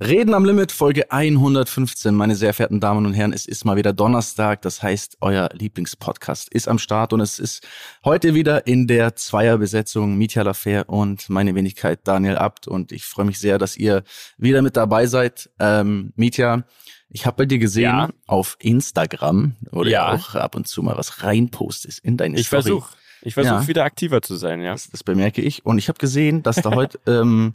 Reden 0.00 0.32
am 0.32 0.44
Limit, 0.44 0.70
Folge 0.70 1.10
115, 1.10 2.14
meine 2.14 2.36
sehr 2.36 2.54
verehrten 2.54 2.78
Damen 2.78 3.04
und 3.04 3.14
Herren. 3.14 3.32
Es 3.32 3.46
ist 3.46 3.64
mal 3.64 3.76
wieder 3.76 3.92
Donnerstag, 3.92 4.62
das 4.62 4.80
heißt, 4.80 5.16
euer 5.20 5.48
Lieblingspodcast 5.52 6.54
ist 6.54 6.68
am 6.68 6.78
Start 6.78 7.12
und 7.12 7.20
es 7.20 7.40
ist 7.40 7.66
heute 8.04 8.32
wieder 8.32 8.68
in 8.68 8.86
der 8.86 9.16
Zweierbesetzung 9.16 10.16
Mitya 10.16 10.44
Lafer 10.44 10.88
und 10.88 11.28
meine 11.28 11.52
Wenigkeit 11.56 11.98
Daniel 12.04 12.36
Abt 12.36 12.68
und 12.68 12.92
ich 12.92 13.06
freue 13.06 13.24
mich 13.24 13.40
sehr, 13.40 13.58
dass 13.58 13.76
ihr 13.76 14.04
wieder 14.36 14.62
mit 14.62 14.76
dabei 14.76 15.06
seid. 15.06 15.50
Ähm, 15.58 16.12
Mitya, 16.14 16.62
ich 17.10 17.26
habe 17.26 17.38
bei 17.38 17.46
dir 17.46 17.58
gesehen 17.58 17.90
ja. 17.90 18.08
auf 18.28 18.56
Instagram, 18.60 19.56
wo 19.72 19.82
du 19.82 19.90
ja 19.90 20.12
auch 20.12 20.36
ab 20.36 20.54
und 20.54 20.68
zu 20.68 20.80
mal 20.84 20.96
was 20.96 21.24
reinpostest 21.24 21.98
in 22.04 22.16
deine 22.16 22.38
ich 22.38 22.46
Story. 22.46 22.60
Ich 22.60 22.66
versuche 22.66 22.94
ich 23.22 23.34
versuch 23.34 23.50
ja. 23.50 23.66
wieder 23.66 23.82
aktiver 23.82 24.22
zu 24.22 24.36
sein, 24.36 24.62
ja. 24.62 24.70
Das, 24.70 24.90
das 24.90 25.02
bemerke 25.02 25.42
ich 25.42 25.66
und 25.66 25.78
ich 25.78 25.88
habe 25.88 25.98
gesehen, 25.98 26.44
dass 26.44 26.54
da 26.54 26.70
heute... 26.76 27.00
ähm, 27.08 27.54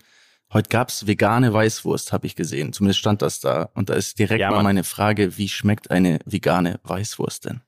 Heute 0.51 0.69
gab's 0.69 1.07
vegane 1.07 1.51
Weißwurst, 1.51 2.13
habe 2.13 2.27
ich 2.27 2.35
gesehen. 2.35 2.73
Zumindest 2.73 2.99
stand 2.99 3.21
das 3.21 3.39
da. 3.39 3.69
Und 3.73 3.89
da 3.89 3.95
ist 3.95 4.19
direkt 4.19 4.41
ja, 4.41 4.51
mal 4.51 4.63
meine 4.63 4.83
Frage, 4.83 5.37
wie 5.37 5.49
schmeckt 5.49 5.89
eine 5.89 6.19
vegane 6.25 6.79
Weißwurst 6.83 7.45
denn? 7.45 7.61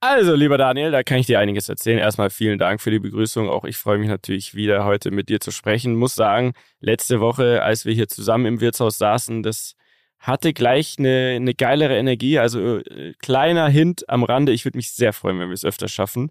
Also, 0.00 0.34
lieber 0.34 0.58
Daniel, 0.58 0.90
da 0.90 1.02
kann 1.02 1.18
ich 1.18 1.26
dir 1.26 1.40
einiges 1.40 1.68
erzählen. 1.68 1.98
Erstmal 1.98 2.30
vielen 2.30 2.58
Dank 2.58 2.80
für 2.80 2.90
die 2.90 2.98
Begrüßung. 2.98 3.48
Auch 3.48 3.64
ich 3.64 3.76
freue 3.76 3.98
mich 3.98 4.08
natürlich 4.08 4.54
wieder 4.54 4.84
heute 4.84 5.10
mit 5.10 5.28
dir 5.28 5.40
zu 5.40 5.50
sprechen. 5.50 5.96
Muss 5.96 6.14
sagen, 6.14 6.52
letzte 6.80 7.20
Woche, 7.20 7.62
als 7.62 7.86
wir 7.86 7.94
hier 7.94 8.08
zusammen 8.08 8.46
im 8.46 8.60
Wirtshaus 8.60 8.98
saßen, 8.98 9.42
das 9.42 9.74
hatte 10.18 10.52
gleich 10.52 10.96
eine, 10.98 11.34
eine 11.36 11.54
geilere 11.54 11.96
Energie. 11.96 12.38
Also 12.38 12.78
äh, 12.78 13.14
kleiner 13.18 13.68
Hint 13.68 14.08
am 14.08 14.22
Rande. 14.22 14.52
Ich 14.52 14.64
würde 14.64 14.78
mich 14.78 14.92
sehr 14.92 15.12
freuen, 15.12 15.38
wenn 15.38 15.48
wir 15.48 15.54
es 15.54 15.64
öfter 15.64 15.88
schaffen. 15.88 16.30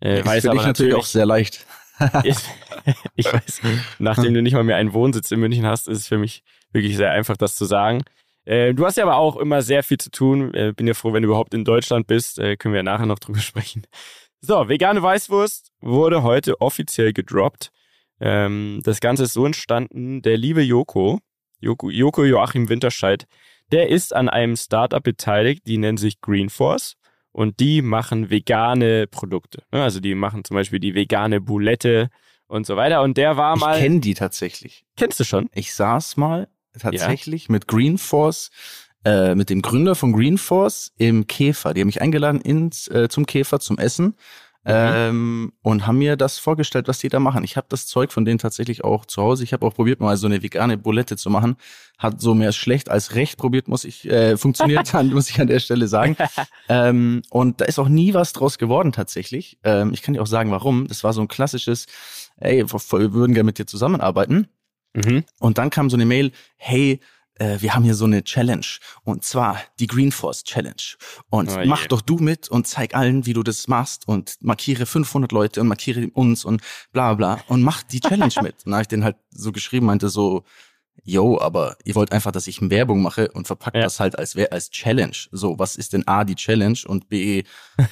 Äh, 0.00 0.22
das 0.22 0.40
finde 0.40 0.56
ich 0.56 0.66
natürlich 0.66 0.94
auch 0.94 1.04
sehr 1.04 1.26
leicht. 1.26 1.66
ich, 2.24 3.32
weiß, 3.32 3.60
nachdem 3.98 4.34
du 4.34 4.42
nicht 4.42 4.54
mal 4.54 4.64
mehr 4.64 4.76
einen 4.76 4.92
Wohnsitz 4.92 5.30
in 5.30 5.40
München 5.40 5.66
hast, 5.66 5.88
ist 5.88 5.98
es 5.98 6.08
für 6.08 6.18
mich 6.18 6.42
wirklich 6.72 6.96
sehr 6.96 7.12
einfach, 7.12 7.36
das 7.36 7.56
zu 7.56 7.64
sagen. 7.64 8.02
Äh, 8.44 8.74
du 8.74 8.84
hast 8.84 8.96
ja 8.96 9.04
aber 9.04 9.16
auch 9.16 9.36
immer 9.36 9.62
sehr 9.62 9.82
viel 9.82 9.98
zu 9.98 10.10
tun. 10.10 10.52
Äh, 10.54 10.72
bin 10.74 10.86
ja 10.86 10.94
froh, 10.94 11.12
wenn 11.12 11.22
du 11.22 11.28
überhaupt 11.28 11.54
in 11.54 11.64
Deutschland 11.64 12.06
bist. 12.06 12.38
Äh, 12.38 12.56
können 12.56 12.74
wir 12.74 12.80
ja 12.80 12.82
nachher 12.82 13.06
noch 13.06 13.18
drüber 13.18 13.38
sprechen. 13.40 13.86
So, 14.40 14.68
vegane 14.68 15.02
Weißwurst 15.02 15.72
wurde 15.80 16.22
heute 16.22 16.60
offiziell 16.60 17.12
gedroppt. 17.12 17.70
Ähm, 18.20 18.80
das 18.84 19.00
Ganze 19.00 19.24
ist 19.24 19.32
so 19.32 19.46
entstanden. 19.46 20.20
Der 20.22 20.36
liebe 20.36 20.62
Joko, 20.62 21.20
Joko, 21.60 21.90
Joko 21.90 22.24
Joachim 22.24 22.68
Winterscheid, 22.68 23.26
der 23.72 23.88
ist 23.88 24.14
an 24.14 24.28
einem 24.28 24.56
Startup 24.56 25.02
beteiligt, 25.02 25.66
die 25.66 25.78
nennen 25.78 25.96
sich 25.96 26.20
Greenforce 26.20 26.96
und 27.34 27.58
die 27.58 27.82
machen 27.82 28.30
vegane 28.30 29.08
Produkte. 29.08 29.64
Ne? 29.72 29.82
Also 29.82 29.98
die 29.98 30.14
machen 30.14 30.44
zum 30.44 30.54
Beispiel 30.54 30.78
die 30.78 30.94
vegane 30.94 31.40
Boulette 31.40 32.08
und 32.46 32.64
so 32.64 32.76
weiter. 32.76 33.02
Und 33.02 33.16
der 33.16 33.36
war 33.36 33.56
mal. 33.56 33.76
Ich 33.76 33.82
kenne 33.82 34.00
die 34.00 34.14
tatsächlich. 34.14 34.84
Kennst 34.96 35.18
du 35.18 35.24
schon? 35.24 35.50
Ich 35.52 35.74
saß 35.74 36.16
mal 36.16 36.48
tatsächlich 36.78 37.48
ja. 37.48 37.52
mit 37.52 37.66
Greenforce, 37.66 38.50
äh, 39.04 39.34
mit 39.34 39.50
dem 39.50 39.62
Gründer 39.62 39.96
von 39.96 40.12
Greenforce 40.12 40.92
im 40.96 41.26
Käfer. 41.26 41.74
Die 41.74 41.80
haben 41.80 41.88
mich 41.88 42.00
eingeladen 42.00 42.40
ins, 42.40 42.86
äh, 42.86 43.08
zum 43.08 43.26
Käfer 43.26 43.58
zum 43.58 43.78
Essen. 43.78 44.14
Mhm. 44.64 44.70
Ähm, 44.72 45.52
und 45.62 45.86
haben 45.86 45.98
mir 45.98 46.16
das 46.16 46.38
vorgestellt, 46.38 46.88
was 46.88 46.98
die 46.98 47.10
da 47.10 47.20
machen. 47.20 47.44
Ich 47.44 47.58
habe 47.58 47.66
das 47.68 47.86
Zeug 47.86 48.12
von 48.12 48.24
denen 48.24 48.38
tatsächlich 48.38 48.82
auch 48.82 49.04
zu 49.04 49.22
Hause. 49.22 49.44
Ich 49.44 49.52
habe 49.52 49.66
auch 49.66 49.74
probiert, 49.74 50.00
mal 50.00 50.16
so 50.16 50.26
eine 50.26 50.42
vegane 50.42 50.78
Bulette 50.78 51.16
zu 51.16 51.28
machen. 51.28 51.56
Hat 51.98 52.20
so 52.20 52.34
mehr 52.34 52.52
schlecht 52.52 52.90
als 52.90 53.14
recht 53.14 53.36
probiert, 53.36 53.68
muss 53.68 53.84
ich, 53.84 54.08
äh, 54.08 54.38
funktioniert 54.38 54.88
dann, 54.94 55.12
muss 55.12 55.28
ich 55.28 55.38
an 55.38 55.48
der 55.48 55.60
Stelle 55.60 55.86
sagen. 55.86 56.16
ähm, 56.68 57.20
und 57.30 57.60
da 57.60 57.66
ist 57.66 57.78
auch 57.78 57.88
nie 57.88 58.14
was 58.14 58.32
draus 58.32 58.56
geworden 58.56 58.92
tatsächlich. 58.92 59.58
Ähm, 59.64 59.92
ich 59.92 60.00
kann 60.00 60.14
dir 60.14 60.22
auch 60.22 60.26
sagen, 60.26 60.50
warum. 60.50 60.86
Das 60.88 61.04
war 61.04 61.12
so 61.12 61.20
ein 61.20 61.28
klassisches, 61.28 61.86
ey, 62.38 62.64
wir 62.64 63.12
würden 63.12 63.34
gerne 63.34 63.46
mit 63.46 63.58
dir 63.58 63.66
zusammenarbeiten. 63.66 64.48
Mhm. 64.94 65.24
Und 65.40 65.58
dann 65.58 65.70
kam 65.70 65.90
so 65.90 65.96
eine 65.96 66.06
Mail, 66.06 66.32
hey, 66.56 67.00
äh, 67.36 67.60
wir 67.60 67.74
haben 67.74 67.84
hier 67.84 67.94
so 67.94 68.04
eine 68.04 68.22
Challenge 68.22 68.66
und 69.04 69.24
zwar 69.24 69.60
die 69.78 69.86
Green 69.86 70.12
Force 70.12 70.44
Challenge. 70.44 70.96
Und 71.30 71.50
oh 71.50 71.62
mach 71.64 71.86
doch 71.86 72.00
du 72.00 72.16
mit 72.16 72.48
und 72.48 72.66
zeig 72.66 72.94
allen, 72.94 73.26
wie 73.26 73.32
du 73.32 73.42
das 73.42 73.68
machst 73.68 74.06
und 74.06 74.36
markiere 74.40 74.86
500 74.86 75.32
Leute 75.32 75.60
und 75.60 75.68
markiere 75.68 76.08
uns 76.12 76.44
und 76.44 76.62
bla 76.92 77.14
bla 77.14 77.40
und 77.48 77.62
mach 77.62 77.82
die 77.82 78.00
Challenge 78.00 78.34
mit. 78.42 78.64
Und 78.64 78.66
dann 78.66 78.74
habe 78.74 78.82
ich 78.82 78.88
den 78.88 79.04
halt 79.04 79.16
so 79.30 79.52
geschrieben, 79.52 79.86
meinte 79.86 80.08
so, 80.08 80.44
yo, 81.02 81.38
aber 81.40 81.76
ihr 81.84 81.94
wollt 81.94 82.12
einfach, 82.12 82.32
dass 82.32 82.46
ich 82.46 82.60
Werbung 82.62 83.02
mache 83.02 83.30
und 83.32 83.46
verpackt 83.46 83.76
ja. 83.76 83.82
das 83.82 84.00
halt 84.00 84.18
als 84.18 84.36
als 84.36 84.70
Challenge. 84.70 85.16
So, 85.32 85.58
was 85.58 85.76
ist 85.76 85.92
denn 85.92 86.06
A 86.06 86.24
die 86.24 86.36
Challenge 86.36 86.78
und 86.86 87.08
B 87.08 87.42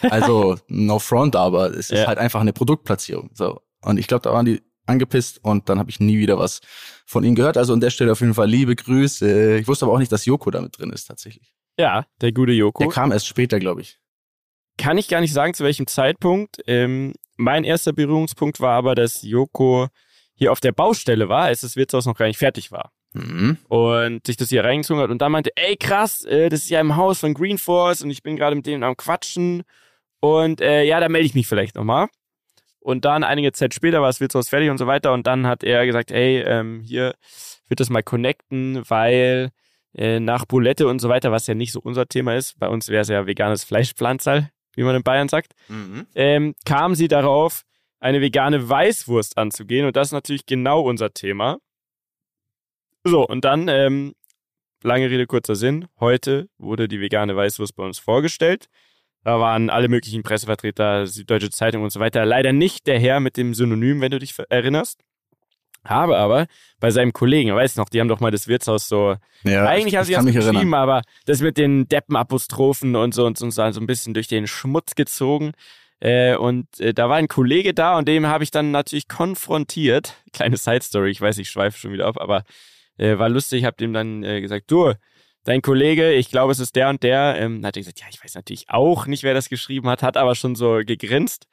also 0.03 0.57
no 0.69 0.99
front, 0.99 1.37
aber 1.37 1.71
es 1.71 1.91
ist 1.91 2.01
ja. 2.01 2.07
halt 2.07 2.19
einfach 2.19 2.41
eine 2.41 2.53
Produktplatzierung. 2.53 3.31
So 3.35 3.61
und 3.83 3.99
ich 3.99 4.07
glaube, 4.07 4.23
da 4.23 4.33
waren 4.33 4.47
die 4.47 4.63
angepisst 4.93 5.41
und 5.43 5.69
dann 5.69 5.79
habe 5.79 5.91
ich 5.91 6.01
nie 6.01 6.19
wieder 6.19 6.39
was 6.39 6.61
von 7.07 7.25
ihnen 7.25 7.35
gehört. 7.35 7.57
Also 7.57 7.73
an 7.73 7.81
der 7.81 7.91
Stelle 7.91 8.13
auf 8.13 8.21
jeden 8.21 8.35
Fall 8.35 8.49
liebe 8.49 8.77
Grüße. 8.77 9.59
Ich 9.59 9.69
wusste 9.69 9.87
aber 9.87 9.95
auch 9.95 9.99
nicht, 9.99 10.13
dass 10.13 10.25
Joko 10.25 10.51
damit 10.51 10.79
drin 10.79 10.91
ist 10.91 11.07
tatsächlich. 11.07 11.53
Ja, 11.79 12.07
der 12.21 12.33
gute 12.33 12.53
Joko. 12.53 12.83
Der 12.85 12.93
kam 12.93 13.13
erst 13.13 13.27
später, 13.27 13.59
glaube 13.59 13.81
ich. 13.81 13.99
Kann 14.79 14.99
ich 14.99 15.09
gar 15.09 15.21
nicht 15.21 15.33
sagen, 15.33 15.55
zu 15.55 15.65
welchem 15.65 15.87
Zeitpunkt. 15.87 16.59
Ähm, 16.67 17.15
mein 17.37 17.65
erster 17.65 17.93
Berührungspunkt 17.93 18.61
war 18.61 18.75
aber, 18.75 18.95
dass 18.95 19.23
Joko 19.23 19.89
hier 20.35 20.53
auf 20.53 20.61
der 20.61 20.73
Baustelle 20.73 21.29
war, 21.29 21.45
als 21.45 21.63
das 21.63 21.77
Wirtshaus 21.77 22.07
noch 22.07 22.17
gar 22.17 22.27
nicht 22.27 22.39
fertig 22.39 22.73
war. 22.73 22.93
Mhm. 23.15 23.59
Und 23.69 24.27
sich 24.27 24.37
das 24.37 24.49
hier 24.49 24.65
reingezogen 24.65 25.03
hat 25.03 25.11
und 25.11 25.21
dann 25.21 25.33
meinte, 25.33 25.51
ey 25.57 25.77
krass, 25.77 26.25
äh, 26.25 26.49
das 26.49 26.61
ist 26.61 26.71
ja 26.71 26.81
im 26.81 26.97
Haus 26.97 27.21
von 27.21 27.35
Green 27.35 27.59
Force 27.59 28.03
und 28.03 28.11
ich 28.11 28.23
bin 28.23 28.37
gerade 28.37 28.57
mit 28.57 28.67
denen 28.67 28.83
am 28.83 28.97
Quatschen 28.97 29.65
und 30.21 30.61
äh, 30.61 30.85
ja, 30.85 31.01
da 31.01 31.09
melde 31.09 31.27
ich 31.27 31.35
mich 31.35 31.47
vielleicht 31.47 31.75
nochmal. 31.75 32.09
Und 32.83 33.05
dann 33.05 33.23
einige 33.23 33.53
Zeit 33.53 33.75
später 33.75 34.01
war 34.01 34.09
das 34.09 34.21
Wirtshaus 34.21 34.49
fertig 34.49 34.71
und 34.71 34.79
so 34.79 34.87
weiter. 34.87 35.13
Und 35.13 35.27
dann 35.27 35.47
hat 35.47 35.63
er 35.63 35.87
gesagt, 35.87 36.11
hey, 36.11 36.43
ähm, 36.43 36.83
hier 36.83 37.15
wird 37.69 37.81
das 37.81 37.91
mal 37.91 38.03
connecten, 38.03 38.83
weil 38.89 39.51
äh, 39.95 40.21
nach 40.21 40.47
Boulette 40.47 40.89
und 40.89 41.01
so 41.01 41.09
weiter, 41.09 41.31
was 41.31 41.47
ja 41.47 41.55
nicht 41.55 41.73
so 41.73 41.81
unser 41.81 42.07
Thema 42.07 42.35
ist, 42.35 42.59
bei 42.59 42.69
uns 42.69 42.89
wäre 42.89 43.03
es 43.03 43.09
ja 43.09 43.27
veganes 43.27 43.65
Fleischpflanzerl, 43.65 44.51
wie 44.75 44.83
man 44.83 44.97
in 44.97 45.03
Bayern 45.03 45.29
sagt, 45.29 45.53
mhm. 45.69 46.07
ähm, 46.15 46.55
kam 46.65 46.95
sie 46.95 47.09
darauf, 47.09 47.63
eine 48.01 48.21
vegane 48.21 48.69
Weißwurst 48.69 49.39
anzugehen. 49.39 49.87
Und 49.87 49.97
das 49.97 50.09
ist 50.09 50.13
natürlich 50.13 50.47
genau 50.47 50.81
unser 50.81 51.13
Thema. 51.15 51.59
So, 53.05 53.27
und 53.27 53.45
dann, 53.45 53.69
ähm, 53.69 54.15
lange 54.83 55.09
Rede, 55.09 55.27
kurzer 55.27 55.55
Sinn, 55.55 55.87
heute 56.01 56.49
wurde 56.59 56.89
die 56.89 57.01
vegane 57.01 57.37
Weißwurst 57.37 57.77
bei 57.77 57.85
uns 57.85 57.99
vorgestellt. 57.99 58.67
Da 59.25 59.39
waren 59.39 59.71
alle 59.71 59.89
möglichen 59.89 60.23
Pressevertreter, 60.23 61.07
Süddeutsche 61.07 61.51
Zeitung 61.51 61.83
und 61.83 61.91
so 61.91 62.01
weiter. 62.01 62.25
Leider 62.25 62.53
nicht 62.53 62.87
der 62.87 62.99
Herr 62.99 63.21
mit 63.21 63.37
dem 63.37 63.55
Synonym, 63.55 64.01
wenn 64.01 64.11
du 64.11 64.19
dich 64.19 64.35
erinnerst. 64.49 65.01
Habe 65.85 66.17
aber 66.17 66.47
bei 66.79 66.91
seinem 66.91 67.13
Kollegen, 67.13 67.55
weißt 67.55 67.77
du 67.77 67.81
noch, 67.81 67.89
die 67.89 68.01
haben 68.01 68.09
doch 68.09 68.21
mal 68.21 68.31
das 68.31 68.47
Wirtshaus 68.47 68.89
so. 68.89 69.17
Ja, 69.43 69.67
eigentlich 69.67 69.97
haben 69.97 70.05
sie 70.05 70.13
das 70.13 70.25
geschrieben, 70.25 70.57
erinnern. 70.57 70.75
aber 70.75 71.03
das 71.27 71.41
mit 71.41 71.59
den 71.59 71.89
Deppenapostrophen 71.89 72.95
und 72.95 73.15
so 73.15 73.27
und 73.27 73.37
so, 73.37 73.51
so 73.51 73.63
ein 73.63 73.87
bisschen 73.87 74.15
durch 74.15 74.29
den 74.29 74.47
Schmutz 74.47 74.95
gezogen. 74.95 75.53
Äh, 75.99 76.37
und 76.37 76.67
äh, 76.81 76.95
da 76.95 77.09
war 77.09 77.17
ein 77.17 77.29
Kollege 77.29 77.75
da 77.75 77.99
und 77.99 78.07
dem 78.07 78.27
habe 78.27 78.45
ich 78.45 78.51
dann 78.53 78.71
natürlich 78.71 79.09
konfrontiert. 79.09 80.15
Kleine 80.33 80.57
Side 80.57 80.83
Story, 80.83 81.11
ich 81.11 81.21
weiß, 81.21 81.39
ich 81.39 81.49
schweife 81.49 81.79
schon 81.79 81.93
wieder 81.93 82.07
ab, 82.07 82.17
aber 82.19 82.45
äh, 82.99 83.19
war 83.19 83.29
lustig. 83.29 83.61
Ich 83.61 83.65
habe 83.65 83.77
dem 83.77 83.93
dann 83.93 84.23
äh, 84.23 84.41
gesagt, 84.41 84.71
du, 84.71 84.95
dein 85.45 85.63
Kollege, 85.63 86.13
ich 86.13 86.31
glaube, 86.31 86.53
es 86.53 86.59
ist 86.59 86.77
der 86.77 86.89
und 86.89 87.03
der, 87.03 87.37
ähm, 87.39 87.65
hat 87.65 87.75
gesagt, 87.75 88.01
ja, 88.01 88.07
ich 88.11 88.23
weiß 88.23 88.35
natürlich 88.35 88.69
auch 88.69 89.07
nicht, 89.07 89.23
wer 89.23 89.35
das 89.35 89.49
geschrieben 89.49 89.89
hat, 89.89 90.03
hat 90.03 90.17
aber 90.17 90.35
schon 90.35 90.55
so 90.55 90.81
gegrinst. 90.85 91.47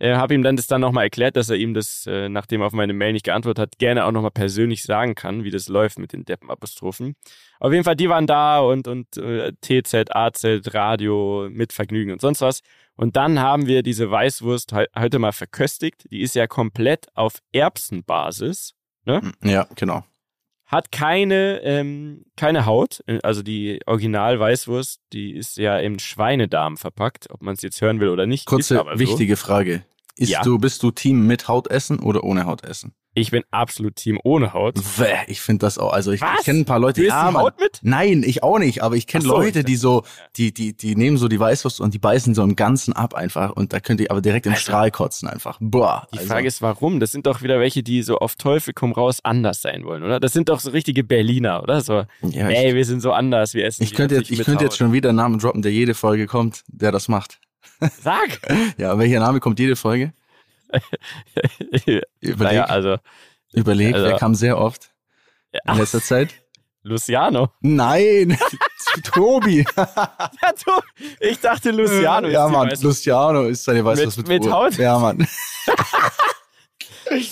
Äh, 0.00 0.14
habe 0.14 0.34
ihm 0.34 0.44
dann 0.44 0.54
das 0.54 0.68
dann 0.68 0.80
nochmal 0.80 1.04
erklärt, 1.04 1.34
dass 1.34 1.50
er 1.50 1.56
ihm 1.56 1.74
das, 1.74 2.06
äh, 2.06 2.28
nachdem 2.28 2.60
er 2.60 2.68
auf 2.68 2.72
meine 2.72 2.92
Mail 2.92 3.12
nicht 3.12 3.24
geantwortet 3.24 3.60
hat, 3.60 3.78
gerne 3.78 4.04
auch 4.04 4.12
nochmal 4.12 4.30
persönlich 4.30 4.84
sagen 4.84 5.16
kann, 5.16 5.42
wie 5.42 5.50
das 5.50 5.68
läuft 5.68 5.98
mit 5.98 6.12
den 6.12 6.24
Deppenapostrophen. 6.24 7.16
Auf 7.58 7.72
jeden 7.72 7.82
Fall, 7.82 7.96
die 7.96 8.08
waren 8.08 8.28
da 8.28 8.60
und, 8.60 8.86
und 8.86 9.16
äh, 9.16 9.52
TZ, 9.60 10.14
AZ, 10.14 10.44
Radio, 10.72 11.48
mit 11.50 11.72
Vergnügen 11.72 12.12
und 12.12 12.20
sonst 12.20 12.42
was. 12.42 12.60
Und 12.94 13.16
dann 13.16 13.40
haben 13.40 13.66
wir 13.66 13.82
diese 13.82 14.08
Weißwurst 14.08 14.72
he 14.72 14.84
heute 14.96 15.18
mal 15.18 15.32
verköstigt. 15.32 16.06
Die 16.10 16.20
ist 16.20 16.36
ja 16.36 16.46
komplett 16.46 17.06
auf 17.14 17.38
Erbsenbasis. 17.52 18.74
Ne? 19.04 19.32
Ja, 19.42 19.66
genau. 19.74 20.04
Hat 20.68 20.92
keine, 20.92 21.60
ähm, 21.62 22.26
keine 22.36 22.66
Haut, 22.66 23.02
also 23.22 23.42
die 23.42 23.80
Original-Weißwurst, 23.86 25.00
die 25.14 25.34
ist 25.34 25.56
ja 25.56 25.78
im 25.78 25.98
Schweinedarm 25.98 26.76
verpackt, 26.76 27.30
ob 27.30 27.40
man 27.40 27.54
es 27.54 27.62
jetzt 27.62 27.80
hören 27.80 28.00
will 28.00 28.10
oder 28.10 28.26
nicht. 28.26 28.44
Kurze, 28.44 28.84
wichtige 28.94 29.36
so. 29.36 29.46
Frage. 29.46 29.82
Ist 30.18 30.30
ja. 30.30 30.42
du, 30.42 30.58
bist 30.58 30.82
du 30.82 30.90
Team 30.90 31.26
mit 31.28 31.46
Haut 31.46 31.70
essen 31.70 32.00
oder 32.00 32.24
ohne 32.24 32.44
Haut 32.44 32.64
essen? 32.64 32.92
Ich 33.14 33.30
bin 33.30 33.42
absolut 33.50 33.96
Team 33.96 34.18
ohne 34.22 34.52
Haut. 34.52 34.76
Ich 35.26 35.40
finde 35.40 35.60
das 35.60 35.78
auch. 35.78 35.92
Also 35.92 36.12
ich, 36.12 36.22
ich 36.22 36.44
kenne 36.44 36.60
ein 36.60 36.64
paar 36.64 36.78
Leute. 36.78 37.00
Du 37.00 37.06
ja, 37.06 37.30
die 37.30 37.36
Haut 37.36 37.58
mit? 37.58 37.80
Nein, 37.82 38.22
ich 38.24 38.42
auch 38.42 38.58
nicht. 38.58 38.82
Aber 38.82 38.96
ich 38.96 39.06
kenne 39.06 39.24
so, 39.24 39.30
Leute, 39.30 39.64
die 39.64 39.76
so, 39.76 40.04
die, 40.36 40.52
die, 40.52 40.76
die 40.76 40.94
nehmen 40.94 41.16
so 41.16 41.26
die 41.26 41.38
Weißwurst 41.38 41.80
und 41.80 41.94
die 41.94 41.98
beißen 41.98 42.34
so 42.34 42.42
im 42.42 42.54
Ganzen 42.54 42.92
ab 42.92 43.14
einfach. 43.14 43.52
Und 43.52 43.72
da 43.72 43.80
könnt 43.80 44.00
ihr 44.00 44.10
aber 44.10 44.20
direkt 44.20 44.46
im 44.46 44.52
also, 44.52 44.62
Strahl 44.62 44.90
kotzen 44.90 45.28
einfach. 45.28 45.58
Boah. 45.60 46.06
Die 46.12 46.18
also. 46.18 46.30
Frage 46.30 46.46
ist, 46.46 46.62
warum? 46.62 47.00
Das 47.00 47.10
sind 47.10 47.26
doch 47.26 47.42
wieder 47.42 47.58
welche, 47.58 47.82
die 47.82 48.02
so 48.02 48.18
auf 48.18 48.36
Teufel 48.36 48.72
komm 48.72 48.92
raus 48.92 49.18
anders 49.24 49.62
sein 49.62 49.84
wollen, 49.84 50.02
oder? 50.02 50.20
Das 50.20 50.32
sind 50.32 50.48
doch 50.48 50.60
so 50.60 50.70
richtige 50.70 51.02
Berliner, 51.02 51.62
oder? 51.62 51.80
So, 51.80 52.04
ja, 52.22 52.48
ey, 52.48 52.74
wir 52.74 52.84
sind 52.84 53.00
so 53.00 53.12
anders, 53.12 53.54
wir 53.54 53.64
essen. 53.64 53.82
Ich 53.82 53.94
könnte 53.94 54.14
jetzt, 54.14 54.30
ich 54.30 54.44
könnte 54.44 54.64
jetzt 54.64 54.76
schon 54.76 54.92
wieder 54.92 55.08
einen 55.08 55.16
Namen 55.16 55.38
droppen, 55.38 55.62
der 55.62 55.72
jede 55.72 55.94
Folge 55.94 56.26
kommt, 56.26 56.62
der 56.68 56.92
das 56.92 57.08
macht. 57.08 57.40
Sag! 57.80 58.40
ja, 58.76 58.98
welcher 58.98 59.20
Name 59.20 59.40
kommt 59.40 59.58
jede 59.58 59.76
Folge? 59.76 60.12
Überleg. 62.20 62.38
Naja, 62.38 62.64
also 62.64 62.98
Überleg, 63.52 63.94
also, 63.94 64.06
wer 64.06 64.16
kam 64.16 64.34
sehr 64.34 64.58
oft 64.58 64.90
in 65.52 65.78
letzter 65.78 66.02
Zeit? 66.02 66.34
Luciano. 66.82 67.50
Nein, 67.60 68.38
Tobi. 69.02 69.64
ja, 69.76 70.52
Tobi. 70.52 70.86
Ich 71.20 71.40
dachte, 71.40 71.70
Luciano 71.70 72.28
ja, 72.28 72.48
Mann, 72.48 72.72
Luciano 72.80 73.44
ist 73.44 73.64
seine 73.64 73.84
Weißwurst 73.84 74.18
mit, 74.18 74.28
mit, 74.28 74.42
mit 74.44 74.52
Haut. 74.52 74.76
Ja, 74.76 74.98
Mann. 74.98 75.26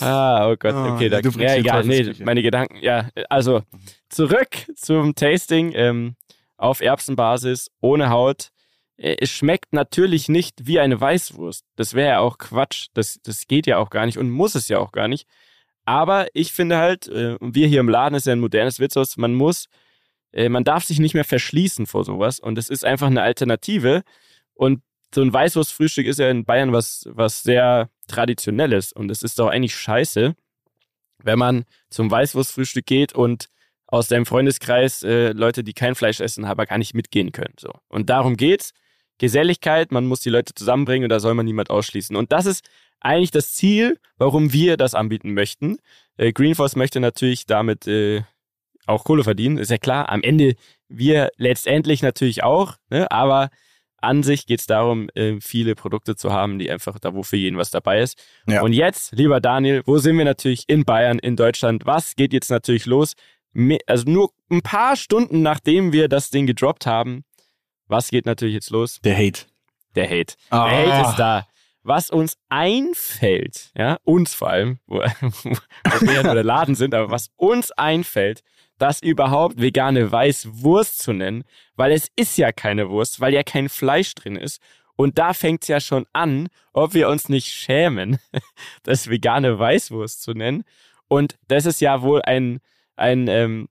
ah, 0.00 0.48
oh 0.48 0.56
Gott, 0.58 0.74
ah, 0.74 0.94
okay, 0.94 1.08
da, 1.08 1.20
ja, 1.20 1.54
egal, 1.54 1.84
nee, 1.84 2.12
meine 2.24 2.42
Gedanken, 2.42 2.76
ja, 2.80 3.08
also 3.28 3.62
zurück 4.08 4.48
zum 4.74 5.14
Tasting 5.14 5.72
ähm, 5.74 6.16
auf 6.56 6.80
Erbsenbasis, 6.80 7.70
ohne 7.80 8.10
Haut. 8.10 8.50
Äh, 8.96 9.16
es 9.20 9.30
schmeckt 9.30 9.72
natürlich 9.72 10.28
nicht 10.28 10.66
wie 10.66 10.80
eine 10.80 11.00
Weißwurst. 11.00 11.64
Das 11.76 11.94
wäre 11.94 12.08
ja 12.08 12.18
auch 12.20 12.38
Quatsch. 12.38 12.88
Das, 12.94 13.18
das 13.22 13.46
geht 13.46 13.66
ja 13.66 13.78
auch 13.78 13.90
gar 13.90 14.06
nicht 14.06 14.18
und 14.18 14.30
muss 14.30 14.54
es 14.54 14.68
ja 14.68 14.78
auch 14.78 14.92
gar 14.92 15.08
nicht. 15.08 15.26
Aber 15.84 16.26
ich 16.34 16.52
finde 16.52 16.78
halt, 16.78 17.06
äh, 17.08 17.36
wir 17.40 17.68
hier 17.68 17.80
im 17.80 17.88
Laden 17.88 18.16
ist 18.16 18.26
ja 18.26 18.32
ein 18.32 18.40
modernes 18.40 18.80
Witzhaus, 18.80 19.16
man 19.16 19.34
muss, 19.34 19.66
äh, 20.32 20.48
man 20.48 20.64
darf 20.64 20.84
sich 20.84 20.98
nicht 20.98 21.14
mehr 21.14 21.24
verschließen 21.24 21.86
vor 21.86 22.04
sowas. 22.04 22.40
Und 22.40 22.58
es 22.58 22.68
ist 22.68 22.84
einfach 22.84 23.06
eine 23.06 23.22
Alternative. 23.22 24.02
Und 24.54 24.82
so 25.14 25.22
ein 25.22 25.32
Weißwurstfrühstück 25.32 26.06
ist 26.06 26.18
ja 26.18 26.28
in 26.28 26.44
Bayern 26.44 26.72
was, 26.72 27.08
was 27.10 27.42
sehr 27.42 27.88
Traditionelles. 28.08 28.92
Und 28.92 29.10
es 29.10 29.22
ist 29.22 29.38
doch 29.38 29.48
eigentlich 29.48 29.76
scheiße, 29.76 30.34
wenn 31.22 31.38
man 31.38 31.64
zum 31.90 32.10
Weißwurstfrühstück 32.10 32.86
geht 32.86 33.14
und 33.14 33.48
aus 33.86 34.08
deinem 34.08 34.26
Freundeskreis 34.26 35.02
äh, 35.04 35.30
Leute, 35.30 35.62
die 35.62 35.72
kein 35.72 35.94
Fleisch 35.94 36.20
essen, 36.20 36.44
aber 36.44 36.66
gar 36.66 36.78
nicht 36.78 36.94
mitgehen 36.94 37.32
können. 37.32 37.54
So. 37.58 37.70
Und 37.88 38.10
darum 38.10 38.36
geht's. 38.36 38.72
Geselligkeit, 39.18 39.92
man 39.92 40.06
muss 40.06 40.20
die 40.20 40.30
Leute 40.30 40.54
zusammenbringen 40.54 41.04
und 41.04 41.10
da 41.10 41.20
soll 41.20 41.34
man 41.34 41.46
niemand 41.46 41.70
ausschließen. 41.70 42.16
Und 42.16 42.32
das 42.32 42.46
ist 42.46 42.68
eigentlich 43.00 43.30
das 43.30 43.52
Ziel, 43.52 43.98
warum 44.18 44.52
wir 44.52 44.76
das 44.76 44.94
anbieten 44.94 45.34
möchten. 45.34 45.78
Äh, 46.16 46.32
Greenforce 46.32 46.76
möchte 46.76 47.00
natürlich 47.00 47.46
damit 47.46 47.86
äh, 47.86 48.22
auch 48.86 49.04
Kohle 49.04 49.24
verdienen, 49.24 49.58
ist 49.58 49.70
ja 49.70 49.78
klar. 49.78 50.08
Am 50.08 50.22
Ende 50.22 50.54
wir 50.88 51.30
letztendlich 51.36 52.02
natürlich 52.02 52.42
auch, 52.42 52.76
ne? 52.90 53.10
aber 53.10 53.50
an 54.00 54.22
sich 54.22 54.46
geht 54.46 54.60
es 54.60 54.66
darum, 54.66 55.08
äh, 55.14 55.40
viele 55.40 55.74
Produkte 55.74 56.16
zu 56.16 56.32
haben, 56.32 56.58
die 56.58 56.70
einfach 56.70 56.98
da, 56.98 57.14
wo 57.14 57.22
für 57.22 57.36
jeden 57.36 57.56
was 57.56 57.70
dabei 57.70 58.00
ist. 58.00 58.22
Ja. 58.46 58.62
Und 58.62 58.72
jetzt, 58.72 59.12
lieber 59.12 59.40
Daniel, 59.40 59.82
wo 59.86 59.98
sind 59.98 60.16
wir 60.18 60.24
natürlich? 60.24 60.64
In 60.68 60.84
Bayern, 60.84 61.18
in 61.18 61.34
Deutschland. 61.34 61.86
Was 61.86 62.14
geht 62.14 62.32
jetzt 62.32 62.50
natürlich 62.50 62.86
los? 62.86 63.14
Also 63.86 64.04
nur 64.08 64.30
ein 64.50 64.60
paar 64.62 64.96
Stunden 64.96 65.42
nachdem 65.42 65.92
wir 65.92 66.08
das 66.08 66.30
Ding 66.30 66.46
gedroppt 66.46 66.86
haben, 66.86 67.24
was 67.88 68.08
geht 68.08 68.26
natürlich 68.26 68.54
jetzt 68.54 68.70
los? 68.70 69.00
Der 69.04 69.16
Hate. 69.16 69.42
Der 69.94 70.08
Hate. 70.08 70.34
Ah. 70.50 70.68
Der 70.68 70.78
Hate 70.78 71.08
ist 71.10 71.16
da 71.18 71.46
was 71.86 72.10
uns 72.10 72.36
einfällt, 72.48 73.70
ja, 73.76 73.98
uns 74.02 74.34
vor 74.34 74.50
allem, 74.50 74.80
wo, 74.86 74.96
wo 75.20 76.00
wir 76.00 76.14
ja 76.14 76.22
nur 76.24 76.34
der 76.34 76.44
Laden 76.44 76.74
sind, 76.74 76.94
aber 76.94 77.10
was 77.10 77.30
uns 77.36 77.70
einfällt, 77.70 78.42
das 78.78 79.00
überhaupt 79.00 79.60
vegane 79.60 80.10
Weißwurst 80.10 80.98
zu 80.98 81.12
nennen, 81.12 81.44
weil 81.76 81.92
es 81.92 82.08
ist 82.16 82.36
ja 82.38 82.50
keine 82.50 82.90
Wurst, 82.90 83.20
weil 83.20 83.32
ja 83.32 83.42
kein 83.42 83.68
Fleisch 83.68 84.14
drin 84.14 84.36
ist. 84.36 84.60
Und 84.96 85.18
da 85.18 85.32
fängt 85.32 85.62
es 85.62 85.68
ja 85.68 85.78
schon 85.80 86.06
an, 86.12 86.48
ob 86.72 86.92
wir 86.92 87.08
uns 87.08 87.28
nicht 87.28 87.46
schämen, 87.46 88.18
das 88.82 89.08
vegane 89.08 89.58
Weißwurst 89.58 90.22
zu 90.22 90.32
nennen. 90.32 90.64
Und 91.08 91.38
das 91.48 91.66
ist 91.66 91.80
ja 91.80 92.02
wohl 92.02 92.20
ein, 92.22 92.58
ein 92.96 93.28
ähm, 93.28 93.68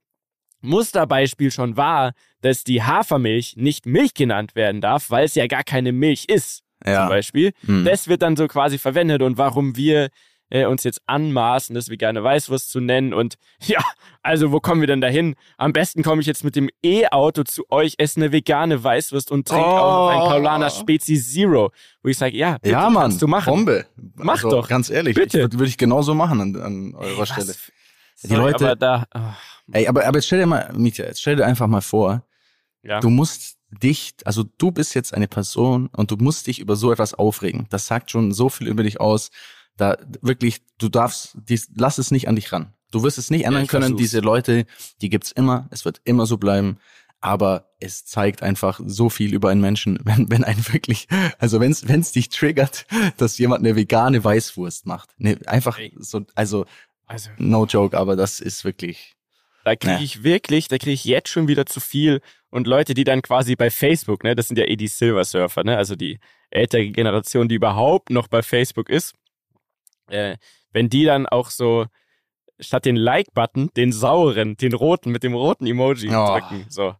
Musterbeispiel 0.60 1.50
schon 1.50 1.76
war, 1.76 2.12
dass 2.46 2.64
die 2.64 2.82
Hafermilch 2.82 3.56
nicht 3.56 3.86
Milch 3.86 4.14
genannt 4.14 4.54
werden 4.54 4.80
darf, 4.80 5.10
weil 5.10 5.24
es 5.24 5.34
ja 5.34 5.46
gar 5.46 5.64
keine 5.64 5.92
Milch 5.92 6.26
ist 6.28 6.62
ja. 6.84 7.00
zum 7.00 7.08
Beispiel. 7.08 7.52
Hm. 7.66 7.84
Das 7.84 8.08
wird 8.08 8.22
dann 8.22 8.36
so 8.36 8.46
quasi 8.46 8.78
verwendet 8.78 9.22
und 9.22 9.36
warum 9.36 9.76
wir 9.76 10.08
äh, 10.48 10.64
uns 10.66 10.84
jetzt 10.84 11.02
anmaßen, 11.06 11.74
das 11.74 11.88
vegane 11.88 12.22
Weißwurst 12.22 12.70
zu 12.70 12.80
nennen. 12.80 13.12
Und 13.12 13.34
ja, 13.62 13.80
also 14.22 14.52
wo 14.52 14.60
kommen 14.60 14.80
wir 14.80 14.86
denn 14.86 15.00
dahin? 15.00 15.34
Am 15.58 15.72
besten 15.72 16.02
komme 16.02 16.20
ich 16.20 16.26
jetzt 16.26 16.44
mit 16.44 16.56
dem 16.56 16.70
E-Auto 16.84 17.42
zu 17.42 17.64
euch, 17.70 17.94
esse 17.98 18.20
eine 18.20 18.32
vegane 18.32 18.82
Weißwurst 18.82 19.32
und 19.32 19.48
trinke 19.48 19.64
oh. 19.64 19.68
auch 19.68 20.08
ein 20.10 20.18
Paulaner 20.28 20.70
Spezi 20.70 21.20
Zero. 21.20 21.72
Wo 22.02 22.08
ich 22.08 22.18
sage, 22.18 22.36
ja, 22.36 22.58
bitte, 22.58 22.70
ja, 22.70 22.88
Mann, 22.90 23.02
kannst 23.02 23.22
du 23.22 23.26
machen. 23.26 23.50
Bombe. 23.50 23.86
Mach 24.14 24.34
also, 24.34 24.50
doch. 24.50 24.68
Ganz 24.68 24.90
ehrlich, 24.90 25.16
bitte. 25.16 25.40
Würde 25.40 25.58
würd 25.58 25.68
ich 25.68 25.78
genauso 25.78 26.14
machen 26.14 26.40
an, 26.40 26.56
an 26.56 26.94
eurer 26.94 27.20
Ey, 27.20 27.26
Stelle. 27.26 27.54
Die 28.22 28.28
Sorry, 28.28 28.40
Leute, 28.40 28.66
aber 28.66 28.76
da, 28.76 29.04
oh. 29.14 29.72
ey, 29.72 29.88
aber, 29.88 30.06
aber 30.06 30.16
jetzt 30.16 30.26
stell 30.26 30.38
dir 30.38 30.46
mal, 30.46 30.72
Mietja, 30.74 31.04
jetzt 31.04 31.20
stell 31.20 31.36
dir 31.36 31.44
einfach 31.44 31.66
mal 31.66 31.82
vor, 31.82 32.22
ja. 32.86 33.00
du 33.00 33.10
musst 33.10 33.56
dich, 33.70 34.14
also 34.24 34.44
du 34.58 34.70
bist 34.70 34.94
jetzt 34.94 35.12
eine 35.12 35.28
Person 35.28 35.88
und 35.88 36.10
du 36.10 36.16
musst 36.16 36.46
dich 36.46 36.60
über 36.60 36.76
so 36.76 36.92
etwas 36.92 37.14
aufregen. 37.14 37.66
Das 37.70 37.86
sagt 37.86 38.10
schon 38.10 38.32
so 38.32 38.48
viel 38.48 38.68
über 38.68 38.82
dich 38.82 39.00
aus. 39.00 39.30
Da 39.76 39.96
wirklich, 40.22 40.62
du 40.78 40.88
darfst, 40.88 41.36
dies, 41.48 41.70
lass 41.74 41.98
es 41.98 42.10
nicht 42.10 42.28
an 42.28 42.36
dich 42.36 42.52
ran. 42.52 42.72
Du 42.90 43.02
wirst 43.02 43.18
es 43.18 43.30
nicht 43.30 43.44
ändern 43.44 43.64
ja, 43.64 43.68
können. 43.68 43.82
Versuch's. 43.82 44.00
Diese 44.00 44.20
Leute, 44.20 44.66
die 45.02 45.10
gibt's 45.10 45.32
immer. 45.32 45.68
Es 45.70 45.84
wird 45.84 46.00
immer 46.04 46.26
so 46.26 46.38
bleiben. 46.38 46.78
Aber 47.20 47.74
es 47.80 48.04
zeigt 48.04 48.42
einfach 48.42 48.80
so 48.84 49.10
viel 49.10 49.34
über 49.34 49.50
einen 49.50 49.60
Menschen, 49.60 49.98
wenn, 50.04 50.30
wenn 50.30 50.44
ein 50.44 50.64
wirklich, 50.72 51.08
also 51.38 51.60
wenn 51.60 51.72
es 51.72 52.12
dich 52.12 52.28
triggert, 52.28 52.86
dass 53.16 53.38
jemand 53.38 53.64
eine 53.64 53.76
vegane 53.76 54.22
Weißwurst 54.22 54.86
macht. 54.86 55.10
Ne, 55.18 55.38
einfach 55.46 55.78
so, 55.96 56.24
also, 56.34 56.66
also, 57.06 57.30
no 57.38 57.66
joke, 57.66 57.96
aber 57.98 58.16
das 58.16 58.40
ist 58.40 58.64
wirklich. 58.64 59.16
Da 59.64 59.74
kriege 59.74 59.94
ja. 59.94 60.00
ich 60.00 60.22
wirklich, 60.22 60.68
da 60.68 60.78
kriege 60.78 60.92
ich 60.92 61.04
jetzt 61.04 61.28
schon 61.28 61.48
wieder 61.48 61.66
zu 61.66 61.80
viel 61.80 62.20
und 62.56 62.66
Leute, 62.66 62.94
die 62.94 63.04
dann 63.04 63.20
quasi 63.20 63.54
bei 63.54 63.70
Facebook, 63.70 64.24
ne, 64.24 64.34
das 64.34 64.48
sind 64.48 64.58
ja 64.58 64.64
eh 64.64 64.76
die 64.76 64.88
Silver 64.88 65.24
Surfer, 65.24 65.62
ne, 65.62 65.76
also 65.76 65.94
die 65.94 66.18
ältere 66.48 66.88
Generation, 66.88 67.48
die 67.48 67.56
überhaupt 67.56 68.08
noch 68.08 68.28
bei 68.28 68.42
Facebook 68.42 68.88
ist, 68.88 69.14
äh, 70.08 70.38
wenn 70.72 70.88
die 70.88 71.04
dann 71.04 71.26
auch 71.26 71.50
so 71.50 71.84
statt 72.58 72.86
den 72.86 72.96
Like-Button 72.96 73.68
den 73.76 73.92
sauren, 73.92 74.56
den 74.56 74.72
roten 74.72 75.12
mit 75.12 75.22
dem 75.22 75.34
roten 75.34 75.66
Emoji 75.66 76.08
oh. 76.08 76.26
drücken, 76.38 76.64
so. 76.70 76.94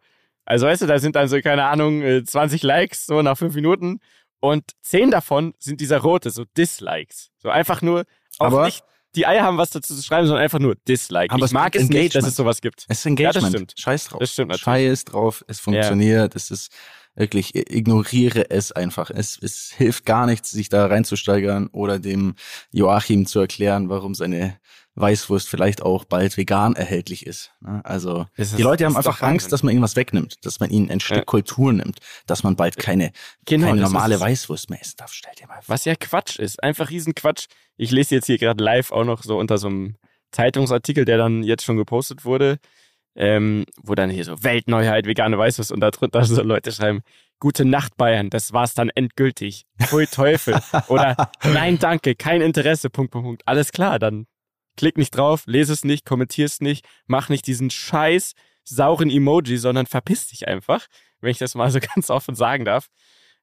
Also 0.45 0.67
weißt 0.67 0.83
du, 0.83 0.87
da 0.87 0.99
sind 0.99 1.17
dann 1.17 1.27
so, 1.27 1.41
keine 1.41 1.65
Ahnung, 1.65 2.03
20 2.25 2.63
äh, 2.63 2.67
Likes 2.67 3.07
so 3.07 3.23
nach 3.23 3.39
fünf 3.39 3.55
Minuten 3.55 4.01
und 4.41 4.63
zehn 4.83 5.11
davon 5.11 5.55
sind 5.59 5.81
dieser 5.81 5.99
rote, 5.99 6.29
so 6.29 6.45
Dislikes. 6.57 7.31
So 7.39 7.49
einfach 7.49 7.81
nur 7.81 8.05
auch 8.39 8.47
Aber 8.47 8.67
nicht 8.67 8.85
die 9.17 9.27
Eier 9.27 9.43
haben, 9.43 9.59
was 9.59 9.71
dazu 9.71 9.95
zu 9.95 10.03
schreiben, 10.03 10.27
sondern 10.27 10.43
einfach 10.43 10.59
nur 10.59 10.77
Dislike. 10.89 11.33
Aber 11.33 11.47
ich 11.47 11.53
mag 11.53 11.75
es 11.75 11.89
nicht, 11.89 12.15
dass 12.15 12.27
es 12.27 12.37
sowas 12.37 12.61
gibt. 12.61 12.85
Es 12.89 12.99
ist 13.01 13.07
Engagement. 13.07 13.35
Ja, 13.35 13.41
das 13.41 13.51
stimmt. 13.51 13.75
Scheiß 13.77 14.05
drauf. 14.09 14.21
Das 14.21 14.33
stimmt 14.33 14.49
natürlich. 14.49 14.65
Scheiß 14.65 15.05
drauf. 15.07 15.45
Es 15.49 15.61
funktioniert. 15.61 16.35
Ja. 16.35 16.37
Es 16.37 16.51
ist 16.51 16.71
wirklich, 17.15 17.55
ignoriere 17.55 18.51
es 18.51 18.73
einfach. 18.73 19.11
Es, 19.11 19.39
es 19.41 19.73
hilft 19.77 20.05
gar 20.05 20.27
nichts, 20.27 20.51
sich 20.51 20.69
da 20.69 20.87
reinzusteigern 20.87 21.69
oder 21.69 21.99
dem 21.99 22.35
Joachim 22.71 23.27
zu 23.27 23.41
erklären, 23.41 23.89
warum 23.89 24.15
seine 24.15 24.59
Weißwurst 24.97 25.49
vielleicht 25.49 25.83
auch 25.83 26.05
bald 26.05 26.37
vegan 26.37 26.75
erhältlich 26.75 27.27
ist. 27.27 27.53
Ne? 27.61 27.83
Also 27.85 28.27
ist, 28.35 28.57
die 28.57 28.63
Leute 28.63 28.87
haben 28.87 28.97
einfach 28.97 29.21
Angst, 29.21 29.53
dass 29.53 29.63
man 29.63 29.73
ihnen 29.73 29.83
was 29.83 29.95
wegnimmt, 29.95 30.45
dass 30.45 30.59
man 30.59 30.71
ihnen 30.71 30.91
ein 30.91 31.01
Stück 31.01 31.19
ja. 31.19 31.25
Kultur 31.25 31.73
nimmt, 31.73 31.99
dass 32.27 32.43
man 32.43 32.57
bald 32.57 32.79
keine, 32.79 33.13
genau, 33.45 33.69
keine 33.69 33.83
normale 33.83 34.19
Weißwurst 34.19 34.71
mehr 34.71 34.81
essen 34.81 34.95
darf. 34.97 35.13
Stell 35.13 35.35
dir 35.39 35.47
mal 35.47 35.61
vor. 35.61 35.65
Was 35.69 35.85
ja 35.85 35.95
Quatsch 35.95 36.39
ist, 36.39 36.63
einfach 36.63 36.91
Riesenquatsch. 36.91 37.47
Ich 37.77 37.91
lese 37.91 38.15
jetzt 38.15 38.27
hier 38.27 38.39
gerade 38.39 38.63
live 38.63 38.93
auch 38.93 39.05
noch 39.05 39.23
so 39.23 39.39
unter 39.39 39.59
so 39.59 39.69
einem 39.69 39.97
Zeitungsartikel, 40.33 41.05
der 41.05 41.19
dann 41.19 41.43
jetzt 41.43 41.65
schon 41.65 41.77
gepostet 41.77 42.25
wurde, 42.25 42.59
ähm, 43.15 43.65
wo 43.83 43.95
dann 43.95 44.11
hier 44.11 44.25
so 44.25 44.43
Weltneuheit, 44.43 45.07
vegane 45.07 45.39
Weißwurst 45.39 45.73
und 45.73 45.81
da 45.81 45.91
drunter 45.91 46.25
so 46.25 46.43
Leute 46.43 46.73
schreiben, 46.73 47.03
Gute 47.39 47.67
Nacht 47.67 47.99
Bayern, 47.99 48.31
das 48.31 48.55
war's 48.55 48.73
dann 48.73 48.89
endgültig. 48.89 49.67
Pfui 49.79 50.07
Teufel. 50.07 50.59
Oder 50.89 51.31
nein, 51.45 51.79
danke, 51.79 52.15
kein 52.15 52.41
Interesse, 52.41 52.89
Punkt, 52.89 53.13
Punkt, 53.13 53.27
Punkt. 53.27 53.43
Alles 53.45 53.73
klar, 53.73 53.99
dann 53.99 54.27
Klick 54.77 54.97
nicht 54.97 55.11
drauf, 55.11 55.45
lese 55.47 55.73
es 55.73 55.85
nicht, 55.85 56.05
kommentier 56.05 56.47
es 56.47 56.61
nicht, 56.61 56.87
mach 57.07 57.29
nicht 57.29 57.47
diesen 57.47 57.71
scheiß 57.71 58.33
sauren 58.65 59.11
Emoji, 59.11 59.57
sondern 59.57 59.87
verpiss 59.87 60.29
dich 60.29 60.49
einfach, 60.49 60.87
wenn 61.21 61.31
ich 61.31 61.39
das 61.39 61.55
mal 61.55 61.71
so 61.71 61.79
ganz 61.95 62.11
offen 62.11 62.35
sagen 62.35 62.65
darf. 62.65 62.89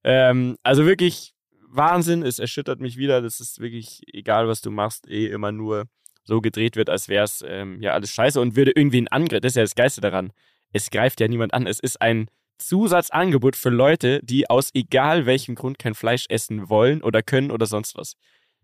Ähm, 0.03 0.57
also 0.63 0.85
wirklich 0.85 1.32
Wahnsinn, 1.75 2.23
es 2.23 2.39
erschüttert 2.39 2.79
mich 2.79 2.97
wieder. 2.97 3.21
Das 3.21 3.39
ist 3.39 3.59
wirklich, 3.59 4.01
egal 4.13 4.47
was 4.47 4.61
du 4.61 4.71
machst, 4.71 5.07
eh 5.07 5.27
immer 5.27 5.51
nur 5.51 5.85
so 6.23 6.39
gedreht 6.41 6.75
wird, 6.75 6.89
als 6.89 7.09
wäre 7.09 7.25
es 7.25 7.43
ähm, 7.45 7.81
ja 7.81 7.93
alles 7.93 8.11
scheiße 8.11 8.39
und 8.39 8.55
würde 8.55 8.71
irgendwie 8.75 9.01
ein 9.01 9.07
Angriff, 9.09 9.41
das 9.41 9.53
ist 9.53 9.55
ja 9.57 9.63
das 9.63 9.75
Geiste 9.75 10.01
daran. 10.01 10.31
Es 10.71 10.89
greift 10.89 11.19
ja 11.19 11.27
niemand 11.27 11.53
an. 11.53 11.67
Es 11.67 11.79
ist 11.79 12.01
ein 12.01 12.29
Zusatzangebot 12.57 13.55
für 13.55 13.69
Leute, 13.69 14.21
die 14.23 14.49
aus 14.49 14.69
egal 14.73 15.25
welchem 15.25 15.55
Grund 15.55 15.79
kein 15.79 15.95
Fleisch 15.95 16.25
essen 16.29 16.69
wollen 16.69 17.03
oder 17.03 17.21
können 17.21 17.51
oder 17.51 17.65
sonst 17.65 17.95
was. 17.97 18.15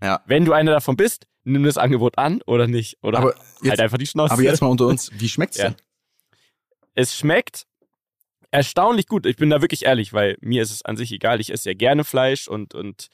Ja. 0.01 0.23
Wenn 0.25 0.45
du 0.45 0.53
einer 0.53 0.71
davon 0.71 0.95
bist, 0.95 1.27
nimm 1.43 1.63
das 1.63 1.77
Angebot 1.77 2.17
an 2.17 2.41
oder 2.45 2.67
nicht. 2.67 2.97
Oder 3.03 3.19
aber 3.19 3.35
jetzt, 3.61 3.71
halt 3.71 3.79
einfach 3.81 3.97
die 3.97 4.07
Schnauze. 4.07 4.33
Aber 4.33 4.41
jetzt 4.41 4.61
mal 4.61 4.69
unter 4.69 4.87
uns, 4.87 5.11
wie 5.13 5.27
schmeckt's 5.27 5.57
ja. 5.57 5.69
denn? 5.69 5.75
Es 6.95 7.15
schmeckt 7.15 7.65
erstaunlich 8.51 9.07
gut. 9.07 9.25
Ich 9.25 9.35
bin 9.35 9.49
da 9.49 9.61
wirklich 9.61 9.85
ehrlich, 9.85 10.13
weil 10.13 10.37
mir 10.41 10.61
ist 10.61 10.71
es 10.71 10.83
an 10.83 10.97
sich 10.97 11.11
egal. 11.11 11.39
Ich 11.39 11.51
esse 11.51 11.69
ja 11.69 11.75
gerne 11.75 12.03
Fleisch 12.03 12.47
und, 12.47 12.73
und 12.73 13.07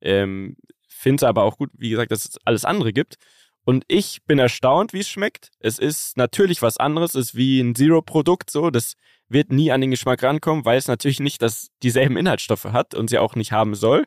ähm, 0.00 0.56
finde 0.88 1.24
es 1.24 1.28
aber 1.28 1.42
auch 1.44 1.58
gut, 1.58 1.70
wie 1.74 1.90
gesagt, 1.90 2.10
dass 2.10 2.24
es 2.24 2.38
alles 2.44 2.64
andere 2.64 2.92
gibt. 2.92 3.16
Und 3.64 3.84
ich 3.88 4.22
bin 4.24 4.38
erstaunt, 4.38 4.92
wie 4.92 5.00
es 5.00 5.08
schmeckt. 5.08 5.50
Es 5.58 5.78
ist 5.78 6.16
natürlich 6.16 6.62
was 6.62 6.76
anderes. 6.76 7.14
Es 7.14 7.28
ist 7.28 7.34
wie 7.34 7.60
ein 7.60 7.74
Zero-Produkt 7.74 8.50
so. 8.50 8.70
Das 8.70 8.94
wird 9.28 9.50
nie 9.50 9.72
an 9.72 9.80
den 9.80 9.90
Geschmack 9.90 10.22
rankommen, 10.22 10.64
weil 10.64 10.78
es 10.78 10.86
natürlich 10.86 11.18
nicht 11.18 11.42
das, 11.42 11.68
dieselben 11.82 12.16
Inhaltsstoffe 12.16 12.66
hat 12.66 12.94
und 12.94 13.10
sie 13.10 13.18
auch 13.18 13.34
nicht 13.34 13.50
haben 13.50 13.74
soll. 13.74 14.04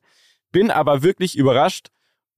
Bin 0.51 0.71
aber 0.71 1.03
wirklich 1.03 1.38
überrascht, 1.38 1.89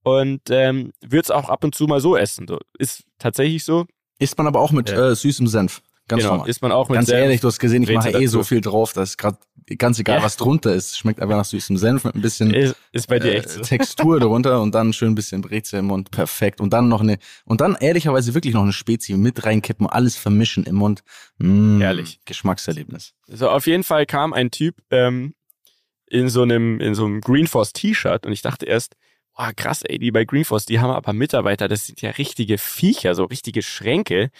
und 0.02 0.42
ähm, 0.50 0.92
würde 1.00 1.20
es 1.20 1.30
auch 1.30 1.48
ab 1.48 1.64
und 1.64 1.74
zu 1.74 1.86
mal 1.86 2.00
so 2.00 2.16
essen. 2.16 2.46
So. 2.48 2.58
Ist 2.78 3.04
tatsächlich 3.18 3.64
so. 3.64 3.86
Isst 4.18 4.36
man 4.38 4.46
aber 4.46 4.60
auch 4.60 4.72
mit 4.72 4.90
ja. 4.90 5.10
äh, 5.10 5.14
süßem 5.14 5.46
Senf. 5.46 5.82
Ganz 6.12 6.22
genau, 6.22 6.34
normal. 6.34 6.48
Ist 6.50 6.62
man 6.62 6.72
auch 6.72 6.88
mit 6.88 6.96
Ganz 6.96 7.08
Senf. 7.08 7.20
ehrlich, 7.20 7.40
du 7.40 7.48
hast 7.48 7.58
gesehen, 7.58 7.82
ich 7.82 7.88
Rätsel 7.88 8.12
mache 8.12 8.22
eh 8.22 8.24
dazu. 8.26 8.38
so 8.38 8.42
viel 8.44 8.60
drauf, 8.60 8.92
dass 8.92 9.16
gerade 9.16 9.38
ganz 9.78 9.98
egal, 9.98 10.18
Ja. 10.18 10.22
was 10.24 10.36
drunter 10.36 10.74
ist, 10.74 10.98
schmeckt 10.98 11.20
einfach 11.20 11.36
nach 11.36 11.44
süßem 11.44 11.76
Senf 11.76 12.04
mit 12.04 12.14
ein 12.14 12.20
bisschen 12.20 12.52
Ist, 12.52 12.76
ist 12.92 13.06
bei 13.08 13.18
dir 13.18 13.32
äh, 13.32 13.38
echt 13.38 13.48
so. 13.50 13.60
Textur 13.62 14.18
darunter 14.20 14.60
und 14.60 14.74
dann 14.74 14.92
schön 14.92 15.12
ein 15.12 15.14
bisschen 15.14 15.40
Brezel 15.40 15.78
im 15.80 15.86
Mund, 15.86 16.10
perfekt. 16.10 16.60
Und 16.60 16.72
dann 16.72 16.88
noch 16.88 17.00
eine, 17.00 17.18
und 17.44 17.60
dann 17.60 17.76
ehrlicherweise 17.80 18.34
wirklich 18.34 18.54
noch 18.54 18.62
eine 18.62 18.72
Spezi 18.72 19.14
mit 19.14 19.44
reinkippen, 19.44 19.86
alles 19.86 20.16
vermischen 20.16 20.64
im 20.64 20.74
Mund. 20.76 21.02
Mm, 21.38 21.80
Herrlich. 21.80 22.20
Geschmackserlebnis. 22.24 23.14
So, 23.28 23.48
auf 23.50 23.66
jeden 23.66 23.84
Fall 23.84 24.04
kam 24.06 24.32
ein 24.32 24.50
Typ 24.50 24.76
ähm, 24.90 25.34
in 26.06 26.28
so 26.28 26.42
einem 26.42 26.80
in 26.80 26.94
so 26.94 27.04
einem 27.06 27.20
Greenforce 27.22 27.72
T-Shirt 27.72 28.26
und 28.26 28.32
ich 28.32 28.42
dachte 28.42 28.66
erst, 28.66 28.96
boah, 29.34 29.52
krass, 29.56 29.82
ey, 29.82 29.98
die 29.98 30.10
bei 30.10 30.24
Greenforce, 30.26 30.66
die 30.66 30.80
haben 30.80 30.90
aber 30.90 31.14
Mitarbeiter, 31.14 31.68
das 31.68 31.86
sind 31.86 32.02
ja 32.02 32.10
richtige 32.10 32.58
Viecher, 32.58 33.14
so 33.14 33.24
richtige 33.24 33.62
Schränke. 33.62 34.30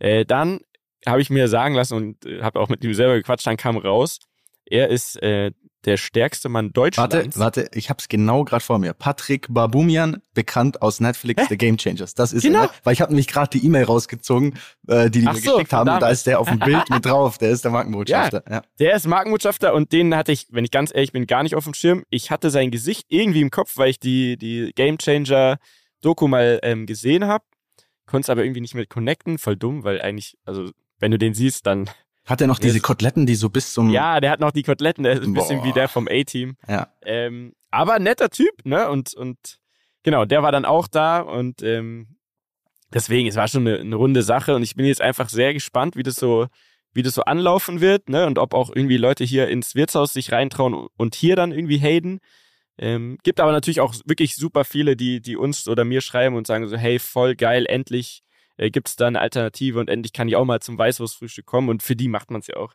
Äh, 0.00 0.24
dann 0.24 0.60
habe 1.06 1.20
ich 1.20 1.30
mir 1.30 1.48
sagen 1.48 1.74
lassen 1.74 1.94
und 1.96 2.26
äh, 2.26 2.42
habe 2.42 2.60
auch 2.60 2.68
mit 2.68 2.82
ihm 2.84 2.94
selber 2.94 3.14
gequatscht, 3.14 3.46
dann 3.46 3.56
kam 3.56 3.76
raus, 3.76 4.18
er 4.66 4.88
ist 4.88 5.20
äh, 5.22 5.50
der 5.84 5.96
stärkste 5.96 6.48
Mann 6.48 6.66
Warte, 6.66 6.96
Deutschlands. 6.96 7.38
warte, 7.40 7.68
ich 7.74 7.90
hab's 7.90 8.08
genau 8.08 8.44
gerade 8.44 8.62
vor 8.62 8.78
mir. 8.78 8.94
Patrick 8.94 9.48
Babumian, 9.50 10.22
bekannt 10.32 10.80
aus 10.80 11.00
Netflix, 11.00 11.42
Hä? 11.42 11.46
The 11.48 11.56
Game 11.58 11.76
Changers. 11.76 12.14
Das 12.14 12.32
ist 12.32 12.44
Genau. 12.44 12.62
er, 12.62 12.70
weil 12.84 12.92
ich 12.92 13.00
habe 13.00 13.10
nämlich 13.10 13.26
gerade 13.26 13.58
die 13.58 13.66
E-Mail 13.66 13.82
rausgezogen, 13.84 14.54
äh, 14.86 15.10
die 15.10 15.22
die 15.22 15.26
Ach 15.26 15.34
mir 15.34 15.40
so, 15.40 15.52
geschickt 15.54 15.72
haben. 15.72 15.90
Und 15.90 16.00
da 16.00 16.08
ist 16.08 16.28
der 16.28 16.38
auf 16.38 16.48
dem 16.48 16.58
Bild 16.60 16.88
mit 16.88 17.04
drauf. 17.04 17.36
Der 17.38 17.50
ist 17.50 17.64
der 17.64 17.72
Markenbotschafter. 17.72 18.44
Ja. 18.48 18.62
Der 18.78 18.94
ist 18.94 19.08
Markenbotschafter 19.08 19.74
und 19.74 19.90
den 19.92 20.14
hatte 20.14 20.30
ich, 20.30 20.46
wenn 20.52 20.64
ich 20.64 20.70
ganz 20.70 20.94
ehrlich 20.94 21.10
bin, 21.10 21.26
gar 21.26 21.42
nicht 21.42 21.56
auf 21.56 21.64
dem 21.64 21.74
Schirm. 21.74 22.04
Ich 22.10 22.30
hatte 22.30 22.50
sein 22.50 22.70
Gesicht 22.70 23.06
irgendwie 23.08 23.40
im 23.40 23.50
Kopf, 23.50 23.76
weil 23.76 23.90
ich 23.90 23.98
die, 23.98 24.36
die 24.36 24.70
Game 24.76 24.98
Changer 24.98 25.58
Doku 26.00 26.28
mal 26.28 26.60
ähm, 26.62 26.86
gesehen 26.86 27.26
habe. 27.26 27.44
Konnte 28.06 28.26
es 28.26 28.30
aber 28.30 28.44
irgendwie 28.44 28.60
nicht 28.60 28.76
mit 28.76 28.88
connecten. 28.88 29.38
Voll 29.38 29.56
dumm, 29.56 29.82
weil 29.82 30.00
eigentlich, 30.00 30.36
also 30.44 30.70
wenn 31.02 31.10
du 31.10 31.18
den 31.18 31.34
siehst, 31.34 31.66
dann. 31.66 31.90
Hat 32.24 32.40
er 32.40 32.46
noch 32.46 32.60
diese 32.60 32.74
Yes. 32.76 32.82
Koteletten, 32.84 33.26
die 33.26 33.34
so 33.34 33.50
bis 33.50 33.74
zum 33.74 33.90
Ja, 33.90 34.20
der 34.20 34.30
hat 34.30 34.38
noch 34.38 34.52
die 34.52 34.62
Koteletten, 34.62 35.02
der 35.02 35.14
ist 35.14 35.24
ein 35.24 35.34
bisschen 35.34 35.58
Boah. 35.58 35.64
wie 35.66 35.72
der 35.72 35.88
vom 35.88 36.06
A-Team. 36.08 36.56
ja. 36.68 36.86
Ähm, 37.04 37.52
aber 37.72 37.98
netter 37.98 38.30
Typ, 38.30 38.64
ne? 38.64 38.88
Und, 38.88 39.12
und 39.14 39.58
genau, 40.04 40.24
der 40.24 40.42
war 40.44 40.52
dann 40.52 40.64
auch 40.64 40.86
da 40.86 41.18
und 41.20 41.62
ähm, 41.62 42.16
deswegen, 42.94 43.26
es 43.26 43.34
war 43.34 43.48
schon 43.48 43.66
eine, 43.66 43.80
eine 43.80 43.96
runde 43.96 44.22
Sache 44.22 44.54
und 44.54 44.62
ich 44.62 44.76
bin 44.76 44.86
jetzt 44.86 45.00
einfach 45.00 45.28
sehr 45.28 45.52
gespannt, 45.52 45.96
wie 45.96 46.04
das 46.04 46.14
so, 46.14 46.46
wie 46.92 47.02
das 47.02 47.14
so 47.14 47.22
anlaufen 47.22 47.80
wird, 47.80 48.08
ne? 48.08 48.26
Und 48.26 48.38
ob 48.38 48.54
auch 48.54 48.70
irgendwie 48.72 48.98
Leute 48.98 49.24
hier 49.24 49.48
ins 49.48 49.74
Wirtshaus 49.74 50.12
sich 50.12 50.30
reintrauen 50.30 50.86
und 50.96 51.14
hier 51.16 51.34
dann 51.34 51.50
irgendwie 51.50 51.80
haten. 51.80 52.20
Ähm, 52.78 53.18
gibt 53.24 53.40
aber 53.40 53.50
natürlich 53.52 53.80
auch 53.80 53.94
wirklich 54.04 54.36
super 54.36 54.64
viele, 54.64 54.94
die, 54.94 55.20
die 55.20 55.36
uns 55.36 55.66
oder 55.66 55.84
mir 55.84 56.02
schreiben 56.02 56.36
und 56.36 56.46
sagen 56.46 56.68
so, 56.68 56.76
hey, 56.76 56.98
voll 57.00 57.34
geil, 57.34 57.66
endlich 57.66 58.22
äh, 58.62 58.70
gibt 58.70 58.88
es 58.88 58.96
da 58.96 59.08
eine 59.08 59.20
Alternative 59.20 59.80
und 59.80 59.90
endlich 59.90 60.12
kann 60.12 60.28
ich 60.28 60.36
auch 60.36 60.44
mal 60.44 60.60
zum 60.60 60.78
Weißwurstfrühstück 60.78 61.46
kommen 61.46 61.68
und 61.68 61.82
für 61.82 61.96
die 61.96 62.08
macht 62.08 62.30
man 62.30 62.40
es 62.40 62.46
ja 62.46 62.56
auch. 62.56 62.74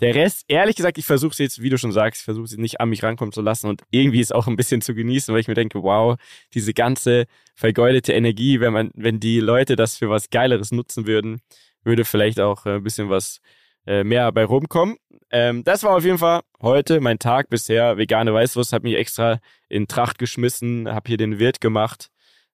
Der 0.00 0.14
Rest, 0.14 0.44
ehrlich 0.48 0.76
gesagt, 0.76 0.98
ich 0.98 1.06
versuche 1.06 1.32
es 1.32 1.38
jetzt, 1.38 1.62
wie 1.62 1.70
du 1.70 1.78
schon 1.78 1.92
sagst, 1.92 2.20
ich 2.20 2.24
versuche 2.24 2.44
es 2.44 2.56
nicht 2.56 2.80
an 2.80 2.90
mich 2.90 3.02
rankommen 3.02 3.32
zu 3.32 3.40
lassen 3.40 3.68
und 3.68 3.82
irgendwie 3.90 4.20
ist 4.20 4.34
auch 4.34 4.46
ein 4.46 4.56
bisschen 4.56 4.82
zu 4.82 4.94
genießen, 4.94 5.32
weil 5.32 5.40
ich 5.40 5.48
mir 5.48 5.54
denke, 5.54 5.82
wow, 5.82 6.16
diese 6.52 6.74
ganze 6.74 7.24
vergeudete 7.54 8.12
Energie, 8.12 8.60
wenn 8.60 8.74
man, 8.74 8.90
wenn 8.94 9.20
die 9.20 9.40
Leute 9.40 9.74
das 9.74 9.96
für 9.96 10.10
was 10.10 10.28
Geileres 10.28 10.70
nutzen 10.70 11.06
würden, 11.06 11.40
würde 11.82 12.04
vielleicht 12.04 12.40
auch 12.40 12.66
äh, 12.66 12.76
ein 12.76 12.82
bisschen 12.82 13.08
was 13.08 13.40
äh, 13.86 14.04
mehr 14.04 14.30
bei 14.32 14.44
rumkommen. 14.44 14.96
Ähm, 15.30 15.64
das 15.64 15.82
war 15.82 15.96
auf 15.96 16.04
jeden 16.04 16.18
Fall 16.18 16.42
heute 16.60 17.00
mein 17.00 17.18
Tag 17.18 17.48
bisher. 17.48 17.96
Vegane 17.96 18.34
Weißwurst 18.34 18.74
hat 18.74 18.82
mich 18.82 18.96
extra 18.96 19.40
in 19.68 19.88
Tracht 19.88 20.18
geschmissen, 20.18 20.92
habe 20.92 21.08
hier 21.08 21.16
den 21.16 21.38
Wirt 21.38 21.60
gemacht 21.60 22.10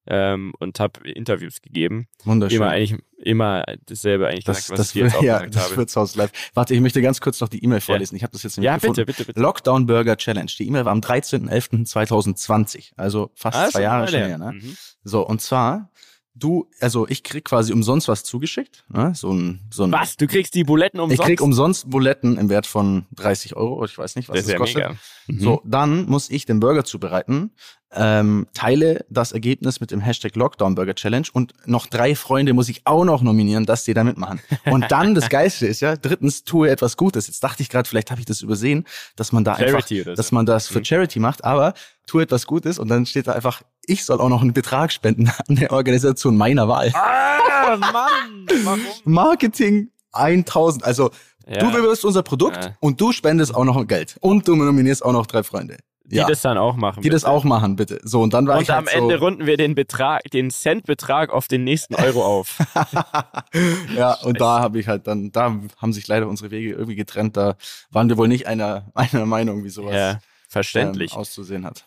ähm, 0.06 0.52
und 0.58 0.80
habe 0.80 1.08
Interviews 1.08 1.62
gegeben. 1.62 2.08
Wunderschön. 2.24 2.56
Immer 2.58 2.70
eigentlich 2.70 3.00
immer 3.18 3.64
dasselbe 3.86 4.26
eigentlich 4.26 4.44
das, 4.44 4.56
gesagt, 4.56 4.70
was 4.72 4.78
das, 4.78 4.86
ich 4.88 4.92
dir 4.94 5.04
jetzt 5.04 5.14
auch 5.18 5.22
ja, 5.22 5.38
gesagt 5.38 5.54
das 5.54 5.64
habe. 5.66 5.76
Wirtshaus 5.76 6.16
live. 6.16 6.32
Warte, 6.54 6.74
ich 6.74 6.80
möchte 6.80 7.00
ganz 7.02 7.20
kurz 7.20 7.40
noch 7.40 7.48
die 7.48 7.62
E-Mail 7.62 7.80
vorlesen. 7.80 8.16
Ich 8.16 8.22
habe 8.22 8.32
das 8.32 8.42
jetzt 8.42 8.56
nämlich 8.56 8.66
Ja, 8.66 8.74
gefunden. 8.76 8.96
bitte, 8.96 9.06
bitte, 9.06 9.24
bitte. 9.26 9.40
Lockdown 9.40 9.86
Burger 9.86 10.16
Challenge. 10.16 10.50
Die 10.58 10.66
E-Mail 10.66 10.84
war 10.84 10.92
am 10.92 11.00
13.11.2020, 11.00 12.92
also 12.96 13.30
fast 13.34 13.56
Ah, 13.56 13.68
zwei 13.70 13.82
Jahre 13.82 14.08
schon 14.08 14.20
her. 14.20 14.38
Ne? 14.38 14.52
Mhm. 14.52 14.76
So, 15.04 15.26
und 15.26 15.40
zwar, 15.40 15.90
du, 16.34 16.68
also 16.80 17.06
ich 17.08 17.22
krieg 17.22 17.44
quasi 17.44 17.72
umsonst 17.72 18.08
was 18.08 18.24
zugeschickt. 18.24 18.84
Ne? 18.88 19.12
So 19.14 19.32
ein, 19.32 19.60
so 19.70 19.84
ein 19.84 19.92
Was? 19.92 20.16
Du 20.16 20.26
kriegst 20.26 20.54
die 20.54 20.64
Buletten 20.64 20.98
umsonst? 21.00 21.20
Ich 21.20 21.26
krieg 21.26 21.40
umsonst 21.40 21.90
Buletten 21.90 22.38
im 22.38 22.48
Wert 22.48 22.66
von 22.66 23.06
30 23.16 23.54
Euro. 23.56 23.84
Ich 23.84 23.96
weiß 23.98 24.16
nicht, 24.16 24.28
was 24.28 24.36
das 24.36 24.44
das, 24.46 24.48
ist 24.48 24.52
ja 24.52 24.58
kostet. 24.58 24.76
mega. 24.76 24.96
Mhm. 25.28 25.40
So, 25.40 25.62
dann 25.64 26.06
muss 26.06 26.30
ich 26.30 26.46
den 26.46 26.58
Burger 26.60 26.84
zubereiten, 26.84 27.52
ähm, 27.94 28.46
teile 28.54 29.04
das 29.10 29.32
Ergebnis 29.32 29.80
mit 29.80 29.90
dem 29.90 30.00
Hashtag 30.00 30.34
Lockdown 30.34 30.74
Burger 30.74 30.94
Challenge 30.94 31.26
und 31.32 31.52
noch 31.66 31.86
drei 31.86 32.14
Freunde 32.14 32.54
muss 32.54 32.70
ich 32.70 32.80
auch 32.86 33.04
noch 33.04 33.20
nominieren, 33.22 33.66
dass 33.66 33.84
die 33.84 33.92
da 33.92 34.02
mitmachen. 34.02 34.40
Und 34.64 34.90
dann, 34.90 35.14
das 35.14 35.28
Geilste 35.28 35.66
ist 35.66 35.80
ja, 35.80 35.96
drittens 35.96 36.42
tue 36.44 36.70
etwas 36.70 36.96
Gutes. 36.96 37.26
Jetzt 37.26 37.44
dachte 37.44 37.62
ich 37.62 37.68
gerade, 37.68 37.86
vielleicht 37.88 38.10
habe 38.10 38.20
ich 38.20 38.26
das 38.26 38.40
übersehen, 38.40 38.84
dass 39.16 39.30
man 39.32 39.44
da 39.44 39.52
einfach, 39.52 39.68
Charity 39.86 40.00
oder 40.02 40.12
so. 40.12 40.16
dass 40.16 40.32
man 40.32 40.46
das 40.46 40.68
für 40.68 40.78
Mhm. 40.78 40.84
Charity 40.86 41.18
macht, 41.20 41.44
aber 41.44 41.74
tue 42.06 42.22
etwas 42.22 42.46
Gutes 42.46 42.78
und 42.78 42.88
dann 42.88 43.04
steht 43.06 43.26
da 43.28 43.32
einfach, 43.32 43.62
ich 43.86 44.04
soll 44.04 44.20
auch 44.20 44.28
noch 44.28 44.42
einen 44.42 44.52
Betrag 44.52 44.92
spenden 44.92 45.30
an 45.48 45.56
der 45.56 45.72
Organisation 45.72 46.36
meiner 46.36 46.68
Wahl. 46.68 46.90
Ah, 46.94 47.76
Mann! 47.76 48.46
Warum? 48.64 48.80
Marketing 49.04 49.88
1000, 50.12 50.84
also 50.84 51.10
Ja, 51.46 51.58
Du 51.58 51.70
bewirbst 51.72 52.04
unser 52.04 52.22
Produkt 52.22 52.64
Ja. 52.64 52.76
und 52.80 53.00
du 53.00 53.12
spendest 53.12 53.54
auch 53.54 53.64
noch 53.64 53.86
Geld. 53.86 54.16
Und 54.20 54.46
du 54.46 54.54
nominierst 54.54 55.04
auch 55.04 55.12
noch 55.12 55.26
drei 55.26 55.42
Freunde. 55.42 55.78
die 56.04 56.16
ja, 56.16 56.26
das 56.26 56.42
dann 56.42 56.58
auch 56.58 56.76
machen. 56.76 57.02
die 57.02 57.08
das 57.08 57.22
bitte. 57.22 57.32
auch 57.32 57.44
machen, 57.44 57.76
bitte. 57.76 57.98
So, 58.04 58.20
und 58.20 58.34
dann 58.34 58.46
war 58.46 58.56
Und 58.58 58.62
ich 58.62 58.70
am 58.72 58.84
halt 58.86 58.94
Ende 58.94 59.18
so, 59.18 59.24
runden 59.24 59.46
wir 59.46 59.56
den 59.56 59.74
Betrag, 59.74 60.22
den 60.32 60.50
Centbetrag 60.50 61.30
auf 61.32 61.48
den 61.48 61.64
nächsten 61.64 61.94
Euro 61.94 62.24
auf. 62.24 62.58
ja, 63.96 64.14
und 64.22 64.40
da 64.40 64.60
habe 64.60 64.78
ich 64.78 64.88
halt 64.88 65.06
dann, 65.06 65.32
da 65.32 65.54
haben 65.78 65.92
sich 65.92 66.06
leider 66.08 66.28
unsere 66.28 66.50
Wege 66.50 66.70
irgendwie 66.72 66.96
getrennt. 66.96 67.36
Da 67.36 67.56
waren 67.90 68.08
wir 68.08 68.16
wohl 68.18 68.28
nicht 68.28 68.46
einer, 68.46 68.86
einer 68.94 69.26
Meinung, 69.26 69.64
wie 69.64 69.70
sowas 69.70 69.94
ja, 69.94 70.20
verständlich. 70.48 71.12
Ähm, 71.12 71.18
auszusehen 71.18 71.64
hat. 71.64 71.86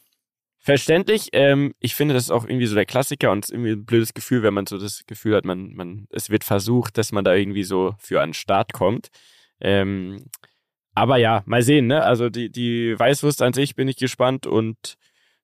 Verständlich. 0.66 1.30
Ähm, 1.32 1.76
ich 1.80 1.94
finde, 1.94 2.16
das 2.16 2.24
ist 2.24 2.32
auch 2.32 2.44
irgendwie 2.44 2.66
so 2.66 2.74
der 2.74 2.88
Klassiker 2.88 3.32
und 3.32 3.46
es 3.46 3.50
ist 3.50 3.54
irgendwie 3.54 3.74
ein 3.74 3.86
blödes 3.86 4.16
Gefühl, 4.16 4.42
wenn 4.42 4.56
man 4.56 4.66
so 4.66 4.80
das 4.80 5.04
Gefühl 5.06 5.36
hat, 5.36 5.46
man, 5.46 5.76
man, 5.76 6.08
es 6.10 6.32
wird 6.32 6.44
versucht, 6.44 6.98
dass 6.98 7.12
man 7.12 7.24
da 7.24 7.36
irgendwie 7.36 7.64
so 7.64 7.94
für 8.00 8.20
den 8.20 8.34
Start 8.34 8.74
kommt. 8.74 9.10
Ähm, 9.62 10.26
aber 10.96 11.18
ja, 11.18 11.44
mal 11.46 11.62
sehen, 11.62 11.86
ne? 11.86 12.02
Also 12.04 12.30
die, 12.30 12.50
die 12.50 12.98
Weißwurst 12.98 13.44
an 13.44 13.54
sich 13.54 13.76
bin 13.76 13.88
ich 13.88 13.98
gespannt 13.98 14.48
und 14.48 14.96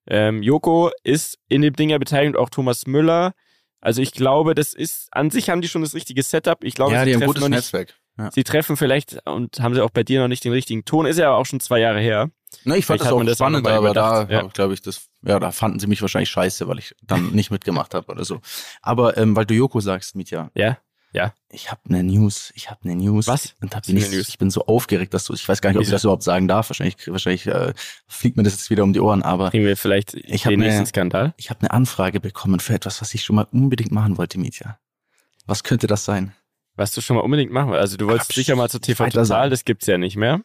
ähm, 0.08 0.42
Joko 0.42 0.90
ist 1.04 1.38
in 1.48 1.62
dem 1.62 1.76
Ding 1.76 1.90
ja 1.90 1.98
beteiligt 1.98 2.36
auch 2.36 2.50
Thomas 2.50 2.88
Müller. 2.88 3.32
Also 3.80 4.02
ich 4.02 4.10
glaube, 4.10 4.56
das 4.56 4.72
ist, 4.72 5.06
an 5.12 5.30
sich 5.30 5.50
haben 5.50 5.60
die 5.60 5.68
schon 5.68 5.82
das 5.82 5.94
richtige 5.94 6.24
Setup. 6.24 6.64
Ich 6.64 6.74
glaube, 6.74 6.94
ja, 6.94 7.04
sie 7.04 7.10
die 7.10 7.14
haben 7.14 7.22
ein 7.22 7.26
gutes 7.28 7.42
nicht, 7.44 7.50
Netzwerk. 7.50 7.94
Ja. 8.18 8.32
Sie 8.32 8.42
treffen 8.42 8.76
vielleicht 8.76 9.24
und 9.24 9.60
haben 9.60 9.74
sie 9.74 9.84
auch 9.84 9.90
bei 9.90 10.02
dir 10.02 10.20
noch 10.20 10.28
nicht 10.28 10.42
den 10.42 10.52
richtigen 10.52 10.84
Ton. 10.84 11.06
Ist 11.06 11.20
ja 11.20 11.32
auch 11.32 11.46
schon 11.46 11.60
zwei 11.60 11.78
Jahre 11.78 12.00
her. 12.00 12.28
Na, 12.64 12.76
ich 12.76 12.84
fand 12.84 13.00
Vielleicht 13.00 13.28
das 13.28 13.40
auch 13.40 13.46
spannend, 13.46 13.68
aber 13.68 13.94
da 13.94 14.26
ja. 14.28 14.42
glaube 14.48 14.74
ich, 14.74 14.82
das, 14.82 15.08
ja, 15.24 15.38
da 15.38 15.52
fanden 15.52 15.78
sie 15.78 15.86
mich 15.86 16.02
wahrscheinlich 16.02 16.30
scheiße, 16.30 16.66
weil 16.68 16.78
ich 16.78 16.94
dann 17.02 17.30
nicht 17.32 17.50
mitgemacht 17.50 17.94
habe 17.94 18.10
oder 18.10 18.24
so. 18.24 18.40
Aber 18.80 19.16
ähm, 19.16 19.36
weil 19.36 19.46
du 19.46 19.54
Joko 19.54 19.80
sagst, 19.80 20.14
Mietja, 20.16 20.50
Ja? 20.54 20.78
ich 21.50 21.70
habe 21.70 21.82
eine 21.90 22.02
News, 22.02 22.50
ich 22.54 22.70
habe 22.70 22.80
eine 22.84 22.94
News. 22.96 23.26
Was? 23.26 23.54
Und 23.60 23.76
hab 23.76 23.86
eine 23.86 23.98
ich, 23.98 24.10
News? 24.10 24.28
ich 24.30 24.38
bin 24.38 24.50
so 24.50 24.64
aufgeregt, 24.64 25.12
dass 25.12 25.24
du, 25.26 25.34
ich 25.34 25.46
weiß 25.46 25.60
gar 25.60 25.68
nicht, 25.70 25.76
ob 25.76 25.82
ich 25.84 25.90
das 25.90 26.04
überhaupt 26.04 26.22
sagen 26.22 26.48
darf. 26.48 26.70
Wahrscheinlich, 26.70 26.96
wahrscheinlich 27.06 27.46
äh, 27.46 27.74
fliegt 28.08 28.38
mir 28.38 28.42
das 28.44 28.54
jetzt 28.54 28.70
wieder 28.70 28.82
um 28.82 28.94
die 28.94 29.00
Ohren, 29.00 29.22
aber 29.22 29.50
Kriegen 29.50 29.66
wir 29.66 29.76
vielleicht 29.76 30.14
Ich 30.14 30.44
den 30.44 30.58
ne- 30.60 30.66
nächsten 30.68 30.86
Skandal? 30.86 31.34
ich 31.36 31.50
habe 31.50 31.60
eine 31.60 31.70
Anfrage 31.72 32.18
bekommen 32.18 32.60
für 32.60 32.72
etwas, 32.74 33.02
was 33.02 33.12
ich 33.12 33.22
schon 33.24 33.36
mal 33.36 33.46
unbedingt 33.52 33.92
machen 33.92 34.16
wollte, 34.16 34.38
Mietja. 34.38 34.78
Was 35.44 35.62
könnte 35.64 35.86
das 35.86 36.04
sein? 36.06 36.34
Was 36.76 36.92
du 36.92 37.02
schon 37.02 37.16
mal 37.16 37.22
unbedingt 37.22 37.52
machen 37.52 37.70
willst. 37.70 37.82
Also 37.82 37.96
du 37.98 38.06
wolltest 38.06 38.30
Ach, 38.30 38.34
sicher 38.34 38.56
mal 38.56 38.70
zu 38.70 38.80
TV 38.80 39.04
Total, 39.04 39.24
sagen. 39.26 39.50
das 39.50 39.66
gibt's 39.66 39.86
ja 39.86 39.98
nicht 39.98 40.16
mehr. 40.16 40.40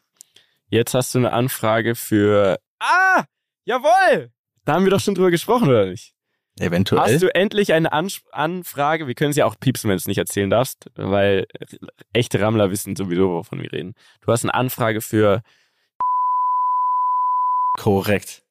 Jetzt 0.69 0.93
hast 0.93 1.15
du 1.15 1.19
eine 1.19 1.31
Anfrage 1.31 1.95
für. 1.95 2.59
Ah! 2.79 3.23
Jawohl! 3.63 4.31
Da 4.67 4.73
haben 4.73 4.83
wir 4.83 4.91
doch 4.91 4.99
schon 4.99 5.15
drüber 5.15 5.31
gesprochen, 5.31 5.69
oder 5.69 5.85
nicht? 5.85 6.13
Eventuell. 6.59 6.99
Hast 7.01 7.21
du 7.23 7.33
endlich 7.33 7.71
eine 7.71 7.93
Ans 7.93 8.21
Anfrage? 8.33 9.07
Wir 9.07 9.15
können 9.15 9.29
es 9.29 9.37
ja 9.37 9.45
auch 9.45 9.57
piepsen, 9.57 9.87
wenn 9.87 9.95
du 9.95 10.01
es 10.01 10.07
nicht 10.07 10.17
erzählen 10.17 10.49
darfst, 10.49 10.91
weil 10.95 11.47
echte 12.11 12.41
Rammler 12.41 12.69
wissen 12.69 12.97
sowieso, 12.97 13.29
wovon 13.29 13.61
wir 13.61 13.71
reden. 13.71 13.95
Du 14.19 14.29
hast 14.29 14.43
eine 14.43 14.53
Anfrage 14.53 14.99
für 14.99 15.41
Korrekt. 17.77 18.43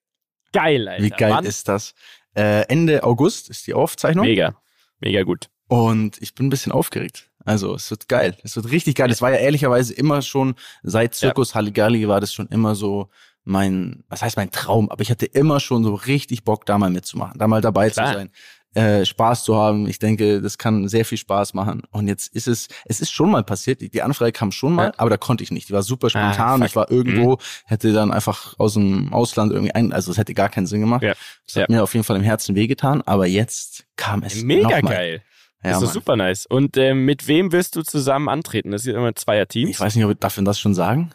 geil, 0.55 0.89
Alter. 0.89 1.05
Wie 1.05 1.11
geil 1.11 1.33
Wann? 1.33 1.45
ist 1.45 1.69
das? 1.69 1.93
Äh, 2.35 2.63
Ende 2.69 3.05
August 3.05 3.51
ist 3.51 3.67
die 3.67 3.75
Aufzeichnung. 3.75 4.25
Mega. 4.25 4.57
Mega 5.01 5.23
gut. 5.23 5.51
Und 5.69 6.23
ich 6.23 6.35
bin 6.35 6.47
ein 6.47 6.51
bisschen 6.51 6.73
aufgeregt. 6.73 7.29
Also 7.45 7.75
es 7.75 7.91
wird 7.91 8.09
geil. 8.09 8.39
Es 8.43 8.57
wird 8.57 8.71
richtig 8.71 8.95
geil. 8.95 9.11
Es 9.11 9.21
war 9.21 9.33
ja 9.33 9.37
ehrlicherweise 9.37 9.93
immer 9.93 10.23
schon, 10.23 10.55
seit 10.83 11.15
Zirkus 11.15 11.55
Halligalli 11.55 12.09
war 12.09 12.23
das 12.23 12.33
schon 12.33 12.47
immer 12.47 12.75
so 12.75 13.11
mein, 13.47 14.05
was 14.09 14.23
heißt 14.23 14.37
mein 14.37 14.51
Traum, 14.51 14.91
aber 14.91 15.01
ich 15.03 15.11
hatte 15.11 15.25
immer 15.27 15.61
schon 15.61 15.85
so 15.85 15.95
richtig 15.95 16.45
Bock, 16.45 16.67
da 16.67 16.77
mal 16.79 16.91
mitzumachen, 16.91 17.39
da 17.39 17.47
mal 17.47 17.61
dabei 17.61 17.89
Klar. 17.91 18.09
zu 18.13 18.19
sein, 18.19 18.31
äh, 18.75 19.07
Spaß 19.07 19.45
zu 19.45 19.57
haben. 19.57 19.89
Ich 19.89 19.99
denke, 19.99 20.43
das 20.43 20.59
kann 20.59 20.89
sehr 20.89 21.05
viel 21.07 21.17
Spaß 21.17 21.55
machen. 21.55 21.83
Und 21.93 22.09
jetzt 22.09 22.35
ist 22.35 22.47
es, 22.49 22.69
es 22.85 23.01
ist 23.01 23.11
schon 23.11 23.31
mal 23.31 23.43
passiert, 23.43 23.81
die, 23.81 24.03
Anfrage 24.03 24.33
kam 24.33 24.53
schon 24.53 24.75
mal, 24.75 24.89
Ja. 24.89 24.93
aber 24.99 25.09
da 25.09 25.17
konnte 25.17 25.43
ich 25.45 25.51
nicht. 25.51 25.69
Die 25.69 25.73
war 25.73 25.83
super 25.83 26.11
spontan. 26.11 26.59
fuck. 26.59 26.69
ich 26.69 26.77
war 26.77 26.91
irgendwo, 26.91 27.39
hätte 27.65 27.93
dann 27.93 28.13
einfach 28.13 28.55
aus 28.59 28.75
dem 28.75 29.15
Ausland 29.15 29.53
irgendwie 29.53 29.75
ein, 29.75 29.93
also 29.93 30.11
es 30.11 30.19
hätte 30.19 30.35
gar 30.35 30.51
keinen 30.51 30.67
Sinn 30.67 30.81
gemacht. 30.81 31.03
Ja. 31.03 31.15
Das 31.47 31.57
hat 31.57 31.71
Ja. 31.71 31.77
mir 31.77 31.83
auf 31.83 31.95
jeden 31.95 32.05
Fall 32.05 32.17
im 32.17 32.23
Herzen 32.23 32.55
wehgetan, 32.55 33.01
aber 33.03 33.27
jetzt 33.27 33.87
kam 33.97 34.23
es 34.23 34.43
Mega 34.43 34.81
geil. 34.83 35.23
Ja, 35.65 35.71
ist 35.73 35.83
doch 35.83 35.93
super 35.93 36.17
nice. 36.17 36.47
Und 36.47 36.77
äh, 36.77 36.95
mit 36.95 37.27
wem 37.29 37.53
wirst 37.53 37.77
du 37.77 37.83
zusammen 37.83 38.29
antreten? 38.29 38.73
Das 38.73 38.83
ist 38.85 38.89
immer 38.95 39.07
ein 39.09 39.17
Zweier-Team. 39.17 39.69
Ich 39.69 39.81
weiß 39.81 39.95
nicht, 39.97 40.05
ob 40.05 40.11
ich, 40.13 40.19
darf 40.19 40.37
ich 40.37 40.45
das 40.45 40.61
schon 40.61 40.75
sagen? 40.75 41.11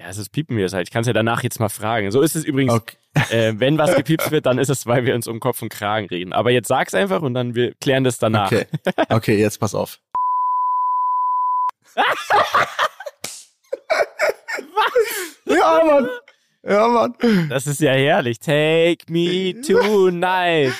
Ja, 0.00 0.08
es 0.08 0.16
ist 0.16 0.30
piepen 0.30 0.56
wir 0.56 0.64
es 0.64 0.72
halt. 0.72 0.88
Ich 0.88 0.92
kann 0.92 1.02
es 1.02 1.06
ja 1.06 1.12
danach 1.12 1.42
jetzt 1.42 1.60
mal 1.60 1.68
fragen. 1.68 2.10
So 2.10 2.22
ist 2.22 2.34
es 2.34 2.44
übrigens. 2.44 2.72
Okay. 2.72 2.96
Äh, 3.32 3.54
wenn 3.56 3.76
was 3.76 3.96
gepiepst 3.96 4.30
wird, 4.30 4.46
dann 4.46 4.58
ist 4.58 4.68
es, 4.68 4.86
weil 4.86 5.04
wir 5.04 5.16
uns 5.16 5.26
um 5.26 5.40
Kopf 5.40 5.62
und 5.62 5.68
Kragen 5.68 6.06
reden. 6.06 6.32
Aber 6.32 6.52
jetzt 6.52 6.68
sag's 6.68 6.94
einfach 6.94 7.22
und 7.22 7.34
dann 7.34 7.56
wir 7.56 7.74
klären 7.74 8.04
das 8.04 8.18
danach. 8.18 8.52
Okay, 8.52 8.66
okay 9.08 9.36
jetzt 9.36 9.58
pass 9.58 9.74
auf. 9.74 9.98
was? 14.76 15.56
Ja, 15.56 15.82
Mann. 15.84 16.08
Ja, 16.62 16.86
Mann. 16.86 17.48
Das 17.48 17.66
ist 17.66 17.80
ja 17.80 17.90
herrlich. 17.90 18.38
Take 18.38 19.06
me 19.08 19.60
tonight. 19.60 20.74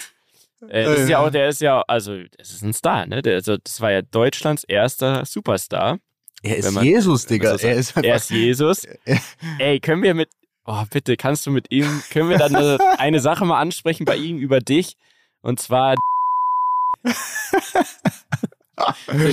Äh, 0.69 0.85
das 0.85 1.01
ist 1.01 1.09
ja 1.09 1.19
auch, 1.19 1.31
der 1.31 1.49
ist 1.49 1.61
ja, 1.61 1.83
also, 1.89 2.17
das 2.39 2.53
ist 2.53 2.63
ein 2.63 2.73
Star, 2.73 3.07
ne? 3.07 3.23
Der, 3.23 3.35
also, 3.35 3.57
das 3.57 3.81
war 3.81 3.91
ja 3.91 4.03
Deutschlands 4.03 4.63
erster 4.63 5.25
Superstar. 5.25 5.99
Er 6.43 6.57
ist 6.57 6.73
man, 6.73 6.85
Jesus, 6.85 7.27
Digga. 7.27 7.57
er, 7.57 7.75
ist 7.75 7.97
er 7.97 8.17
ist 8.17 8.31
Jesus. 8.31 8.87
Ey, 9.59 9.79
können 9.79 10.03
wir 10.03 10.15
mit, 10.15 10.31
oh, 10.65 10.83
bitte, 10.91 11.17
kannst 11.17 11.47
du 11.47 11.51
mit 11.51 11.71
ihm, 11.71 12.03
können 12.11 12.31
wir 12.31 12.39
dann 12.39 12.57
eine, 12.57 12.79
eine 12.99 13.21
Sache 13.21 13.45
mal 13.45 13.61
ansprechen 13.61 14.05
bei 14.05 14.17
ihm 14.17 14.39
über 14.39 14.61
dich? 14.61 14.97
Und 15.43 15.61
zwar, 15.61 15.97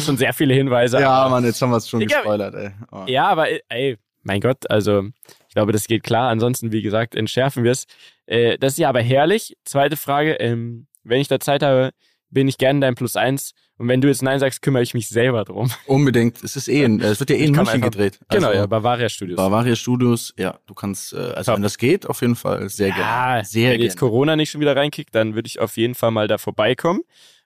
schon 0.03 0.17
sehr 0.17 0.33
viele 0.33 0.53
Hinweise. 0.53 0.99
Ja, 0.99 1.29
Mann, 1.29 1.45
jetzt 1.45 1.61
haben 1.61 1.69
wir 1.69 1.77
es 1.77 1.87
schon 1.87 2.01
Digga, 2.01 2.17
gespoilert, 2.17 2.55
ey. 2.55 2.71
Oh. 2.91 3.05
Ja, 3.07 3.27
aber, 3.27 3.47
ey, 3.69 3.97
mein 4.23 4.41
Gott, 4.41 4.69
also, 4.69 5.03
ich 5.47 5.53
glaube, 5.53 5.71
das 5.71 5.87
geht 5.87 6.03
klar. 6.03 6.29
Ansonsten, 6.29 6.73
wie 6.73 6.81
gesagt, 6.81 7.15
entschärfen 7.15 7.63
wir 7.63 7.71
es. 7.71 7.85
Äh, 8.25 8.57
das 8.57 8.73
ist 8.73 8.79
ja 8.79 8.89
aber 8.89 9.01
herrlich. 9.01 9.55
Zweite 9.63 9.95
Frage, 9.95 10.33
ähm, 10.33 10.87
wenn 11.03 11.21
ich 11.21 11.29
da 11.29 11.39
Zeit 11.39 11.63
habe, 11.63 11.91
bin 12.29 12.47
ich 12.47 12.57
gerne 12.57 12.79
dein 12.79 12.95
Plus 12.95 13.15
eins. 13.15 13.53
Und 13.77 13.87
wenn 13.87 14.01
du 14.01 14.07
jetzt 14.07 14.23
Nein 14.23 14.39
sagst, 14.39 14.61
kümmere 14.61 14.81
ich 14.81 14.93
mich 14.93 15.07
selber 15.07 15.43
drum. 15.43 15.71
Unbedingt. 15.85 16.43
Es 16.43 16.55
ist 16.55 16.67
eh, 16.67 16.83
es 16.83 17.19
wird 17.19 17.29
ja 17.29 17.35
eh 17.35 17.45
in 17.45 17.51
München 17.51 17.75
einfach, 17.75 17.91
gedreht. 17.91 18.19
Genau, 18.29 18.47
also, 18.47 18.59
ja, 18.59 18.65
Bavaria 18.65 19.07
Studios. 19.07 19.37
Bavaria 19.37 19.75
Studios, 19.75 20.33
ja, 20.37 20.59
du 20.65 20.73
kannst, 20.73 21.13
äh, 21.13 21.17
also 21.17 21.51
Top. 21.51 21.55
wenn 21.57 21.63
das 21.63 21.77
geht, 21.77 22.07
auf 22.07 22.21
jeden 22.21 22.35
Fall 22.35 22.67
sehr 22.69 22.89
ja, 22.89 22.95
gerne. 22.95 23.45
Sehr 23.45 23.73
wenn 23.73 23.81
jetzt 23.81 23.97
Corona 23.97 24.35
nicht 24.35 24.49
schon 24.49 24.61
wieder 24.61 24.75
reinkickt, 24.75 25.13
dann 25.13 25.35
würde 25.35 25.47
ich 25.47 25.59
auf 25.59 25.77
jeden 25.77 25.93
Fall 25.93 26.11
mal 26.11 26.27
da 26.27 26.39
vorbeikommen. 26.39 27.01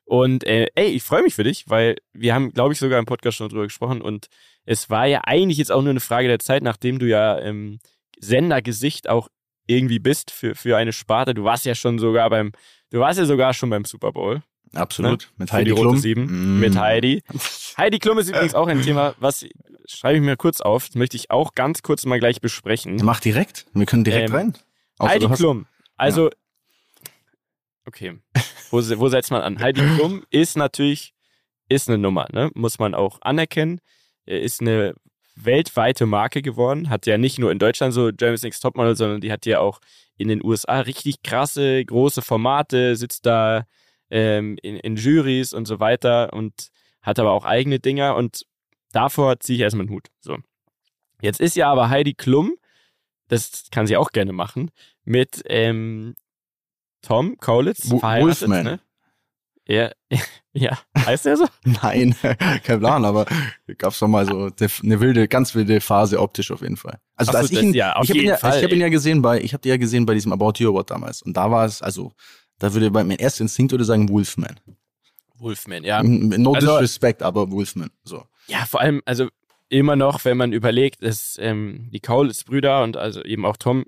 Und 0.06 0.46
äh, 0.46 0.68
ey, 0.76 0.88
ich 0.88 1.04
freue 1.04 1.24
mich 1.24 1.36
für 1.36 1.44
dich, 1.44 1.66
weil 1.68 1.98
wir 2.14 2.34
haben, 2.34 2.52
glaube 2.52 2.74
ich, 2.74 2.80
sogar 2.80 3.00
im 3.00 3.06
Podcast 3.06 3.38
schon 3.38 3.50
drüber 3.50 3.64
gesprochen 3.64 4.02
und 4.02 4.28
es 4.66 4.90
war 4.90 5.06
ja 5.06 5.22
eigentlich 5.26 5.58
jetzt 5.58 5.72
auch 5.72 5.82
nur 5.82 5.92
eine 5.92 6.00
Frage 6.00 6.28
der 6.28 6.40
Zeit, 6.40 6.64
nachdem 6.64 7.00
du 7.00 7.08
ja 7.08 7.38
im 7.38 7.80
Sendergesicht 8.20 9.10
auch 9.10 9.30
irgendwie 9.68 10.00
bist 10.00 10.32
für, 10.32 10.56
für 10.56 10.78
eine 10.78 10.94
Sparte. 10.94 11.34
Du 11.34 11.44
warst 11.44 11.66
ja 11.66 11.76
schon 11.76 12.00
sogar 12.00 12.30
beim, 12.30 12.52
du 12.90 13.00
warst 13.00 13.20
ja 13.20 13.26
sogar 13.26 13.54
schon 13.54 13.70
beim 13.70 13.86
Super 13.86 14.12
Bowl. 14.12 14.42
Absolut. 14.74 15.22
Ne? 15.22 15.28
Mit 15.38 15.52
Heidi 15.52 15.74
Klum. 15.74 15.98
7, 15.98 16.24
mm. 16.24 16.60
Mit 16.60 16.78
Heidi. 16.78 17.24
Heidi 17.78 18.00
Klum 18.00 18.18
ist 18.20 18.30
übrigens 18.30 18.56
auch 18.56 18.68
ein 18.68 18.82
Thema, 18.82 19.16
was 19.20 19.46
schreibe 19.86 20.18
ich 20.18 20.24
mir 20.24 20.38
kurz 20.38 20.62
auf. 20.62 20.88
Das 20.88 20.96
möchte 20.96 21.18
ich 21.18 21.32
auch 21.32 21.56
ganz 21.56 21.82
kurz 21.82 22.06
mal 22.06 22.20
gleich 22.20 22.42
besprechen. 22.42 22.98
Mach 23.04 23.20
direkt. 23.20 23.66
Wir 23.74 23.86
können 23.86 24.04
direkt 24.04 24.30
ähm, 24.30 24.36
rein. 24.36 24.54
Außer 24.98 25.12
Heidi 25.12 25.28
Klum. 25.30 25.66
Also, 25.98 26.30
ja. 26.30 26.36
okay. 27.86 28.20
Wo, 28.70 28.78
wo 28.78 29.10
setzt 29.10 29.32
man 29.32 29.42
an? 29.42 29.60
Heidi 29.60 29.82
Klum 29.96 30.24
ist 30.30 30.56
natürlich, 30.56 31.14
ist 31.68 31.90
eine 31.90 31.98
Nummer, 31.98 32.28
ne? 32.32 32.50
Muss 32.54 32.80
man 32.80 32.96
auch 32.96 33.20
anerkennen. 33.22 33.82
Er 34.26 34.42
ist 34.42 34.62
eine 34.62 34.96
weltweite 35.36 36.06
Marke 36.06 36.42
geworden. 36.42 36.90
Hat 36.90 37.06
ja 37.06 37.18
nicht 37.18 37.40
nur 37.40 37.52
in 37.52 37.60
Deutschland 37.60 37.94
so 37.94 38.10
Jeremy's 38.10 38.44
Next 38.44 38.62
Topmodel, 38.62 38.96
sondern 38.96 39.22
die 39.22 39.32
hat 39.32 39.46
ja 39.46 39.60
auch 39.60 39.80
in 40.18 40.28
den 40.28 40.44
USA 40.44 40.82
richtig 40.82 41.24
krasse, 41.24 41.84
große 41.84 42.22
Formate, 42.22 42.96
sitzt 42.96 43.26
da 43.26 43.66
ähm, 44.12 44.58
in, 44.62 44.76
in 44.78 44.96
Juries 44.96 45.54
und 45.54 45.66
so 45.66 45.80
weiter 45.80 46.34
und 46.34 46.70
hat 47.02 47.18
aber 47.18 47.32
auch 47.32 47.46
eigene 47.46 47.80
Dinger 47.80 48.16
und 48.16 48.46
davor 48.92 49.40
ziehe 49.40 49.56
ich 49.58 49.62
erstmal 49.64 49.88
den 49.88 49.94
Hut. 49.94 50.10
So. 50.20 50.38
Jetzt 51.22 51.40
ist 51.40 51.56
ja 51.56 51.72
aber 51.72 51.90
Heidi 51.90 52.14
Klum, 52.14 52.56
das 53.28 53.66
kann 53.72 53.88
sie 53.88 53.98
auch 53.98 54.12
gerne 54.12 54.34
machen, 54.34 54.72
mit 55.04 55.42
ähm, 55.46 56.16
Tom 57.02 57.38
Kaulitz 57.38 57.90
w 57.90 58.00
verheiratet. 58.00 58.42
Wolfman. 58.42 58.64
Ne? 58.64 58.80
Ja, 59.68 59.92
ja, 60.54 60.78
heißt 60.98 61.26
der 61.26 61.38
so? 61.38 61.48
Nein, 61.64 62.16
kein 62.64 62.80
Plan, 62.80 63.06
aber 63.06 63.26
gab 63.78 63.94
es 63.94 64.00
doch 64.00 64.08
mal 64.08 64.26
so 64.26 64.52
eine 64.84 65.00
wilde, 65.00 65.28
ganz 65.28 65.56
wilde 65.56 65.80
Phase 65.80 66.20
optisch 66.20 66.52
auf 66.52 66.62
jeden 66.62 66.78
Fall. 66.78 67.00
Also, 67.16 67.32
so, 67.32 67.38
als 67.38 67.52
ich 67.52 67.62
ihn, 67.62 67.74
ja, 67.74 67.96
ich 68.02 68.10
habe 68.10 68.20
ihn, 68.20 68.26
ja, 68.26 68.42
hab 68.42 68.72
ihn 68.72 68.82
ja 68.82 68.90
gesehen 68.90 69.22
bei, 69.22 69.40
ich 69.40 69.54
habe 69.54 69.68
ihn 69.68 69.72
ja 69.72 69.78
gesehen 69.78 70.06
bei 70.06 70.14
diesem 70.14 70.34
About 70.34 70.54
You 70.58 70.70
Award 70.72 70.92
damals 70.92 71.22
und 71.22 71.38
da 71.38 71.50
war 71.50 71.66
es, 71.66 71.82
also 71.82 72.12
da 72.62 72.72
würde 72.76 72.92
mein 72.92 73.10
erster 73.12 73.42
Instinkt 73.42 73.72
würde 73.72 73.86
sagen 73.86 74.08
Wolfman. 74.08 74.60
Wolfman, 75.40 75.84
ja. 75.84 76.04
No 76.04 76.54
also, 76.54 76.68
disrespect, 76.74 77.24
aber 77.24 77.50
Wolfman. 77.50 77.90
So. 78.04 78.24
Ja, 78.46 78.66
vor 78.66 78.82
allem, 78.82 79.02
also 79.06 79.30
immer 79.70 79.96
noch, 79.96 80.26
wenn 80.26 80.38
man 80.38 80.54
überlegt, 80.54 81.02
dass 81.02 81.38
ähm, 81.42 81.90
die 81.92 82.02
Kaulitz-Brüder 82.02 82.84
und 82.84 82.98
also 82.98 83.24
eben 83.24 83.48
auch 83.48 83.58
Tom, 83.58 83.86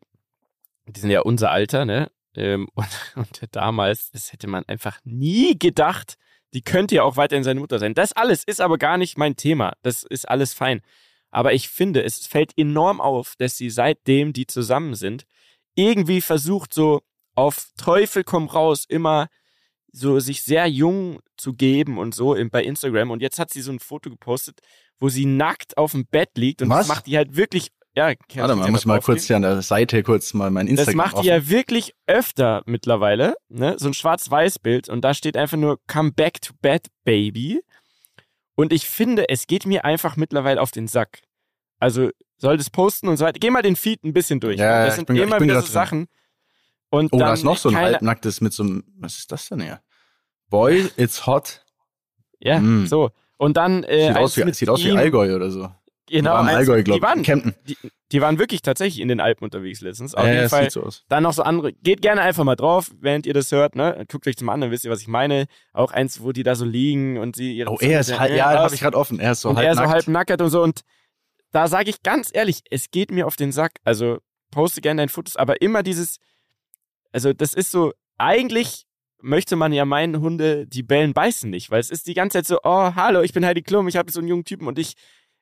die 0.88 1.00
sind 1.00 1.12
ja 1.12 1.22
unser 1.22 1.52
Alter, 1.52 1.86
ne? 1.86 2.10
Ähm, 2.36 2.68
und, 2.74 2.88
und 3.16 3.42
damals, 3.52 4.10
das 4.10 4.34
hätte 4.34 4.48
man 4.48 4.64
einfach 4.66 5.00
nie 5.04 5.58
gedacht, 5.60 6.16
die 6.56 6.64
könnte 6.64 6.96
ja 6.96 7.04
auch 7.04 7.16
weiterhin 7.16 7.44
seine 7.44 7.60
Mutter 7.60 7.78
sein. 7.78 7.94
Das 7.94 8.14
alles 8.14 8.44
ist 8.44 8.60
aber 8.60 8.80
gar 8.80 8.98
nicht 8.98 9.20
mein 9.20 9.36
Thema. 9.36 9.74
Das 9.84 10.02
ist 10.02 10.28
alles 10.28 10.54
fein. 10.56 10.82
Aber 11.30 11.54
ich 11.54 11.70
finde, 11.70 12.04
es 12.04 12.26
fällt 12.26 12.58
enorm 12.58 13.00
auf, 13.00 13.36
dass 13.38 13.56
sie 13.56 13.70
seitdem 13.70 14.34
die 14.34 14.48
zusammen 14.48 14.96
sind, 14.96 15.28
irgendwie 15.76 16.22
versucht, 16.22 16.74
so 16.74 17.04
auf 17.36 17.68
Teufel 17.78 18.24
komm 18.24 18.48
raus 18.48 18.86
immer 18.88 19.28
so 19.92 20.20
sich 20.20 20.42
sehr 20.42 20.66
jung 20.68 21.20
zu 21.38 21.54
geben 21.54 21.98
und 21.98 22.16
so 22.16 22.36
bei 22.52 22.64
Instagram. 22.64 23.12
Und 23.12 23.22
jetzt 23.22 23.40
hat 23.40 23.52
sie 23.52 23.62
so 23.62 23.72
ein 23.72 23.80
Foto 23.80 24.10
gepostet, 24.10 24.60
wo 25.00 25.10
sie 25.10 25.26
nackt 25.26 25.78
auf 25.78 25.92
dem 25.92 26.06
Bett 26.06 26.32
liegt 26.36 26.62
und 26.62 26.70
Was? 26.70 26.80
das 26.80 26.88
macht 26.88 27.08
die 27.08 27.18
halt 27.18 27.36
wirklich. 27.36 27.70
Ja, 27.96 28.12
Warte 28.38 28.56
mal, 28.56 28.72
muss 28.72 28.86
mal 28.86 29.00
kurz 29.02 29.26
hier 29.26 29.36
an 29.36 29.44
der 29.44 29.62
Seite 29.62 30.02
kurz 30.02 30.34
mal 30.34 30.50
mein 30.50 30.66
Instagram. 30.66 30.98
Das 30.98 31.14
macht 31.14 31.24
die 31.24 31.28
ja 31.28 31.48
wirklich 31.48 31.94
öfter 32.08 32.64
mittlerweile, 32.66 33.36
ne? 33.50 33.76
So 33.78 33.86
ein 33.86 33.94
Schwarz-Weiß-Bild 33.94 34.90
und 34.90 35.02
da 35.02 35.14
steht 35.14 35.38
einfach 35.38 35.58
nur 35.58 35.78
Come 35.86 36.12
back 36.12 36.42
to 36.42 36.54
bed, 36.60 36.88
baby. 37.04 37.62
Und 38.56 38.74
ich 38.74 38.90
finde, 38.90 39.30
es 39.30 39.46
geht 39.46 39.68
mir 39.68 39.86
einfach 39.86 40.16
mittlerweile 40.16 40.60
auf 40.60 40.72
den 40.72 40.88
Sack. 40.88 41.20
Also 41.78 42.10
soll 42.38 42.58
das 42.58 42.72
posten 42.72 43.10
und 43.10 43.18
so 43.18 43.26
weiter. 43.26 43.38
Geh 43.40 43.52
mal 43.52 43.62
den 43.62 43.76
Feed 43.76 44.04
ein 44.04 44.14
bisschen 44.14 44.40
durch. 44.40 44.58
Ja, 44.58 44.86
das 44.86 44.96
sind 44.96 45.08
bin, 45.08 45.18
immer 45.18 45.40
wieder 45.40 45.62
so 45.62 45.68
Sachen. 45.68 46.08
Und 46.94 47.12
oh, 47.12 47.18
da 47.18 47.34
ist 47.34 47.44
noch 47.44 47.58
so 47.58 47.70
ein 47.70 47.76
halbnacktes 47.76 48.40
mit 48.40 48.54
so 48.54 48.62
einem, 48.62 48.84
was 49.00 49.18
ist 49.18 49.32
das 49.32 49.50
denn 49.50 49.62
hier? 49.62 49.82
Boy, 50.52 50.92
it's 50.96 51.26
hot. 51.26 51.66
Ja, 52.40 52.60
mm. 52.60 52.86
so. 52.86 53.10
Und 53.38 53.58
dann 53.58 53.84
äh, 53.84 54.10
sieht, 54.10 54.18
aus 54.18 54.38
wie, 54.38 54.54
sieht 54.54 54.70
aus 54.70 54.84
wie 54.84 54.92
Allgäu 54.92 55.36
oder 55.36 55.50
so. 55.50 55.72
Genau, 56.08 56.34
waren 56.34 56.50
Allgäu, 56.50 56.84
glaube 56.84 57.00
ich. 57.00 57.28
Waren, 57.28 57.56
die, 57.68 57.78
die, 58.12 58.22
waren 58.22 58.38
wirklich 58.38 58.62
tatsächlich 58.62 59.02
in 59.02 59.08
den 59.08 59.20
Alpen 59.20 59.44
unterwegs 59.44 59.82
letztens. 59.82 60.14
Auf 60.14 60.28
ja, 60.28 60.34
jeden 60.34 60.50
Fall. 60.50 60.70
So 60.70 60.84
aus. 60.84 61.04
Dann 61.10 61.24
noch 61.24 61.34
so 61.34 61.42
andere. 61.42 61.74
Geht 61.74 62.04
gerne 62.04 62.22
einfach 62.22 62.44
mal 62.44 62.56
drauf, 62.56 62.92
während 63.02 63.26
ihr 63.26 63.34
das 63.34 63.52
hört. 63.52 63.76
Ne? 63.76 64.06
Guckt 64.12 64.28
euch 64.28 64.36
das 64.36 64.44
mal 64.44 64.54
an, 64.54 64.62
dann 64.62 64.70
wisst 64.70 64.86
ihr, 64.86 64.92
was 64.92 65.02
ich 65.02 65.08
meine. 65.08 65.48
Auch 65.72 65.94
eins, 65.94 66.22
wo 66.22 66.32
die 66.32 66.44
da 66.44 66.54
so 66.54 66.64
liegen 66.64 67.18
und 67.18 67.36
sie 67.36 67.58
ihre. 67.58 67.72
Oh, 67.72 67.78
er 67.80 68.02
ist 68.02 68.20
halb, 68.20 68.36
ja, 68.36 68.52
habe 68.52 68.76
ich 68.76 68.82
gerade 68.82 68.98
offen. 68.98 69.20
Er 69.20 69.32
ist 69.32 69.42
so 69.42 69.50
und 69.50 69.58
halb 69.58 69.66
er 69.66 69.74
so 69.74 69.82
halb 69.82 70.08
nackert 70.08 70.44
und 70.44 70.52
so. 70.52 70.62
Und 70.62 70.82
da 71.52 71.68
sage 71.68 71.90
ich 71.90 72.04
ganz 72.04 72.30
ehrlich, 72.32 72.62
es 72.70 72.92
geht 72.92 73.10
mir 73.10 73.26
auf 73.26 73.36
den 73.36 73.52
Sack. 73.52 73.80
Also 73.84 74.20
poste 74.52 74.80
gerne 74.82 75.00
deine 75.00 75.10
Fotos, 75.10 75.38
aber 75.38 75.60
immer 75.64 75.82
dieses 75.82 76.20
also 77.14 77.32
das 77.32 77.54
ist 77.54 77.72
so, 77.72 77.94
eigentlich 78.18 78.86
möchte 79.22 79.56
man 79.56 79.72
ja 79.72 79.86
meinen, 79.86 80.20
Hunde, 80.20 80.68
die 80.68 80.84
bellen, 80.84 81.14
beißen 81.14 81.50
nicht, 81.50 81.72
weil 81.72 81.80
es 81.80 81.90
ist 81.90 82.08
die 82.08 82.14
ganze 82.14 82.40
Zeit 82.40 82.48
so, 82.48 82.60
oh, 82.64 82.94
hallo, 82.96 83.22
ich 83.22 83.32
bin 83.32 83.46
Heidi 83.46 83.62
Klum, 83.62 83.88
ich 83.88 83.96
habe 83.96 84.12
so 84.12 84.20
einen 84.20 84.28
jungen 84.28 84.44
Typen 84.44 84.68
und 84.68 84.78
ich, 84.78 84.96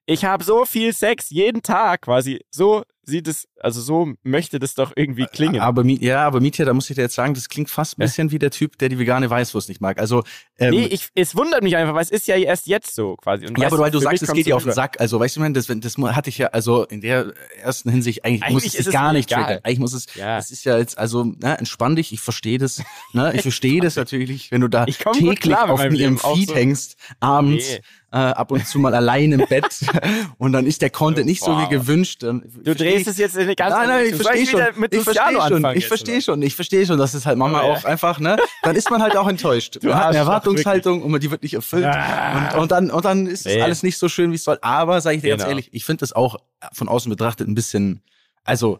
ich 0.06 0.24
habe 0.24 0.44
so 0.44 0.66
viel 0.66 0.94
Sex 0.94 1.32
jeden 1.32 1.64
Tag 1.64 2.02
quasi. 2.02 2.42
So 2.52 2.84
sieht 3.04 3.28
es, 3.28 3.48
also 3.60 3.82
so 3.82 4.14
möchte 4.24 4.60
das 4.60 4.76
doch 4.76 4.94
irgendwie 4.96 5.26
klingen. 5.26 5.60
Aber 5.62 5.84
ja, 5.86 6.26
aber 6.26 6.40
Mietja, 6.40 6.66
da 6.66 6.74
muss 6.74 6.90
ich 6.90 6.96
dir 6.96 7.02
jetzt 7.02 7.16
sagen, 7.16 7.34
das 7.34 7.50
klingt 7.50 7.70
fast 7.70 7.98
ein 7.98 8.02
bisschen 8.02 8.32
wie 8.32 8.40
der 8.40 8.52
Typ, 8.52 8.78
der 8.78 8.90
die 8.90 9.00
vegane 9.00 9.30
Weißwurst 9.30 9.70
nicht 9.70 9.82
mag. 9.82 10.00
Also 10.00 10.24
ähm, 10.58 10.72
nee, 10.72 10.86
ich, 10.86 11.10
es 11.16 11.36
wundert 11.36 11.64
mich 11.64 11.76
einfach, 11.76 11.94
weil 11.94 12.04
es 12.04 12.12
ist 12.12 12.28
ja 12.28 12.36
erst 12.36 12.68
jetzt 12.68 12.96
so 12.96 13.16
quasi. 13.16 13.48
Und 13.48 13.58
ja, 13.58 13.68
aber 13.68 13.80
weil 13.80 13.92
du 13.92 14.00
sagst, 14.00 14.24
es 14.24 14.34
geht 14.34 14.46
dir 14.46 14.56
auf 14.56 14.64
den 14.64 14.74
Sack. 14.74 15.00
Also 15.00 15.20
weißt 15.20 15.36
du, 15.36 15.40
man, 15.40 15.54
das, 15.54 15.68
das 15.68 15.98
hatte 15.98 16.30
ich 16.30 16.38
ja, 16.38 16.48
also 16.48 16.86
in 16.86 17.02
der 17.02 17.34
ersten 17.62 17.90
Hinsicht 17.90 18.24
eigentlich, 18.24 18.44
eigentlich 18.44 18.54
muss 18.54 18.66
es 18.66 18.86
sich 18.86 18.94
gar 18.94 19.14
nicht 19.14 19.30
triggern. 19.30 19.60
Eigentlich 19.64 19.80
muss 19.80 19.94
es, 19.94 20.14
ja. 20.16 20.38
es 20.38 20.52
ist 20.52 20.64
ja 20.64 20.78
jetzt, 20.78 20.98
also 20.98 21.24
ne, 21.24 21.58
entspann 21.58 21.96
dich. 21.96 22.14
Ich 22.14 22.22
verstehe 22.22 22.58
das. 22.58 22.84
Ne, 23.14 23.34
ich 23.34 23.42
verstehe 23.42 23.82
das 23.82 23.96
natürlich, 23.96 24.52
wenn 24.52 24.62
du 24.62 24.68
da 24.68 24.86
täglich 24.86 25.56
auf 25.56 25.84
ihrem 25.92 26.18
Feed 26.18 26.50
so. 26.50 26.56
hängst, 26.56 26.96
abends. 27.20 27.68
Nee 27.70 27.82
äh, 28.12 28.18
ab 28.18 28.52
und 28.52 28.68
zu 28.68 28.80
mal 28.80 28.94
allein 28.94 29.32
im 29.32 29.46
Bett 29.48 29.86
und 30.38 30.52
dann 30.52 30.66
ist 30.66 30.82
der 30.82 30.90
Content 30.90 31.26
nicht 31.26 31.44
so 31.44 31.58
wie 31.58 31.70
gewünscht. 31.70 32.24
Dann 32.24 32.44
du 32.64 32.76
drehst 32.76 32.90
es 32.95 33.17
jetzt 33.17 33.36
in 33.36 33.41
eine 33.43 33.56
ganz 33.56 33.75
Nein, 33.75 33.88
nein, 33.88 34.06
ich 34.08 34.15
verstehe 34.15 34.45
schon. 34.45 34.62
Ich 34.91 35.04
verstehe 35.04 35.41
schon. 35.41 35.75
Ich 35.75 35.88
verstehe 35.88 36.21
schon. 36.21 36.41
Ich 36.41 36.56
verstehe 36.56 36.86
schon, 36.86 36.97
dass 36.97 37.13
es 37.13 37.25
halt 37.25 37.38
manchmal 37.38 37.63
auch 37.63 37.84
einfach, 37.86 38.19
ne? 38.19 38.38
Dann 38.63 38.75
ist 38.75 38.89
man 38.89 39.01
halt 39.01 39.15
auch 39.17 39.27
enttäuscht. 39.27 39.80
Du 39.82 39.88
man 39.88 39.97
hat 39.97 40.08
eine 40.08 40.17
Erwartungshaltung 40.17 41.01
und 41.01 41.23
die 41.23 41.32
wird 41.32 41.43
nicht 41.43 41.54
erfüllt. 41.54 41.86
Ah. 41.86 42.58
Und, 42.60 42.71
dann, 42.71 42.91
und 42.91 43.06
dann 43.06 43.27
ist 43.27 43.45
nee. 43.45 43.62
alles 43.62 43.84
nicht 43.84 43.97
so 43.97 44.10
schön, 44.10 44.32
wie 44.32 44.36
es 44.36 44.43
soll. 44.43 44.58
Aber, 44.62 45.01
sage 45.01 45.17
ich 45.17 45.21
dir 45.21 45.30
genau. 45.30 45.43
ganz 45.43 45.49
ehrlich, 45.49 45.69
ich 45.71 45.86
finde 45.86 46.01
das 46.01 46.13
auch 46.13 46.38
von 46.73 46.88
außen 46.88 47.10
betrachtet 47.10 47.47
ein 47.47 47.56
bisschen, 47.56 48.01
also, 48.43 48.80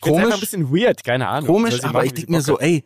komisch. 0.00 0.34
ein 0.34 0.40
bisschen 0.40 0.74
weird, 0.74 1.04
keine 1.04 1.28
Ahnung. 1.28 1.46
Komisch, 1.48 1.84
aber 1.84 2.04
ich 2.04 2.14
denke 2.14 2.32
mir 2.32 2.40
so, 2.40 2.58
ey, 2.58 2.84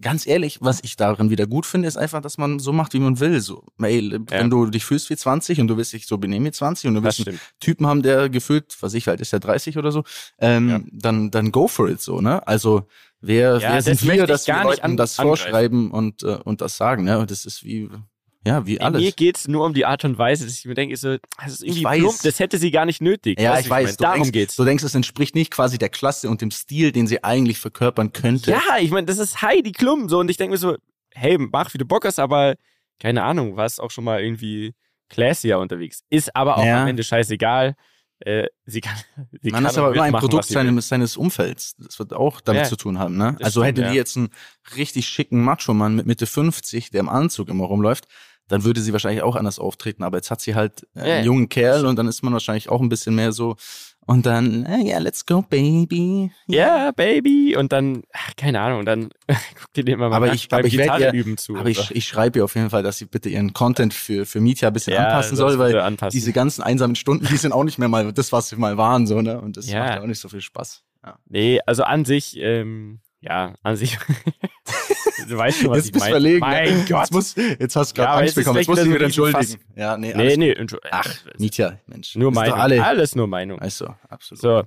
ganz 0.00 0.26
ehrlich, 0.26 0.58
was 0.60 0.80
ich 0.82 0.96
darin 0.96 1.30
wieder 1.30 1.46
gut 1.46 1.66
finde, 1.66 1.88
ist 1.88 1.96
einfach, 1.96 2.20
dass 2.20 2.38
man 2.38 2.58
so 2.58 2.72
macht, 2.72 2.94
wie 2.94 3.00
man 3.00 3.20
will. 3.20 3.40
So, 3.40 3.64
ey, 3.80 4.00
ja. 4.12 4.18
wenn 4.28 4.50
du 4.50 4.66
dich 4.66 4.84
fühlst 4.84 5.10
wie 5.10 5.16
20 5.16 5.60
und 5.60 5.68
du 5.68 5.76
willst 5.76 5.92
dich 5.92 6.06
so 6.06 6.18
benehmen 6.18 6.46
wie 6.46 6.52
20 6.52 6.88
und 6.88 6.94
du 6.94 7.02
willst 7.02 7.26
einen 7.26 7.40
Typen 7.60 7.86
haben, 7.86 8.02
der 8.02 8.28
gefühlt, 8.28 8.76
was 8.80 8.94
ich 8.94 9.08
halt, 9.08 9.20
ist 9.20 9.32
ja 9.32 9.38
30 9.38 9.78
oder 9.78 9.92
so, 9.92 10.04
ähm, 10.38 10.68
ja. 10.68 10.80
dann, 10.92 11.30
dann 11.30 11.52
go 11.52 11.68
for 11.68 11.88
it 11.88 12.00
so, 12.00 12.20
ne? 12.20 12.46
Also, 12.46 12.86
wer, 13.20 13.58
ja, 13.58 13.72
wer 13.72 13.82
sind 13.82 14.02
wir, 14.06 14.26
dass 14.26 14.46
wir 14.46 14.62
Leuten 14.62 14.96
das 14.96 15.16
vorschreiben 15.16 15.90
und, 15.90 16.22
äh, 16.22 16.38
und 16.44 16.60
das 16.60 16.76
sagen, 16.76 17.04
ne? 17.04 17.18
Und 17.18 17.30
das 17.30 17.44
ist 17.44 17.64
wie, 17.64 17.88
ja, 18.46 18.66
wie 18.66 18.80
alles. 18.80 19.02
Mir 19.02 19.12
geht 19.12 19.36
es 19.36 19.48
nur 19.48 19.64
um 19.64 19.74
die 19.74 19.84
Art 19.84 20.04
und 20.04 20.16
Weise, 20.16 20.44
dass 20.44 20.54
ich 20.54 20.64
mir 20.64 20.74
denke, 20.74 20.96
so, 20.96 21.16
das 21.42 21.54
ist 21.54 21.62
irgendwie 21.62 21.80
ich 21.80 22.02
plump, 22.02 22.22
das 22.22 22.38
hätte 22.38 22.58
sie 22.58 22.70
gar 22.70 22.86
nicht 22.86 23.02
nötig. 23.02 23.40
Ja, 23.40 23.58
ich 23.58 23.68
weiß. 23.68 23.90
Ich 23.90 23.96
Darum 23.96 24.22
denkst, 24.22 24.32
geht's. 24.32 24.56
Du 24.56 24.64
denkst, 24.64 24.84
es 24.84 24.94
entspricht 24.94 25.34
nicht 25.34 25.50
quasi 25.50 25.78
der 25.78 25.88
Klasse 25.88 26.30
und 26.30 26.40
dem 26.40 26.50
Stil, 26.50 26.92
den 26.92 27.06
sie 27.06 27.24
eigentlich 27.24 27.58
verkörpern 27.58 28.12
könnte. 28.12 28.52
Ja, 28.52 28.78
ich 28.80 28.90
meine, 28.90 29.06
das 29.06 29.18
ist 29.18 29.42
Heidi 29.42 29.72
Klum 29.72 30.08
so 30.08 30.20
und 30.20 30.30
ich 30.30 30.36
denke 30.36 30.52
mir 30.52 30.58
so, 30.58 30.76
hey, 31.14 31.36
mach 31.38 31.74
wie 31.74 31.78
du 31.78 31.84
Bock 31.84 32.04
hast, 32.04 32.18
aber 32.18 32.54
keine 33.00 33.22
Ahnung, 33.24 33.56
warst 33.56 33.80
auch 33.80 33.90
schon 33.90 34.04
mal 34.04 34.22
irgendwie 34.22 34.74
classier 35.08 35.58
unterwegs. 35.58 36.02
Ist 36.10 36.34
aber 36.34 36.58
auch 36.58 36.64
ja. 36.64 36.82
am 36.82 36.88
Ende 36.88 37.02
scheißegal. 37.02 37.74
Äh, 38.20 38.46
sie 38.66 38.80
kann, 38.80 38.96
sie 39.42 39.50
Man 39.50 39.62
kann 39.62 39.70
ist 39.70 39.78
aber 39.78 39.94
immer 39.94 40.02
ein 40.04 40.12
Produkt 40.12 40.46
seines, 40.46 40.88
seines 40.88 41.16
Umfelds. 41.16 41.76
Das 41.76 41.98
wird 41.98 42.12
auch 42.12 42.40
damit 42.40 42.62
ja, 42.62 42.68
zu 42.68 42.76
tun 42.76 42.98
haben. 42.98 43.16
Ne? 43.16 43.36
Also 43.40 43.62
stimmt, 43.62 43.78
hätte 43.78 43.90
die 43.90 43.96
jetzt 43.96 44.16
einen 44.16 44.30
richtig 44.76 45.08
schicken 45.08 45.42
Macho-Mann 45.42 45.94
mit 45.94 46.06
Mitte 46.06 46.26
50, 46.26 46.90
der 46.90 47.00
im 47.00 47.08
Anzug 47.08 47.48
immer 47.48 47.64
rumläuft, 47.64 48.06
dann 48.48 48.64
würde 48.64 48.80
sie 48.80 48.92
wahrscheinlich 48.92 49.22
auch 49.22 49.36
anders 49.36 49.58
auftreten. 49.58 50.02
Aber 50.02 50.18
jetzt 50.18 50.30
hat 50.30 50.40
sie 50.40 50.54
halt 50.54 50.86
einen 50.94 51.24
jungen 51.24 51.48
Kerl 51.48 51.86
und 51.86 51.96
dann 51.96 52.08
ist 52.08 52.22
man 52.22 52.32
wahrscheinlich 52.32 52.68
auch 52.68 52.80
ein 52.80 52.88
bisschen 52.88 53.14
mehr 53.14 53.32
so. 53.32 53.56
Und 54.08 54.24
dann, 54.24 54.64
ja, 54.66 54.78
yeah, 54.78 54.98
let's 55.00 55.26
go, 55.26 55.42
baby. 55.42 56.32
Ja, 56.46 56.84
yeah, 56.84 56.90
baby. 56.92 57.54
Und 57.58 57.72
dann, 57.72 58.04
ach, 58.14 58.30
keine 58.38 58.58
Ahnung, 58.58 58.78
und 58.78 58.86
dann 58.86 59.10
guckt 59.28 59.76
ihr 59.76 59.84
den 59.84 59.98
mal 59.98 60.10
aber 60.10 60.32
ich, 60.32 60.50
aber 60.50 60.64
ich 60.64 60.78
Gitarre 60.78 61.10
üben 61.10 61.36
zu. 61.36 61.56
Aber 61.56 61.68
ich, 61.68 61.90
ich 61.90 62.06
schreibe 62.06 62.38
ihr 62.38 62.44
auf 62.46 62.54
jeden 62.54 62.70
Fall, 62.70 62.82
dass 62.82 62.96
sie 62.96 63.04
bitte 63.04 63.28
ihren 63.28 63.52
Content 63.52 63.92
für, 63.92 64.24
für 64.24 64.40
Mietja 64.40 64.68
ein 64.68 64.72
bisschen 64.72 64.94
ja, 64.94 65.04
anpassen 65.04 65.36
soll, 65.36 65.58
weil 65.58 65.78
anpassen. 65.78 66.18
diese 66.18 66.32
ganzen 66.32 66.62
einsamen 66.62 66.96
Stunden, 66.96 67.26
die 67.26 67.36
sind 67.36 67.52
auch 67.52 67.64
nicht 67.64 67.76
mehr 67.76 67.88
mal 67.88 68.10
das, 68.10 68.32
was 68.32 68.48
sie 68.48 68.56
mal 68.56 68.78
waren, 68.78 69.06
so, 69.06 69.20
ne? 69.20 69.42
Und 69.42 69.58
das 69.58 69.68
ja. 69.68 69.80
macht 69.80 69.96
ja 69.96 70.00
auch 70.00 70.06
nicht 70.06 70.20
so 70.20 70.30
viel 70.30 70.40
Spaß. 70.40 70.84
Ja. 71.04 71.18
Nee, 71.26 71.60
also 71.66 71.82
an 71.82 72.06
sich, 72.06 72.38
ähm, 72.38 73.00
ja, 73.20 73.54
an 73.62 73.76
sich. 73.76 73.98
du 75.28 75.36
weißt 75.36 75.60
schon, 75.60 75.70
was 75.70 75.86
jetzt 75.86 75.96
ich 75.96 76.00
meine. 76.00 76.12
Verlegen, 76.12 76.40
mein? 76.40 76.86
Gott. 76.86 77.00
Jetzt, 77.00 77.12
muss, 77.12 77.34
jetzt 77.34 77.76
hast 77.76 77.90
du 77.90 78.02
gerade 78.02 78.12
ja, 78.12 78.18
Angst 78.20 78.34
bekommen. 78.36 78.58
Jetzt 78.58 78.68
musst 78.68 78.80
du 78.80 78.84
dich 78.84 78.94
wieder 78.94 79.04
entschuldigen. 79.04 79.60
Ja, 79.76 79.96
nee, 79.96 80.14
nee, 80.14 80.36
nee 80.36 80.66
Ach, 80.90 81.14
Mietja, 81.38 81.78
Mensch. 81.86 82.14
Nur 82.16 82.30
Meinung. 82.32 82.58
Alle. 82.58 82.84
Alles 82.84 83.14
nur 83.14 83.26
Meinung. 83.26 83.58
Also, 83.58 83.94
absolut. 84.08 84.40
So, 84.40 84.62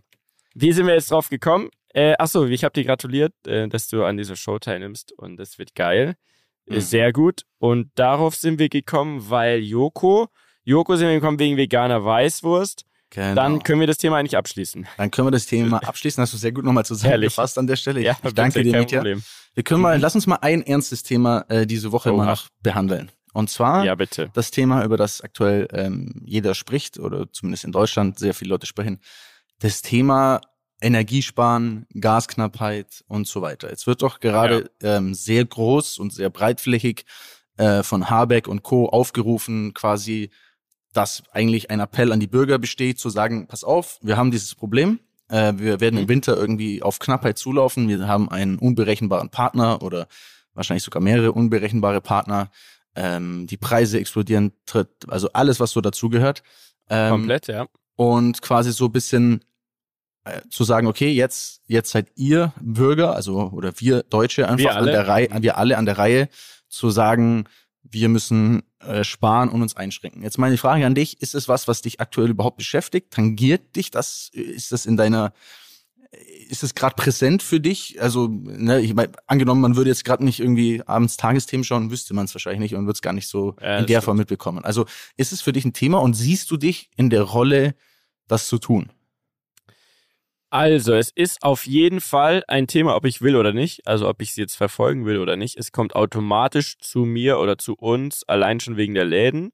wie 0.53 0.71
sind 0.71 0.87
wir 0.87 0.93
jetzt 0.93 1.11
drauf 1.11 1.29
gekommen? 1.29 1.69
Äh, 1.93 2.15
achso, 2.17 2.45
ich 2.45 2.63
habe 2.63 2.73
dir 2.73 2.85
gratuliert, 2.85 3.33
äh, 3.45 3.67
dass 3.67 3.87
du 3.87 4.03
an 4.03 4.17
dieser 4.17 4.35
Show 4.35 4.59
teilnimmst 4.59 5.11
und 5.13 5.37
das 5.37 5.57
wird 5.57 5.75
geil. 5.75 6.15
Mhm. 6.67 6.79
Sehr 6.79 7.11
gut. 7.11 7.43
Und 7.57 7.91
darauf 7.95 8.35
sind 8.35 8.59
wir 8.59 8.69
gekommen, 8.69 9.29
weil 9.29 9.59
Joko, 9.59 10.27
Joko 10.63 10.95
sind 10.95 11.07
wir 11.07 11.15
gekommen 11.15 11.39
wegen 11.39 11.57
veganer 11.57 12.03
Weißwurst. 12.03 12.85
Genau. 13.11 13.35
Dann 13.35 13.61
können 13.61 13.81
wir 13.81 13.87
das 13.87 13.97
Thema 13.97 14.17
eigentlich 14.17 14.37
abschließen. 14.37 14.87
Dann 14.97 15.11
können 15.11 15.27
wir 15.27 15.31
das 15.31 15.45
Thema 15.45 15.77
abschließen. 15.85 16.21
Hast 16.21 16.33
du 16.33 16.37
sehr 16.37 16.53
gut 16.53 16.63
nochmal 16.63 16.85
zusammengefasst 16.85 17.57
an 17.57 17.67
der 17.67 17.75
Stelle. 17.75 17.99
Ich, 17.99 18.05
ja, 18.05 18.17
ich 18.23 18.33
danke 18.33 18.63
dir, 18.63 18.77
Mietja. 18.77 19.03
Wir 19.03 19.63
können 19.63 19.81
mal, 19.81 19.97
mhm. 19.97 20.01
lass 20.01 20.15
uns 20.15 20.27
mal 20.27 20.39
ein 20.41 20.61
ernstes 20.61 21.03
Thema 21.03 21.45
äh, 21.49 21.67
diese 21.67 21.91
Woche 21.91 22.13
oh, 22.13 22.17
mal 22.17 22.25
noch 22.25 22.47
behandeln. 22.63 23.11
Und 23.33 23.49
zwar 23.49 23.85
ja, 23.85 23.95
bitte. 23.95 24.29
das 24.33 24.51
Thema, 24.51 24.83
über 24.83 24.97
das 24.97 25.21
aktuell 25.21 25.67
ähm, 25.73 26.21
jeder 26.25 26.55
spricht 26.55 26.99
oder 26.99 27.31
zumindest 27.31 27.65
in 27.65 27.73
Deutschland 27.73 28.17
sehr 28.17 28.33
viele 28.33 28.49
Leute 28.49 28.65
sprechen. 28.65 28.99
Das 29.59 29.81
Thema 29.81 30.41
Energiesparen, 30.81 31.85
Gasknappheit 31.99 33.03
und 33.07 33.27
so 33.27 33.41
weiter. 33.41 33.69
Jetzt 33.69 33.87
wird 33.87 34.01
doch 34.01 34.19
gerade 34.19 34.71
ja. 34.81 34.97
ähm, 34.97 35.13
sehr 35.13 35.45
groß 35.45 35.99
und 35.99 36.13
sehr 36.13 36.29
breitflächig 36.29 37.05
äh, 37.57 37.83
von 37.83 38.09
Habeck 38.09 38.47
und 38.47 38.63
Co. 38.63 38.87
aufgerufen, 38.87 39.73
quasi 39.73 40.31
dass 40.93 41.23
eigentlich 41.31 41.69
ein 41.69 41.79
Appell 41.79 42.11
an 42.11 42.19
die 42.19 42.27
Bürger 42.27 42.59
besteht, 42.59 42.99
zu 42.99 43.09
sagen, 43.09 43.47
pass 43.47 43.63
auf, 43.63 43.99
wir 44.01 44.17
haben 44.17 44.31
dieses 44.31 44.55
Problem, 44.55 44.99
äh, 45.29 45.53
wir 45.55 45.79
werden 45.79 45.97
im 45.97 46.05
mhm. 46.05 46.09
Winter 46.09 46.37
irgendwie 46.37 46.81
auf 46.81 46.99
Knappheit 46.99 47.37
zulaufen, 47.37 47.87
wir 47.87 48.07
haben 48.07 48.29
einen 48.29 48.59
unberechenbaren 48.59 49.29
Partner 49.29 49.81
oder 49.81 50.07
wahrscheinlich 50.53 50.83
sogar 50.83 51.01
mehrere 51.01 51.31
unberechenbare 51.31 52.01
Partner, 52.01 52.51
ähm, 52.95 53.47
die 53.47 53.57
Preise 53.57 53.99
explodieren, 53.99 54.51
tritt, 54.65 54.89
also 55.07 55.29
alles, 55.33 55.59
was 55.59 55.71
so 55.71 55.81
dazugehört. 55.81 56.43
Ähm, 56.89 57.11
Komplett, 57.11 57.47
ja. 57.47 57.67
Und 57.95 58.41
quasi 58.41 58.71
so 58.73 58.89
bisschen 58.89 59.45
äh, 60.25 60.41
zu 60.49 60.63
sagen, 60.63 60.87
okay, 60.87 61.11
jetzt, 61.11 61.61
jetzt 61.67 61.91
seid 61.91 62.07
ihr 62.15 62.53
Bürger, 62.59 63.15
also 63.15 63.49
oder 63.51 63.73
wir 63.77 64.03
Deutsche 64.03 64.47
einfach 64.47 64.75
an 64.75 64.85
der 64.85 65.07
Reihe, 65.07 65.29
wir 65.39 65.57
alle 65.57 65.77
an 65.77 65.85
der 65.85 65.97
Reihe, 65.97 66.29
zu 66.67 66.89
sagen, 66.89 67.45
wir 67.83 68.09
müssen 68.09 68.63
äh, 68.79 69.03
sparen 69.03 69.49
und 69.49 69.61
uns 69.61 69.75
einschränken. 69.75 70.23
Jetzt 70.23 70.37
meine 70.37 70.57
Frage 70.57 70.85
an 70.85 70.95
dich, 70.95 71.21
ist 71.21 71.35
es 71.35 71.47
was, 71.47 71.67
was 71.67 71.81
dich 71.81 71.99
aktuell 71.99 72.29
überhaupt 72.29 72.57
beschäftigt? 72.57 73.11
Tangiert 73.11 73.75
dich 73.75 73.91
das? 73.91 74.29
Ist 74.33 74.71
das 74.71 74.85
in 74.85 74.97
deiner 74.97 75.33
ist 76.49 76.63
es 76.63 76.75
gerade 76.75 76.95
präsent 76.95 77.41
für 77.41 77.61
dich? 77.61 78.01
Also, 78.01 78.27
ne, 78.27 78.81
ich 78.81 78.93
mein, 78.93 79.09
angenommen, 79.27 79.61
man 79.61 79.77
würde 79.77 79.89
jetzt 79.89 80.03
gerade 80.03 80.25
nicht 80.25 80.41
irgendwie 80.41 80.83
abends 80.85 81.15
Tagesthemen 81.15 81.63
schauen, 81.63 81.89
wüsste 81.89 82.13
man 82.13 82.25
es 82.25 82.35
wahrscheinlich 82.35 82.59
nicht 82.59 82.75
und 82.75 82.85
würde 82.85 82.97
es 82.97 83.01
gar 83.01 83.13
nicht 83.13 83.29
so 83.29 83.55
ja, 83.61 83.77
in 83.77 83.85
der 83.85 83.95
stimmt. 83.95 84.03
Form 84.03 84.17
mitbekommen. 84.17 84.65
Also, 84.65 84.85
ist 85.15 85.31
es 85.31 85.41
für 85.41 85.53
dich 85.53 85.63
ein 85.63 85.73
Thema 85.73 86.01
und 86.01 86.13
siehst 86.13 86.51
du 86.51 86.57
dich 86.57 86.89
in 86.97 87.09
der 87.09 87.21
Rolle, 87.21 87.75
das 88.27 88.47
zu 88.47 88.57
tun? 88.57 88.91
Also, 90.51 90.93
es 90.95 91.11
ist 91.11 91.43
auf 91.43 91.65
jeden 91.65 92.01
Fall 92.01 92.43
ein 92.49 92.67
Thema, 92.67 92.97
ob 92.97 93.05
ich 93.05 93.21
will 93.21 93.37
oder 93.37 93.53
nicht. 93.53 93.87
Also, 93.87 94.09
ob 94.09 94.21
ich 94.21 94.31
es 94.31 94.35
jetzt 94.35 94.55
verfolgen 94.55 95.05
will 95.05 95.17
oder 95.17 95.37
nicht. 95.37 95.57
Es 95.57 95.71
kommt 95.71 95.95
automatisch 95.95 96.77
zu 96.79 97.05
mir 97.05 97.39
oder 97.39 97.57
zu 97.57 97.73
uns, 97.75 98.27
allein 98.27 98.59
schon 98.59 98.75
wegen 98.75 98.93
der 98.93 99.05
Läden, 99.05 99.53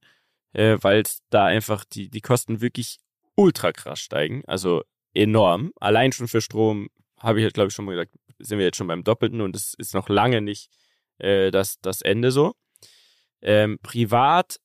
äh, 0.54 0.78
weil 0.82 1.04
da 1.30 1.46
einfach 1.46 1.86
die, 1.86 2.10
die 2.10 2.22
Kosten 2.22 2.62
wirklich 2.62 2.98
ultra 3.36 3.72
krass 3.72 4.00
steigen. 4.00 4.44
Also 4.48 4.84
enorm. 5.14 5.72
Allein 5.80 6.12
schon 6.14 6.28
für 6.28 6.42
Strom, 6.42 6.90
habe 7.20 7.40
ich 7.40 7.44
ja, 7.44 7.52
glaube 7.52 7.68
ich, 7.70 7.76
schon 7.76 7.86
mal 7.86 7.92
gesagt, 7.92 8.14
sind 8.40 8.58
wir 8.58 8.66
jetzt 8.66 8.78
schon 8.78 8.88
beim 8.88 9.04
Doppelten 9.04 9.42
und 9.42 9.56
es 9.56 9.76
ist 9.76 9.94
noch 9.94 10.10
lange 10.10 10.42
nicht 10.42 10.72
äh, 11.20 11.52
das, 11.52 11.80
das 11.82 12.02
Ende 12.02 12.32
so. 12.32 12.56
Ähm, 13.42 13.78
privat 13.84 14.60